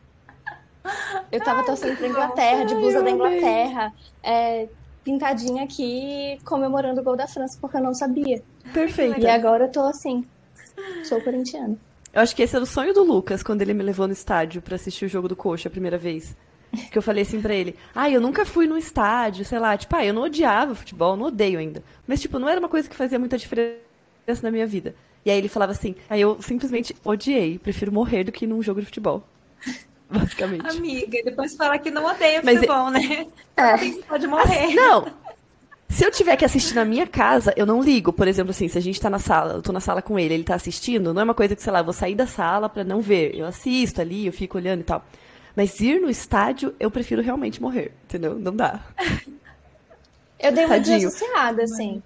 Eu 1.32 1.41
tava 1.41 1.64
torcendo 1.64 1.97
pra 1.97 2.08
Inglaterra, 2.08 2.66
de 2.66 2.76
blusa 2.76 3.01
da. 3.01 3.10
Inglaterra, 3.10 3.93
é, 4.22 4.68
pintadinha 5.04 5.64
aqui, 5.64 6.39
comemorando 6.45 7.01
o 7.01 7.04
gol 7.04 7.16
da 7.16 7.28
França, 7.28 7.58
porque 7.60 7.78
eu 7.78 7.82
não 7.82 7.93
sabia. 7.93 8.41
Perfeito. 8.74 9.20
E 9.20 9.28
agora 9.28 9.66
eu 9.66 9.72
tô 9.72 9.82
assim, 9.82 10.26
sou 11.04 11.22
corintiana. 11.22 11.78
Eu 12.14 12.22
acho 12.22 12.36
que 12.36 12.43
esse 12.43 12.56
era 12.56 12.64
o 12.64 12.68
sonho 12.68 12.93
do 12.93 13.04
Lucas 13.04 13.41
quando 13.41 13.62
ele 13.62 13.74
me 13.74 13.84
levou 13.84 14.08
no 14.08 14.14
estádio 14.14 14.62
pra 14.62 14.76
assistir 14.76 15.06
o 15.06 15.10
jogo 15.10 15.28
do 15.28 15.36
Coxa 15.36 15.68
a 15.68 15.72
primeira 15.72 15.97
vez. 15.97 16.36
Que 16.91 16.97
eu 16.97 17.01
falei 17.01 17.24
assim 17.24 17.39
pra 17.39 17.54
ele: 17.54 17.76
Ah, 17.93 18.10
eu 18.10 18.20
nunca 18.20 18.45
fui 18.45 18.66
no 18.66 18.78
estádio, 18.78 19.45
sei 19.45 19.60
lá. 19.60 19.78
Tipo, 19.78 19.95
ah, 19.95 20.06
eu 20.06 20.14
não 20.14 20.24
odiava 20.24 20.74
futebol, 20.74 21.16
não 21.16 21.28
odeio 21.28 21.60
ainda. 21.60 21.84
Mas, 22.08 22.20
tipo, 22.20 22.39
não 22.39 22.49
era 22.49 22.60
uma 22.60 22.70
coisa 22.70 22.89
que 22.89 22.95
fazia 22.95 23.20
muita 23.20 23.38
diferença 23.38 23.84
na 24.41 24.49
minha 24.49 24.66
vida. 24.66 24.95
E 25.24 25.30
aí 25.30 25.38
ele 25.38 25.47
falava 25.47 25.72
assim: 25.72 25.95
Aí 26.10 26.20
eu 26.22 26.41
simplesmente 26.41 26.95
odiei, 27.04 27.60
prefiro 27.60 27.91
morrer 27.91 28.24
do 28.24 28.32
que 28.32 28.45
ir 28.45 28.47
num 28.47 28.62
jogo 28.62 28.80
de 28.80 28.88
futebol. 28.88 29.24
basicamente. 30.20 30.68
Amiga, 30.68 31.18
e 31.18 31.24
depois 31.24 31.55
fala 31.55 31.78
que 31.78 31.89
não 31.89 32.05
odeia 32.05 32.41
Mas 32.43 32.55
futebol, 32.59 32.89
né? 32.89 33.28
É. 33.55 33.78
Você 33.78 34.01
pode 34.03 34.26
morrer. 34.26 34.74
Não! 34.74 35.05
Se 35.88 36.03
eu 36.03 36.09
tiver 36.09 36.36
que 36.36 36.43
assistir 36.43 36.74
na 36.74 36.84
minha 36.84 37.05
casa, 37.05 37.53
eu 37.55 37.68
não 37.68 37.80
ligo. 37.80 38.11
Por 38.11 38.28
exemplo, 38.28 38.49
assim, 38.49 38.68
se 38.68 38.76
a 38.80 38.82
gente 38.82 38.99
tá 38.99 39.11
na 39.11 39.20
sala, 39.20 39.53
eu 39.53 39.61
tô 39.61 39.72
na 39.72 39.80
sala 39.80 40.01
com 40.01 40.18
ele, 40.18 40.34
ele 40.34 40.43
tá 40.43 40.55
assistindo, 40.55 41.14
não 41.14 41.22
é 41.22 41.24
uma 41.24 41.36
coisa 41.36 41.55
que, 41.55 41.61
sei 41.61 41.72
lá, 41.72 41.82
eu 41.82 41.84
vou 41.84 41.93
sair 41.93 42.16
da 42.16 42.26
sala 42.26 42.68
pra 42.68 42.84
não 42.84 42.99
ver. 42.99 43.36
Eu 43.36 43.45
assisto 43.45 44.01
ali, 44.01 44.26
eu 44.26 44.34
fico 44.34 44.57
olhando 44.57 44.82
e 44.82 44.84
tal. 44.84 45.05
Mas 45.55 45.80
ir 45.80 46.01
no 46.01 46.09
estádio, 46.09 46.74
eu 46.80 46.89
prefiro 46.89 47.22
realmente 47.22 47.61
morrer, 47.61 47.91
entendeu? 48.05 48.34
Não 48.39 48.55
dá. 48.55 48.80
Eu 50.39 50.51
dei 50.51 50.66
uma 50.66 50.76
Tadinho. 50.76 50.97
desassociada, 50.97 51.61
assim. 51.64 52.01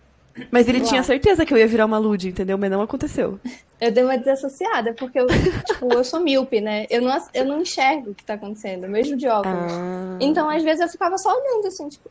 Mas 0.52 0.68
ele 0.68 0.82
tinha 0.82 1.02
certeza 1.04 1.46
que 1.46 1.54
eu 1.54 1.58
ia 1.58 1.68
virar 1.68 1.86
uma 1.86 1.98
Lud, 1.98 2.28
entendeu? 2.30 2.58
Mas 2.58 2.70
não 2.72 2.82
aconteceu. 2.82 3.40
Eu 3.80 3.92
dei 3.92 4.04
uma 4.04 4.18
desassociada, 4.18 4.94
porque 4.94 5.20
eu, 5.20 5.28
tipo, 5.28 5.94
eu 5.94 6.04
sou 6.04 6.20
míope, 6.20 6.60
né? 6.62 6.86
Eu 6.90 7.02
não, 7.02 7.18
eu 7.34 7.46
não 7.46 7.62
enxergo 7.62 8.12
o 8.12 8.16
que 8.16 8.24
tá 8.24 8.34
acontecendo, 8.36 8.88
mesmo 8.88 9.16
de 9.18 9.28
óculos. 9.28 9.72
Ah, 9.72 10.18
Então, 10.20 10.50
às 10.50 10.64
vezes, 10.64 10.82
eu 10.82 10.90
ficava 10.90 11.18
só 11.18 11.30
olhando, 11.30 11.68
assim, 11.68 11.88
tipo, 11.90 12.10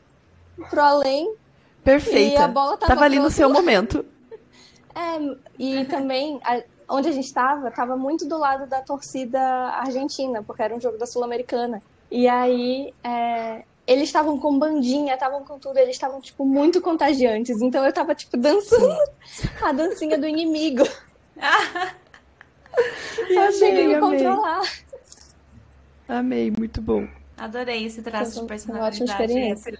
pro 0.69 0.81
além. 0.81 1.33
perfeita. 1.83 2.33
E 2.33 2.37
a 2.37 2.47
bola 2.47 2.77
tava 2.77 2.93
Tava 2.93 3.05
ali 3.05 3.19
no 3.19 3.29
seu 3.29 3.47
lado. 3.47 3.57
momento. 3.59 4.05
É, 4.95 5.35
e 5.59 5.85
também, 5.85 6.39
a- 6.43 6.63
onde 6.89 7.07
a 7.07 7.11
gente 7.11 7.31
tava, 7.31 7.69
tava 7.69 7.95
muito 7.95 8.27
do 8.27 8.35
lado 8.35 8.65
da 8.65 8.81
torcida 8.81 9.39
argentina, 9.39 10.41
porque 10.41 10.63
era 10.63 10.73
um 10.75 10.81
jogo 10.81 10.97
da 10.97 11.05
Sul-Americana. 11.05 11.83
E 12.09 12.27
aí, 12.27 12.91
é, 13.03 13.63
eles 13.87 14.03
estavam 14.09 14.37
com 14.37 14.59
bandinha, 14.59 15.13
estavam 15.13 15.43
com 15.45 15.57
tudo, 15.57 15.77
eles 15.77 15.95
estavam, 15.95 16.19
tipo, 16.21 16.45
muito 16.45 16.81
contagiantes. 16.81 17.61
Então 17.61 17.83
eu 17.85 17.93
tava, 17.93 18.13
tipo, 18.13 18.35
dançando 18.37 18.93
a 19.63 19.71
dancinha 19.71 20.17
do 20.17 20.27
inimigo. 20.27 20.83
e 23.29 23.33
eu 23.33 23.41
Amei, 23.41 23.51
cheguei 23.53 23.85
a 23.85 23.87
me 23.87 23.95
amei. 23.95 23.99
controlar. 24.19 24.61
Amei, 26.07 26.51
muito 26.51 26.81
bom. 26.81 27.07
Adorei 27.37 27.85
esse 27.85 28.01
traço 28.01 28.25
Foi 28.25 28.33
de 28.33 28.39
uma 28.41 28.47
personalidade. 28.47 29.03
ótima 29.03 29.11
experiência. 29.11 29.79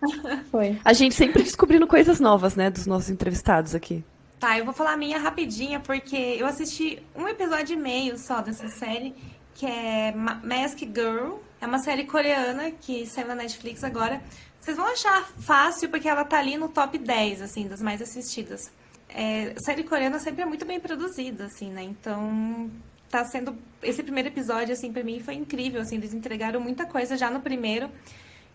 Foi. 0.50 0.78
A 0.84 0.92
gente 0.92 1.14
sempre 1.14 1.42
descobrindo 1.42 1.86
coisas 1.86 2.20
novas, 2.20 2.54
né, 2.56 2.70
dos 2.70 2.86
nossos 2.86 3.08
entrevistados 3.10 3.74
aqui. 3.74 4.04
Tá, 4.38 4.58
eu 4.58 4.64
vou 4.64 4.74
falar 4.74 4.92
a 4.92 4.96
minha 4.96 5.18
rapidinha, 5.18 5.80
porque 5.80 6.16
eu 6.16 6.46
assisti 6.46 7.02
um 7.14 7.26
episódio 7.28 7.74
e 7.74 7.76
meio 7.80 8.18
só 8.18 8.40
dessa 8.42 8.68
série, 8.68 9.14
que 9.54 9.64
é 9.64 10.12
Ma- 10.12 10.40
Mask 10.44 10.78
Girl. 10.80 11.36
É 11.64 11.66
uma 11.66 11.78
série 11.78 12.04
coreana 12.04 12.70
que 12.72 13.06
saiu 13.06 13.26
na 13.26 13.34
Netflix 13.34 13.82
agora. 13.82 14.20
Vocês 14.60 14.76
vão 14.76 14.84
achar 14.84 15.26
fácil, 15.38 15.88
porque 15.88 16.06
ela 16.06 16.22
tá 16.22 16.38
ali 16.38 16.58
no 16.58 16.68
top 16.68 16.98
10, 16.98 17.40
assim, 17.40 17.66
das 17.66 17.80
mais 17.80 18.02
assistidas. 18.02 18.70
É, 19.08 19.54
série 19.64 19.82
coreana 19.82 20.18
sempre 20.18 20.42
é 20.42 20.44
muito 20.44 20.66
bem 20.66 20.78
produzida, 20.78 21.46
assim, 21.46 21.70
né? 21.70 21.82
Então, 21.82 22.70
tá 23.08 23.24
sendo... 23.24 23.56
Esse 23.82 24.02
primeiro 24.02 24.28
episódio, 24.28 24.74
assim, 24.74 24.92
pra 24.92 25.02
mim 25.02 25.20
foi 25.20 25.36
incrível, 25.36 25.80
assim. 25.80 25.96
Eles 25.96 26.12
entregaram 26.12 26.60
muita 26.60 26.84
coisa 26.84 27.16
já 27.16 27.30
no 27.30 27.40
primeiro 27.40 27.90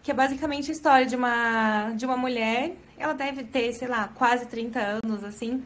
que 0.04 0.12
é 0.12 0.14
basicamente 0.14 0.70
a 0.70 0.74
história 0.74 1.06
de 1.06 1.16
uma, 1.16 1.92
de 1.92 2.06
uma 2.06 2.16
mulher. 2.16 2.76
Ela 2.98 3.14
deve 3.14 3.44
ter, 3.44 3.74
sei 3.74 3.88
lá, 3.88 4.08
quase 4.10 4.46
30 4.46 4.80
anos, 5.04 5.24
assim. 5.24 5.64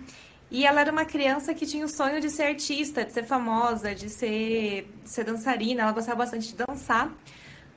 E 0.54 0.68
ela 0.68 0.82
era 0.82 0.92
uma 0.92 1.04
criança 1.04 1.52
que 1.52 1.66
tinha 1.66 1.84
o 1.84 1.90
sonho 1.90 2.22
de 2.22 2.30
ser 2.30 2.44
artista, 2.44 3.04
de 3.04 3.12
ser 3.12 3.24
famosa, 3.24 3.96
de 3.96 4.08
ser, 4.08 4.88
de 5.04 5.10
ser 5.10 5.24
dançarina. 5.24 5.82
Ela 5.82 5.92
gostava 5.92 6.20
bastante 6.20 6.50
de 6.50 6.56
dançar. 6.56 7.12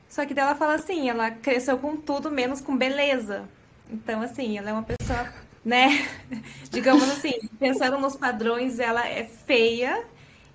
Só 0.07 0.23
que 0.27 0.33
daí 0.35 0.45
ela 0.45 0.53
fala 0.53 0.75
assim, 0.75 1.09
ela 1.09 1.31
cresceu 1.31 1.79
com 1.79 1.97
tudo, 1.97 2.29
menos 2.29 2.61
com 2.61 2.77
beleza. 2.77 3.49
Então, 3.89 4.21
assim, 4.21 4.59
ela 4.59 4.69
é 4.69 4.73
uma 4.73 4.83
pessoa, 4.83 5.27
né? 5.65 6.07
Digamos 6.69 7.09
assim, 7.09 7.49
pensando 7.57 7.97
nos 7.97 8.15
padrões, 8.15 8.79
ela 8.79 9.07
é 9.07 9.23
feia, 9.23 10.05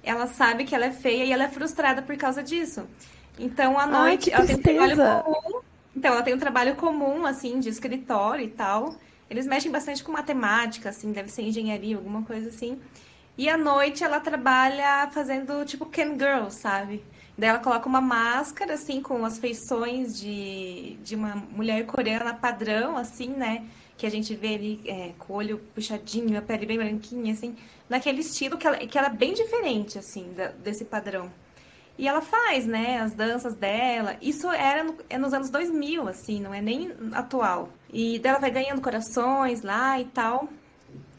ela 0.01 0.29
sabe 0.29 0.65
que 0.65 0.77
ela 0.77 0.87
é 0.87 0.93
feia 0.93 1.25
e 1.25 1.33
ela 1.33 1.43
é 1.43 1.49
frustrada 1.49 2.03
por 2.03 2.17
causa 2.17 2.41
disso. 2.41 2.87
Então, 3.37 3.77
à 3.77 3.83
Ai, 3.83 3.91
noite, 3.91 4.31
que 4.31 4.37
ela 4.37 4.47
tem 4.47 4.57
um 4.57 4.61
trabalho 4.63 5.25
comum. 5.25 5.61
Então, 5.97 6.13
ela 6.13 6.23
tem 6.23 6.35
um 6.35 6.39
trabalho 6.39 6.77
comum, 6.77 7.27
assim, 7.27 7.59
de 7.59 7.69
escritório 7.69 8.45
e 8.45 8.49
tal. 8.49 8.95
Eles 9.31 9.47
mexem 9.47 9.71
bastante 9.71 10.03
com 10.05 10.13
matemática, 10.13 10.91
assim, 10.91 11.13
deve 11.13 11.31
ser 11.31 11.43
engenharia, 11.43 11.97
alguma 11.97 12.23
coisa 12.23 12.49
assim. 12.49 12.79
E 13.37 13.49
à 13.49 13.57
noite 13.57 14.05
ela 14.05 14.21
trabalha 14.21 15.09
fazendo 15.11 15.65
tipo 15.65 15.87
Ken 15.87 16.13
Girl, 16.19 16.51
sabe? 16.51 17.03
Daí 17.37 17.49
ela 17.49 17.59
coloca 17.61 17.89
uma 17.89 18.01
máscara, 18.01 18.75
assim, 18.75 19.01
com 19.01 19.25
as 19.25 19.39
feições 19.39 20.21
de, 20.21 20.99
de 21.03 21.15
uma 21.17 21.35
mulher 21.37 21.87
coreana 21.87 22.35
padrão, 22.35 22.97
assim, 22.97 23.29
né? 23.29 23.65
Que 23.97 24.07
a 24.07 24.11
gente 24.11 24.35
vê 24.35 24.55
ali 24.55 24.81
é, 24.85 25.13
com 25.19 25.33
o 25.33 25.37
olho 25.37 25.59
puxadinho, 25.75 26.39
a 26.39 26.43
pele 26.43 26.67
bem 26.67 26.77
branquinha, 26.77 27.33
assim. 27.33 27.57
Naquele 27.89 28.21
estilo 28.21 28.59
que 28.59 28.67
ela, 28.67 28.77
que 28.79 28.99
ela 28.99 29.07
é 29.07 29.11
bem 29.11 29.33
diferente, 29.33 29.99
assim, 29.99 30.31
da- 30.35 30.49
desse 30.49 30.85
padrão. 30.85 31.33
E 31.99 32.07
ela 32.07 32.21
faz, 32.21 32.67
né, 32.67 32.99
as 33.01 33.15
danças 33.15 33.55
dela. 33.55 34.17
Isso 34.21 34.51
era 34.51 34.85
no- 34.85 34.97
é 35.09 35.17
nos 35.17 35.33
anos 35.33 35.49
2000, 35.49 36.09
assim, 36.09 36.39
não 36.41 36.53
é 36.53 36.61
nem 36.61 36.93
atual. 37.13 37.71
E 37.93 38.19
dela 38.19 38.39
vai 38.39 38.51
ganhando 38.51 38.81
corações 38.81 39.63
lá 39.63 40.01
e 40.01 40.07
tal. 40.07 40.49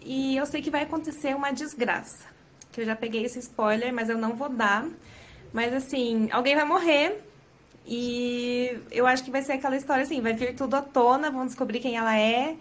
E 0.02 0.36
eu 0.36 0.46
sei 0.46 0.62
que 0.62 0.72
vai 0.72 0.84
acontecer 0.84 1.36
uma 1.36 1.52
desgraça. 1.52 2.26
Que 2.72 2.82
eu 2.82 2.86
já 2.86 2.96
peguei 2.96 3.24
esse 3.24 3.40
spoiler, 3.40 3.94
mas 3.94 4.10
eu 4.10 4.18
não 4.18 4.36
vou 4.36 4.50
dar. 4.50 4.86
Mas 5.54 5.74
assim, 5.74 6.30
alguém 6.32 6.56
vai 6.56 6.66
morrer. 6.66 7.24
E 7.86 8.80
eu 8.92 9.06
acho 9.06 9.24
que 9.24 9.32
vai 9.32 9.42
ser 9.42 9.54
aquela 9.54 9.76
história 9.76 10.04
assim, 10.04 10.22
vai 10.22 10.34
vir 10.34 10.56
tudo 10.56 10.76
à 10.76 10.82
tona, 10.82 11.30
vão 11.30 11.46
descobrir 11.46 11.80
quem 11.80 11.96
ela 11.98 12.18
é. 12.18 12.56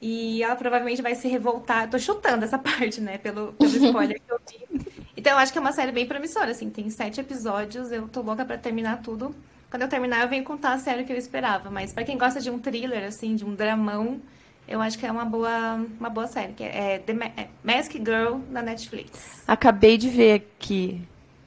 E 0.00 0.42
ela 0.42 0.56
provavelmente 0.56 1.02
vai 1.02 1.14
se 1.14 1.28
revoltar. 1.28 1.84
Eu 1.84 1.90
tô 1.90 1.98
chutando 1.98 2.44
essa 2.44 2.58
parte, 2.58 3.00
né? 3.00 3.18
Pelo, 3.18 3.52
pelo 3.52 3.70
spoiler 3.70 4.20
que 4.20 4.32
eu 4.32 4.40
vi. 4.48 4.86
Então 5.16 5.32
eu 5.32 5.38
acho 5.38 5.52
que 5.52 5.58
é 5.58 5.60
uma 5.60 5.72
série 5.72 5.92
bem 5.92 6.06
promissora, 6.06 6.50
assim. 6.50 6.70
Tem 6.70 6.88
sete 6.90 7.20
episódios, 7.20 7.92
eu 7.92 8.08
tô 8.08 8.22
louca 8.22 8.44
pra 8.44 8.56
terminar 8.58 9.02
tudo. 9.02 9.34
Quando 9.72 9.82
eu 9.84 9.88
terminar, 9.88 10.20
eu 10.22 10.28
venho 10.28 10.44
contar 10.44 10.74
a 10.74 10.78
série 10.78 11.02
que 11.02 11.10
eu 11.10 11.16
esperava. 11.16 11.70
Mas 11.70 11.94
pra 11.94 12.04
quem 12.04 12.18
gosta 12.18 12.38
de 12.42 12.50
um 12.50 12.58
thriller, 12.58 13.04
assim, 13.04 13.34
de 13.34 13.42
um 13.42 13.54
dramão, 13.54 14.20
eu 14.68 14.82
acho 14.82 14.98
que 14.98 15.06
é 15.06 15.10
uma 15.10 15.24
boa, 15.24 15.80
uma 15.98 16.10
boa 16.10 16.26
série. 16.26 16.52
Que 16.52 16.62
é, 16.62 16.98
The 16.98 17.14
Ma- 17.14 17.30
é 17.34 17.48
Mask 17.64 17.92
Girl 17.92 18.40
na 18.50 18.60
Netflix. 18.60 19.42
Acabei 19.48 19.96
de 19.96 20.10
ver 20.10 20.34
aqui. 20.34 21.00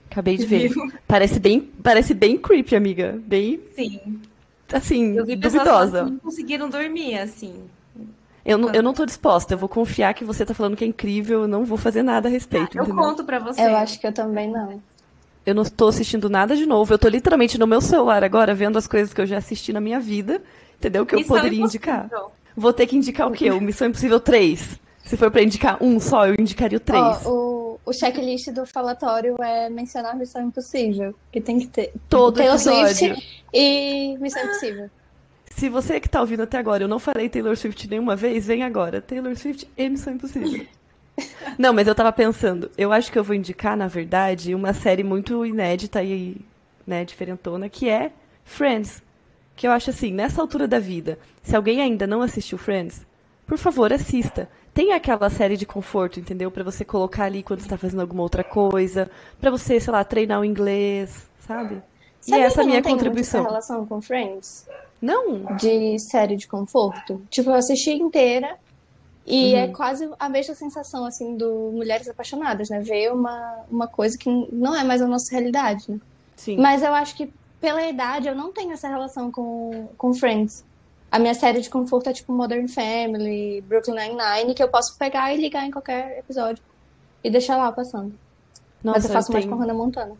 Acabei 0.09 0.37
de 0.37 0.45
ver. 0.47 0.71
Parece 1.07 1.39
bem, 1.39 1.69
parece 1.83 2.15
bem 2.15 2.35
creepy, 2.35 2.75
amiga. 2.75 3.21
Bem, 3.27 3.59
Sim. 3.75 4.19
assim, 4.73 5.15
Eu 5.17 5.23
vi 5.23 5.35
duvidosa. 5.35 6.05
que 6.05 6.09
não 6.09 6.17
conseguiram 6.17 6.67
dormir, 6.67 7.19
assim. 7.19 7.63
Eu 8.43 8.57
não, 8.57 8.73
eu 8.73 8.81
não 8.81 8.93
tô 8.95 9.05
disposta. 9.05 9.53
Eu 9.53 9.57
vou 9.59 9.69
confiar 9.69 10.15
que 10.15 10.25
você 10.25 10.43
tá 10.43 10.53
falando 10.55 10.75
que 10.75 10.83
é 10.83 10.87
incrível. 10.87 11.41
Eu 11.41 11.47
não 11.47 11.63
vou 11.63 11.77
fazer 11.77 12.01
nada 12.01 12.27
a 12.27 12.31
respeito, 12.31 12.75
Eu 12.75 12.85
entendeu? 12.85 13.03
conto 13.03 13.23
pra 13.23 13.37
você. 13.37 13.61
Eu 13.61 13.75
acho 13.77 13.99
que 13.99 14.07
eu 14.07 14.11
também 14.13 14.49
não. 14.49 14.81
Eu 15.45 15.53
não 15.53 15.63
tô 15.63 15.87
assistindo 15.87 16.29
nada 16.29 16.55
de 16.55 16.65
novo. 16.65 16.93
Eu 16.93 16.97
tô 16.97 17.07
literalmente 17.07 17.57
no 17.57 17.67
meu 17.67 17.79
celular 17.81 18.23
agora 18.23 18.55
vendo 18.55 18.77
as 18.77 18.87
coisas 18.87 19.13
que 19.13 19.21
eu 19.21 19.25
já 19.25 19.37
assisti 19.37 19.71
na 19.71 19.79
minha 19.79 19.99
vida. 19.99 20.41
Entendeu? 20.77 21.05
Que 21.05 21.15
eu 21.15 21.19
Missão 21.19 21.35
poderia 21.37 21.59
Impossível. 21.59 21.93
indicar. 21.93 22.09
Vou 22.55 22.73
ter 22.73 22.87
que 22.87 22.95
indicar 22.95 23.27
o 23.27 23.31
quê? 23.31 23.51
O 23.51 23.61
Missão 23.61 23.87
Impossível 23.87 24.19
3. 24.19 24.79
Se 25.05 25.15
for 25.15 25.29
pra 25.29 25.43
indicar 25.43 25.77
um 25.81 25.99
só, 25.99 26.25
eu 26.27 26.35
indicaria 26.39 26.77
o 26.77 26.81
3. 26.81 27.01
Ó, 27.25 27.29
o, 27.29 27.79
o 27.85 27.93
checklist 27.93 28.49
do 28.49 28.65
falatório 28.65 29.35
é 29.41 29.69
mencionar 29.69 30.15
Missão 30.15 30.41
Impossível. 30.41 31.13
Que 31.31 31.39
tem 31.39 31.59
que 31.59 31.67
ter 31.67 31.93
Todo 32.09 32.37
Taylor 32.37 32.55
episódio. 32.55 32.95
Swift 32.95 33.41
e 33.53 34.17
Missão 34.19 34.43
Impossível. 34.43 34.89
Se 35.51 35.69
você 35.69 35.99
que 35.99 36.09
tá 36.09 36.19
ouvindo 36.19 36.43
até 36.43 36.57
agora, 36.57 36.83
eu 36.83 36.87
não 36.87 36.99
falei 36.99 37.29
Taylor 37.29 37.55
Swift 37.55 37.87
nenhuma 37.87 38.15
vez, 38.15 38.45
vem 38.47 38.63
agora. 38.63 38.99
Taylor 38.99 39.35
Swift 39.37 39.69
e 39.77 39.89
Missão 39.89 40.13
Impossível. 40.13 40.65
Não, 41.57 41.73
mas 41.73 41.87
eu 41.87 41.95
tava 41.95 42.11
pensando, 42.11 42.69
eu 42.77 42.91
acho 42.91 43.11
que 43.11 43.17
eu 43.17 43.23
vou 43.23 43.35
indicar, 43.35 43.77
na 43.77 43.87
verdade, 43.87 44.53
uma 44.53 44.73
série 44.73 45.03
muito 45.03 45.45
inédita 45.45 46.03
e, 46.03 46.37
né, 46.85 47.05
diferentona, 47.05 47.69
que 47.69 47.89
é 47.89 48.11
Friends. 48.43 49.01
Que 49.55 49.65
eu 49.67 49.71
acho 49.71 49.89
assim, 49.89 50.11
nessa 50.11 50.41
altura 50.41 50.67
da 50.67 50.79
vida, 50.79 51.17
se 51.41 51.55
alguém 51.55 51.81
ainda 51.81 52.05
não 52.05 52.21
assistiu 52.21 52.57
Friends, 52.57 53.05
por 53.47 53.57
favor, 53.57 53.93
assista. 53.93 54.49
Tem 54.73 54.91
aquela 54.91 55.29
série 55.29 55.55
de 55.55 55.65
conforto, 55.65 56.19
entendeu? 56.19 56.51
Pra 56.51 56.63
você 56.63 56.83
colocar 56.83 57.23
ali 57.23 57.41
quando 57.41 57.61
você 57.61 57.69
tá 57.69 57.77
fazendo 57.77 58.01
alguma 58.01 58.21
outra 58.23 58.43
coisa, 58.43 59.09
pra 59.39 59.49
você, 59.49 59.79
sei 59.79 59.93
lá, 59.93 60.03
treinar 60.03 60.41
o 60.41 60.45
inglês, 60.45 61.29
sabe? 61.39 61.81
E 62.27 62.31
Sabia 62.31 62.45
essa 62.47 62.61
é 62.61 62.63
a 62.63 62.65
minha 62.65 62.79
não 62.79 62.83
tem 62.83 62.91
contribuição. 62.93 63.39
essa 63.39 63.49
relação 63.49 63.85
com 63.85 64.01
Friends? 64.01 64.67
Não, 65.01 65.55
De 65.55 65.97
série 65.99 66.35
de 66.35 66.47
conforto? 66.47 67.21
Tipo, 67.29 67.51
eu 67.51 67.55
assisti 67.55 67.91
inteira 67.91 68.57
e 69.25 69.53
Uhum. 69.53 69.59
é 69.59 69.67
quase 69.69 70.09
a 70.19 70.29
mesma 70.29 70.53
sensação, 70.55 71.05
assim, 71.05 71.35
do 71.35 71.71
Mulheres 71.73 72.07
Apaixonadas, 72.07 72.69
né? 72.69 72.79
Ver 72.79 73.11
uma, 73.11 73.63
uma 73.71 73.87
coisa 73.87 74.17
que 74.17 74.29
não 74.51 74.75
é 74.75 74.83
mais 74.83 75.01
a 75.01 75.07
nossa 75.07 75.31
realidade, 75.31 75.83
né? 75.89 75.99
sim. 76.35 76.57
Mas 76.57 76.83
eu 76.83 76.93
acho 76.93 77.15
que 77.15 77.31
pela 77.59 77.81
idade 77.87 78.27
eu 78.27 78.35
não 78.35 78.51
tenho 78.51 78.71
essa 78.73 78.87
relação 78.87 79.31
com, 79.31 79.87
com 79.97 80.13
Friends. 80.13 80.63
A 81.11 81.17
minha 81.17 81.33
série 81.33 81.61
de 81.61 81.69
conforto 81.69 82.09
é 82.09 82.13
tipo 82.13 82.31
Modern 82.33 82.67
Family, 82.67 83.61
Brooklyn 83.61 83.95
Nine-Nine, 83.95 84.53
que 84.53 84.61
eu 84.61 84.67
posso 84.67 84.97
pegar 84.97 85.33
e 85.33 85.37
ligar 85.37 85.65
em 85.65 85.71
qualquer 85.71 86.19
episódio 86.19 86.61
e 87.23 87.29
deixar 87.29 87.55
lá 87.57 87.71
passando. 87.71 88.13
Nossa, 88.83 88.99
Mas 88.99 89.05
eu 89.05 89.11
faço 89.11 89.31
mais 89.31 89.45
tenho- 89.45 89.55
com 89.55 89.61
Hannah 89.61 89.73
Montana. 89.73 90.11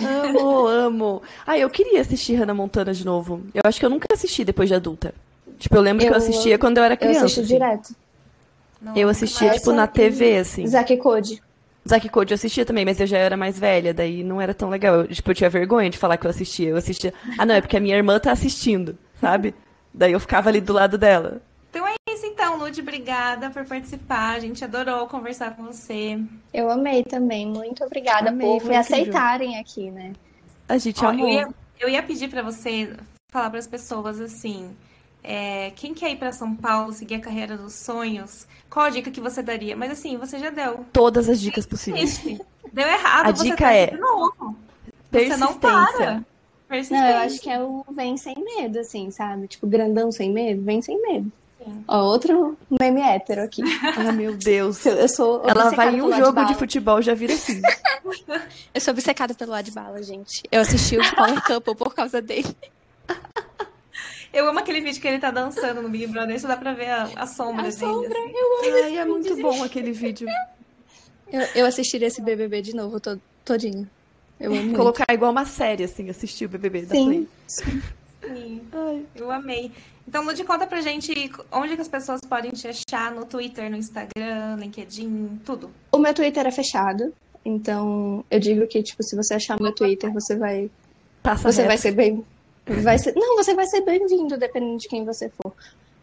Amo, 0.00 0.66
amo. 0.66 1.22
Ah, 1.46 1.58
eu 1.58 1.68
queria 1.68 2.00
assistir 2.00 2.34
Hannah 2.34 2.54
Montana 2.54 2.94
de 2.94 3.04
novo. 3.04 3.42
Eu 3.52 3.60
acho 3.64 3.78
que 3.80 3.84
eu 3.84 3.90
nunca 3.90 4.06
assisti 4.12 4.44
depois 4.44 4.68
de 4.68 4.74
adulta. 4.74 5.12
Tipo, 5.60 5.76
eu 5.76 5.80
lembro 5.82 6.02
que 6.04 6.08
eu 6.08 6.14
Eu- 6.14 6.18
assistia 6.18 6.58
quando 6.58 6.78
eu 6.78 6.84
era 6.84 6.94
Eu 6.94 6.98
criança. 6.98 7.26
assisto 7.26 7.40
assim. 7.42 7.52
direto. 7.52 7.94
Não, 8.82 8.96
Eu 8.96 9.08
assistia, 9.08 9.50
tipo, 9.52 9.72
na 9.72 9.84
e- 9.84 9.88
TV, 9.88 10.38
assim. 10.38 10.66
Zack 10.66 10.92
e 10.92 10.96
Cody. 10.96 11.40
Zack 11.88 12.08
Code 12.08 12.32
eu 12.32 12.34
assistia 12.34 12.64
também, 12.64 12.84
mas 12.84 12.98
eu 12.98 13.06
já 13.06 13.18
era 13.18 13.36
mais 13.36 13.58
velha, 13.58 13.92
daí 13.94 14.24
não 14.24 14.40
era 14.40 14.52
tão 14.54 14.70
legal. 14.70 14.96
Eu, 14.96 15.06
tipo, 15.08 15.30
eu 15.30 15.34
tinha 15.34 15.50
vergonha 15.50 15.88
de 15.90 15.98
falar 15.98 16.16
que 16.16 16.26
eu 16.26 16.30
assistia. 16.30 16.70
Eu 16.70 16.76
assistia. 16.76 17.12
Ah, 17.38 17.44
não, 17.46 17.54
é 17.54 17.60
porque 17.60 17.76
a 17.76 17.80
minha 17.80 17.96
irmã 17.96 18.18
tá 18.18 18.32
assistindo, 18.32 18.98
sabe? 19.20 19.54
Daí 19.92 20.12
eu 20.12 20.20
ficava 20.20 20.48
ali 20.48 20.60
do 20.60 20.72
lado 20.72 20.96
dela. 20.96 21.42
Então 21.70 21.86
é 21.86 21.94
isso 22.10 22.24
então, 22.26 22.56
Lud, 22.58 22.80
obrigada 22.80 23.50
por 23.50 23.64
participar. 23.66 24.34
A 24.36 24.40
gente 24.40 24.64
adorou 24.64 25.06
conversar 25.08 25.54
com 25.56 25.64
você. 25.64 26.18
Eu 26.52 26.70
amei 26.70 27.04
também. 27.04 27.46
Muito 27.46 27.84
obrigada 27.84 28.30
Amei, 28.30 28.46
por 28.60 28.64
me 28.68 28.76
aceitarem 28.76 29.58
aqui, 29.58 29.90
né? 29.90 30.12
A 30.68 30.78
gente 30.78 31.04
Ó, 31.04 31.08
amou. 31.08 31.28
eu, 31.28 31.32
ia, 31.34 31.48
eu 31.80 31.88
ia 31.88 32.02
pedir 32.02 32.28
pra 32.28 32.42
você 32.42 32.92
falar 33.30 33.50
para 33.50 33.58
as 33.58 33.66
pessoas 33.66 34.20
assim, 34.20 34.70
é, 35.22 35.70
quem 35.76 35.92
quer 35.94 36.10
ir 36.10 36.16
para 36.16 36.32
São 36.32 36.54
Paulo, 36.54 36.92
seguir 36.92 37.16
a 37.16 37.20
carreira 37.20 37.56
dos 37.56 37.74
sonhos, 37.74 38.46
qual 38.68 38.86
a 38.86 38.90
dica 38.90 39.10
que 39.10 39.20
você 39.20 39.42
daria? 39.42 39.76
Mas 39.76 39.90
assim, 39.92 40.16
você 40.16 40.38
já 40.38 40.50
deu. 40.50 40.84
Todas 40.92 41.28
as 41.28 41.40
dicas 41.40 41.66
possíveis. 41.66 42.20
Deu 42.72 42.86
errado, 42.86 43.26
A 43.28 43.32
você 43.32 43.44
dica 43.44 43.56
tá 43.56 43.72
é 43.72 43.86
de 43.88 43.98
novo. 43.98 44.56
Você 45.12 45.36
não 45.36 45.54
para. 45.58 45.82
Persistência. 45.88 46.14
Não, 46.14 46.24
Persistência. 46.68 47.10
eu 47.10 47.16
acho 47.18 47.40
que 47.40 47.50
é 47.50 47.60
o 47.60 47.84
vem 47.90 48.16
sem 48.16 48.36
medo, 48.56 48.78
assim, 48.78 49.10
sabe? 49.10 49.48
Tipo, 49.48 49.66
grandão 49.66 50.12
sem 50.12 50.30
medo, 50.32 50.62
vem 50.62 50.80
sem 50.80 51.00
medo. 51.02 51.32
Ó, 51.86 52.04
outro 52.04 52.56
meme 52.80 53.02
hétero 53.02 53.42
aqui. 53.42 53.62
Ah, 53.96 54.12
meu 54.12 54.34
Deus. 54.34 54.86
Eu 54.86 55.08
sou 55.08 55.42
Ela 55.46 55.70
vai 55.70 55.94
em 55.94 56.00
um 56.00 56.10
jogo 56.10 56.20
de 56.20 56.26
Adbala. 56.28 56.54
futebol 56.54 57.02
já 57.02 57.12
vira 57.12 57.34
assim. 57.34 57.60
Eu 58.72 58.80
sou 58.80 58.92
obcecada 58.92 59.34
pelo 59.34 59.52
Adbala, 59.52 60.02
gente. 60.02 60.42
Eu 60.50 60.60
assisti 60.62 60.96
o 60.96 61.14
Power 61.14 61.44
Couple 61.44 61.74
por 61.74 61.94
causa 61.94 62.22
dele. 62.22 62.56
Eu 64.32 64.48
amo 64.48 64.58
aquele 64.60 64.80
vídeo 64.80 65.00
que 65.00 65.08
ele 65.08 65.18
tá 65.18 65.30
dançando 65.30 65.82
no 65.82 65.88
Big 65.88 66.06
Brother, 66.06 66.36
isso 66.36 66.46
dá 66.46 66.56
pra 66.56 66.72
ver 66.72 66.88
a, 66.90 67.02
a 67.16 67.26
sombra 67.26 67.62
A 67.62 67.70
dele. 67.70 67.72
sombra, 67.76 68.08
assim. 68.08 68.32
eu 68.34 68.58
amo 68.58 68.84
Ai, 68.84 68.98
é 68.98 69.04
muito 69.04 69.36
bom 69.42 69.62
aquele 69.64 69.92
vídeo. 69.92 70.28
Eu, 71.32 71.40
eu 71.54 71.66
assistiria 71.66 72.08
esse 72.08 72.20
BBB 72.22 72.62
de 72.62 72.74
novo 72.74 73.00
to- 73.00 73.20
todinho. 73.44 73.88
Eu 74.38 74.52
amo 74.52 74.62
muito. 74.62 74.76
Colocar 74.76 75.04
igual 75.12 75.30
uma 75.32 75.44
série, 75.44 75.84
assim, 75.84 76.08
assistir 76.08 76.44
o 76.44 76.48
BBB 76.48 76.82
da 76.82 76.94
Sim. 76.94 77.04
Play. 77.06 77.28
Sim, 77.46 78.60
Ai. 78.72 79.04
eu 79.16 79.30
amei. 79.30 79.72
Então, 80.06 80.24
Lud, 80.24 80.42
conta 80.44 80.66
pra 80.66 80.80
gente 80.80 81.12
onde 81.52 81.74
que 81.76 81.82
as 81.82 81.88
pessoas 81.88 82.20
podem 82.20 82.50
te 82.52 82.66
achar 82.68 83.12
no 83.12 83.24
Twitter, 83.24 83.70
no 83.70 83.76
Instagram, 83.76 84.56
LinkedIn, 84.58 85.40
tudo. 85.44 85.70
O 85.92 85.98
meu 85.98 86.12
Twitter 86.14 86.46
é 86.46 86.50
fechado, 86.50 87.12
então 87.44 88.24
eu 88.30 88.40
digo 88.40 88.66
que, 88.66 88.82
tipo, 88.82 89.02
se 89.02 89.14
você 89.14 89.34
achar 89.34 89.60
meu 89.60 89.72
Twitter, 89.74 90.12
você 90.12 90.36
vai. 90.36 90.70
Passa 91.22 91.50
Você 91.52 91.62
vai 91.62 91.72
reto. 91.72 91.82
ser 91.82 91.92
bem. 91.92 92.24
Vai 92.82 92.98
ser... 92.98 93.14
Não, 93.16 93.36
você 93.36 93.54
vai 93.54 93.66
ser 93.66 93.80
bem-vindo, 93.82 94.36
dependendo 94.36 94.78
de 94.78 94.88
quem 94.88 95.04
você 95.04 95.30
for. 95.30 95.52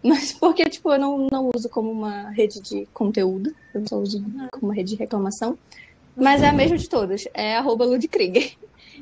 Mas 0.04 0.32
porque, 0.34 0.70
tipo, 0.70 0.92
eu 0.92 1.00
não, 1.00 1.28
não 1.32 1.50
uso 1.56 1.68
como 1.70 1.92
uma 1.92 2.30
rede 2.30 2.62
de 2.62 2.88
conteúdo, 2.94 3.54
eu 3.74 3.88
só 3.88 3.98
uso 3.98 4.24
como 4.52 4.68
uma 4.68 4.74
rede 4.74 4.92
de 4.92 4.96
reclamação. 4.96 5.58
Mas 6.16 6.42
é 6.42 6.48
a 6.48 6.54
mesma 6.54 6.78
de 6.78 6.90
todas, 6.90 7.28
é 7.34 7.56
arroba 7.58 7.86
Ludkrieger. 7.86 8.54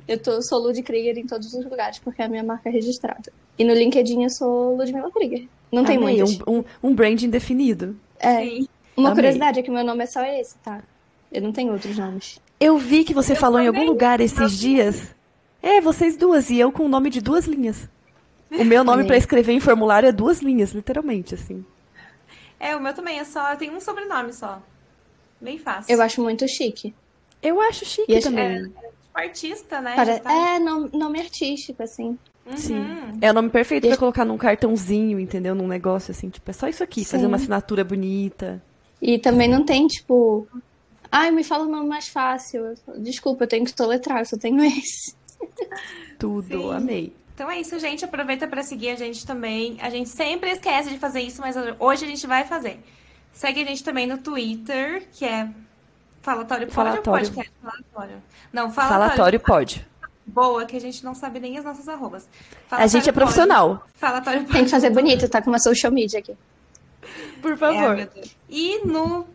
Eu 0.08 0.20
tô, 0.20 0.42
sou 0.42 0.60
Lud 0.60 0.82
Krieger 0.84 1.18
em 1.18 1.26
todos 1.26 1.54
os 1.54 1.66
lugares, 1.66 2.00
porque 2.00 2.22
é 2.22 2.26
a 2.26 2.30
minha 2.30 2.44
marca 2.44 2.70
registrada. 2.70 3.32
E 3.58 3.64
no 3.64 3.74
LinkedIn 3.74 4.24
eu 4.24 4.30
sou 4.30 4.76
Ludmilla 4.76 5.10
Krieger. 5.12 5.48
Não 5.72 5.84
tem 5.84 5.98
Amei, 5.98 6.18
muitas. 6.18 6.40
um, 6.48 6.60
um, 6.60 6.64
um 6.84 6.94
brand 6.94 7.22
indefinido. 7.22 7.96
É, 8.20 8.42
Sim. 8.42 8.68
uma 8.96 9.10
Amei. 9.10 9.16
curiosidade 9.16 9.60
é 9.60 9.64
que 9.64 9.72
meu 9.72 9.84
nome 9.84 10.04
é 10.04 10.08
só 10.08 10.24
esse, 10.24 10.56
tá? 10.58 10.84
Eu 11.32 11.42
não 11.42 11.52
tenho 11.52 11.72
outros 11.74 11.98
nomes. 11.98 12.40
Eu 12.60 12.78
vi 12.78 13.04
que 13.04 13.14
você 13.14 13.36
falou 13.36 13.60
em 13.60 13.68
algum 13.68 13.86
lugar 13.86 14.22
esses 14.22 14.58
dias. 14.58 15.15
É, 15.66 15.82
vocês 15.82 16.16
duas, 16.16 16.52
e 16.52 16.60
eu 16.60 16.72
com 16.72 16.86
o 16.86 16.88
nome 16.88 17.10
de 17.10 17.20
duas 17.20 17.46
linhas. 17.46 17.90
O 18.52 18.64
meu 18.64 18.84
nome 18.84 19.04
pra 19.06 19.18
escrever 19.18 19.52
em 19.52 19.60
formulário 19.60 20.08
é 20.08 20.12
duas 20.12 20.40
linhas, 20.40 20.72
literalmente, 20.74 21.34
assim. 21.34 21.66
É, 22.60 22.76
o 22.76 22.80
meu 22.80 22.94
também 22.94 23.18
é 23.20 23.24
só, 23.24 23.56
tem 23.56 23.72
um 23.72 23.80
sobrenome 23.80 24.32
só. 24.32 24.62
Bem 25.42 25.58
fácil. 25.58 25.92
Eu 25.92 26.04
acho 26.04 26.22
muito 26.22 26.48
chique. 26.48 26.94
Eu 27.42 27.60
acho 27.60 27.84
chique 27.84 28.14
E 28.14 28.20
também. 28.20 28.66
Tipo 28.66 28.76
artista, 29.16 29.82
né? 29.82 29.96
Já 30.06 30.20
tá- 30.20 30.32
É, 30.32 30.60
nome, 30.60 30.90
nome 30.94 31.20
artístico, 31.20 31.82
assim. 31.82 32.18
Uhum. 32.46 32.58
Sim. 32.58 32.86
É 33.20 33.32
o 33.32 33.34
nome 33.34 33.50
perfeito 33.50 33.88
pra 33.88 33.98
colocar 33.98 34.24
num 34.24 34.38
cartãozinho, 34.38 35.20
entendeu? 35.20 35.56
Num 35.56 35.68
negócio 35.68 36.12
assim, 36.12 36.30
tipo, 36.30 36.48
é 36.52 36.54
só 36.54 36.68
isso 36.68 36.84
aqui, 36.84 37.04
fazer 37.04 37.24
Sim. 37.24 37.28
uma 37.28 37.38
assinatura 37.38 37.84
bonita. 37.84 38.62
E 39.02 39.18
também 39.18 39.48
não 39.50 39.66
tem, 39.66 39.88
tipo. 39.88 40.48
Ai, 41.12 41.32
me 41.32 41.44
fala 41.44 41.66
o 41.66 41.70
nome 41.72 41.90
mais 41.90 42.08
fácil. 42.08 42.76
Desculpa, 43.00 43.46
eu 43.46 43.48
tenho 43.48 43.66
que 43.66 43.74
soletrar, 43.76 44.20
eu 44.20 44.26
só 44.26 44.38
tenho 44.38 44.64
esse. 44.64 45.16
Tudo, 46.20 46.48
Sim. 46.48 46.74
amei. 46.74 47.16
Então 47.34 47.50
é 47.52 47.60
isso, 47.60 47.78
gente. 47.80 48.06
Aproveita 48.06 48.48
pra 48.48 48.64
seguir 48.64 48.90
a 48.90 48.96
gente 48.96 49.26
também. 49.26 49.78
A 49.82 49.90
gente 49.90 50.10
sempre 50.10 50.50
esquece 50.52 50.90
de 50.90 50.98
fazer 50.98 51.22
isso, 51.22 51.42
mas 51.42 51.56
hoje 51.80 52.06
a 52.06 52.08
gente 52.08 52.26
vai 52.26 52.46
fazer. 52.46 52.80
Segue 53.34 53.62
a 53.62 53.66
gente 53.66 53.84
também 53.84 54.08
no 54.08 54.18
Twitter, 54.18 55.06
que 55.12 55.26
é 55.26 55.50
Falatório 56.22 56.68
Pode 56.68 56.90
ou 56.90 57.04
Falatório. 57.04 57.26
Podcast 57.28 57.54
Falatório? 57.62 58.24
Não, 58.54 58.72
Falatório. 58.72 59.04
Falatório 59.06 59.40
pode. 59.42 59.88
Boa, 60.26 60.66
que 60.66 60.78
a 60.78 60.82
gente 60.82 61.04
não 61.04 61.14
sabe 61.14 61.40
nem 61.42 61.58
as 61.58 61.66
nossas 61.66 61.88
arrobas. 61.90 62.28
A 62.72 62.88
gente 62.88 63.10
é 63.10 63.12
Falatório 63.12 63.14
profissional. 63.14 63.70
Pode. 63.78 63.92
Falatório 63.96 64.40
Pode. 64.42 64.54
Tem 64.54 64.64
que 64.64 64.72
fazer 64.72 64.90
bonito, 64.90 65.28
tá 65.28 65.42
com 65.42 65.50
uma 65.50 65.60
social 65.60 65.92
media 65.92 66.20
aqui. 66.20 66.36
Por 67.42 67.52
É, 67.52 67.58
favor. 67.58 67.96
Deus. 67.96 68.36
E 68.50 68.80
no, 68.88 69.28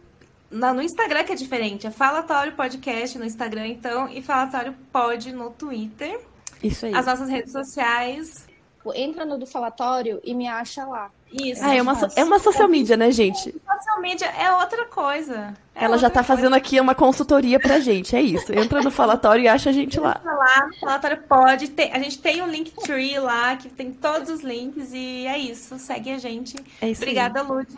na- 0.51 0.75
no 0.75 0.83
Instagram 0.83 1.25
que 1.25 1.33
é 1.33 1.37
diferente. 1.37 1.87
É 1.87 1.91
Falatório 1.91 2.53
Podcast 2.53 3.19
no 3.19 3.25
Instagram, 3.25 3.67
então, 3.69 4.09
e 4.09 4.21
Falatório 4.23 4.75
Pod 4.93 5.33
no 5.33 5.51
Twitter. 5.51 6.21
Isso 6.63 6.87
aí. 6.87 6.95
As 6.95 7.07
nossas 7.07 7.29
redes 7.29 7.53
sociais. 7.53 8.47
Entra 8.95 9.25
no 9.27 9.39
do 9.39 9.47
falatório 9.47 10.21
e 10.25 10.35
me 10.35 10.49
acha 10.49 10.85
lá. 10.87 11.11
Isso. 11.33 11.63
Ah, 11.65 11.75
é 11.75 11.81
uma, 11.81 11.97
é 12.17 12.25
uma 12.25 12.39
social 12.39 12.69
media, 12.69 12.97
né, 12.97 13.11
gente? 13.13 13.55
Social 13.65 14.01
media 14.01 14.27
é 14.27 14.53
outra 14.53 14.85
coisa. 14.87 15.55
É 15.75 15.85
Ela 15.85 15.97
já 15.97 16.09
outra 16.09 16.23
tá 16.23 16.27
fazendo 16.27 16.55
aqui 16.55 16.81
uma 16.81 16.95
consultoria 16.95 17.61
pra 17.61 17.79
gente, 17.79 18.17
é 18.17 18.21
isso. 18.21 18.53
Entra 18.53 18.83
no 18.83 18.91
falatório 18.91 19.45
e 19.45 19.49
acha 19.49 19.71
a 19.71 19.73
gente 19.73 19.99
lá. 20.01 20.17
coisa. 20.17 20.37
lá, 20.37 20.69
Falatório 20.81 21.23
pode. 21.29 21.69
Ter, 21.69 21.93
a 21.93 21.99
gente 21.99 22.19
tem 22.19 22.43
um 22.43 22.47
Linktree 22.47 23.19
lá, 23.19 23.57
que 23.57 23.69
tem 23.69 23.93
todos 23.93 24.29
os 24.29 24.41
links, 24.41 24.93
e 24.93 25.27
é 25.27 25.39
isso. 25.39 25.79
Segue 25.79 26.11
a 26.11 26.19
gente. 26.19 26.57
É 26.81 26.91
isso. 26.91 27.01
Obrigada, 27.01 27.43
Lud. 27.43 27.69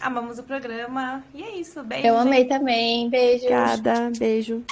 Amamos 0.00 0.38
o 0.38 0.42
programa. 0.42 1.22
E 1.34 1.42
é 1.42 1.56
isso. 1.56 1.82
Beijo. 1.82 2.06
Eu 2.06 2.14
gente. 2.14 2.26
amei 2.26 2.44
também. 2.46 3.10
Beijos. 3.10 3.44
Obrigada, 3.44 4.10
beijo. 4.18 4.64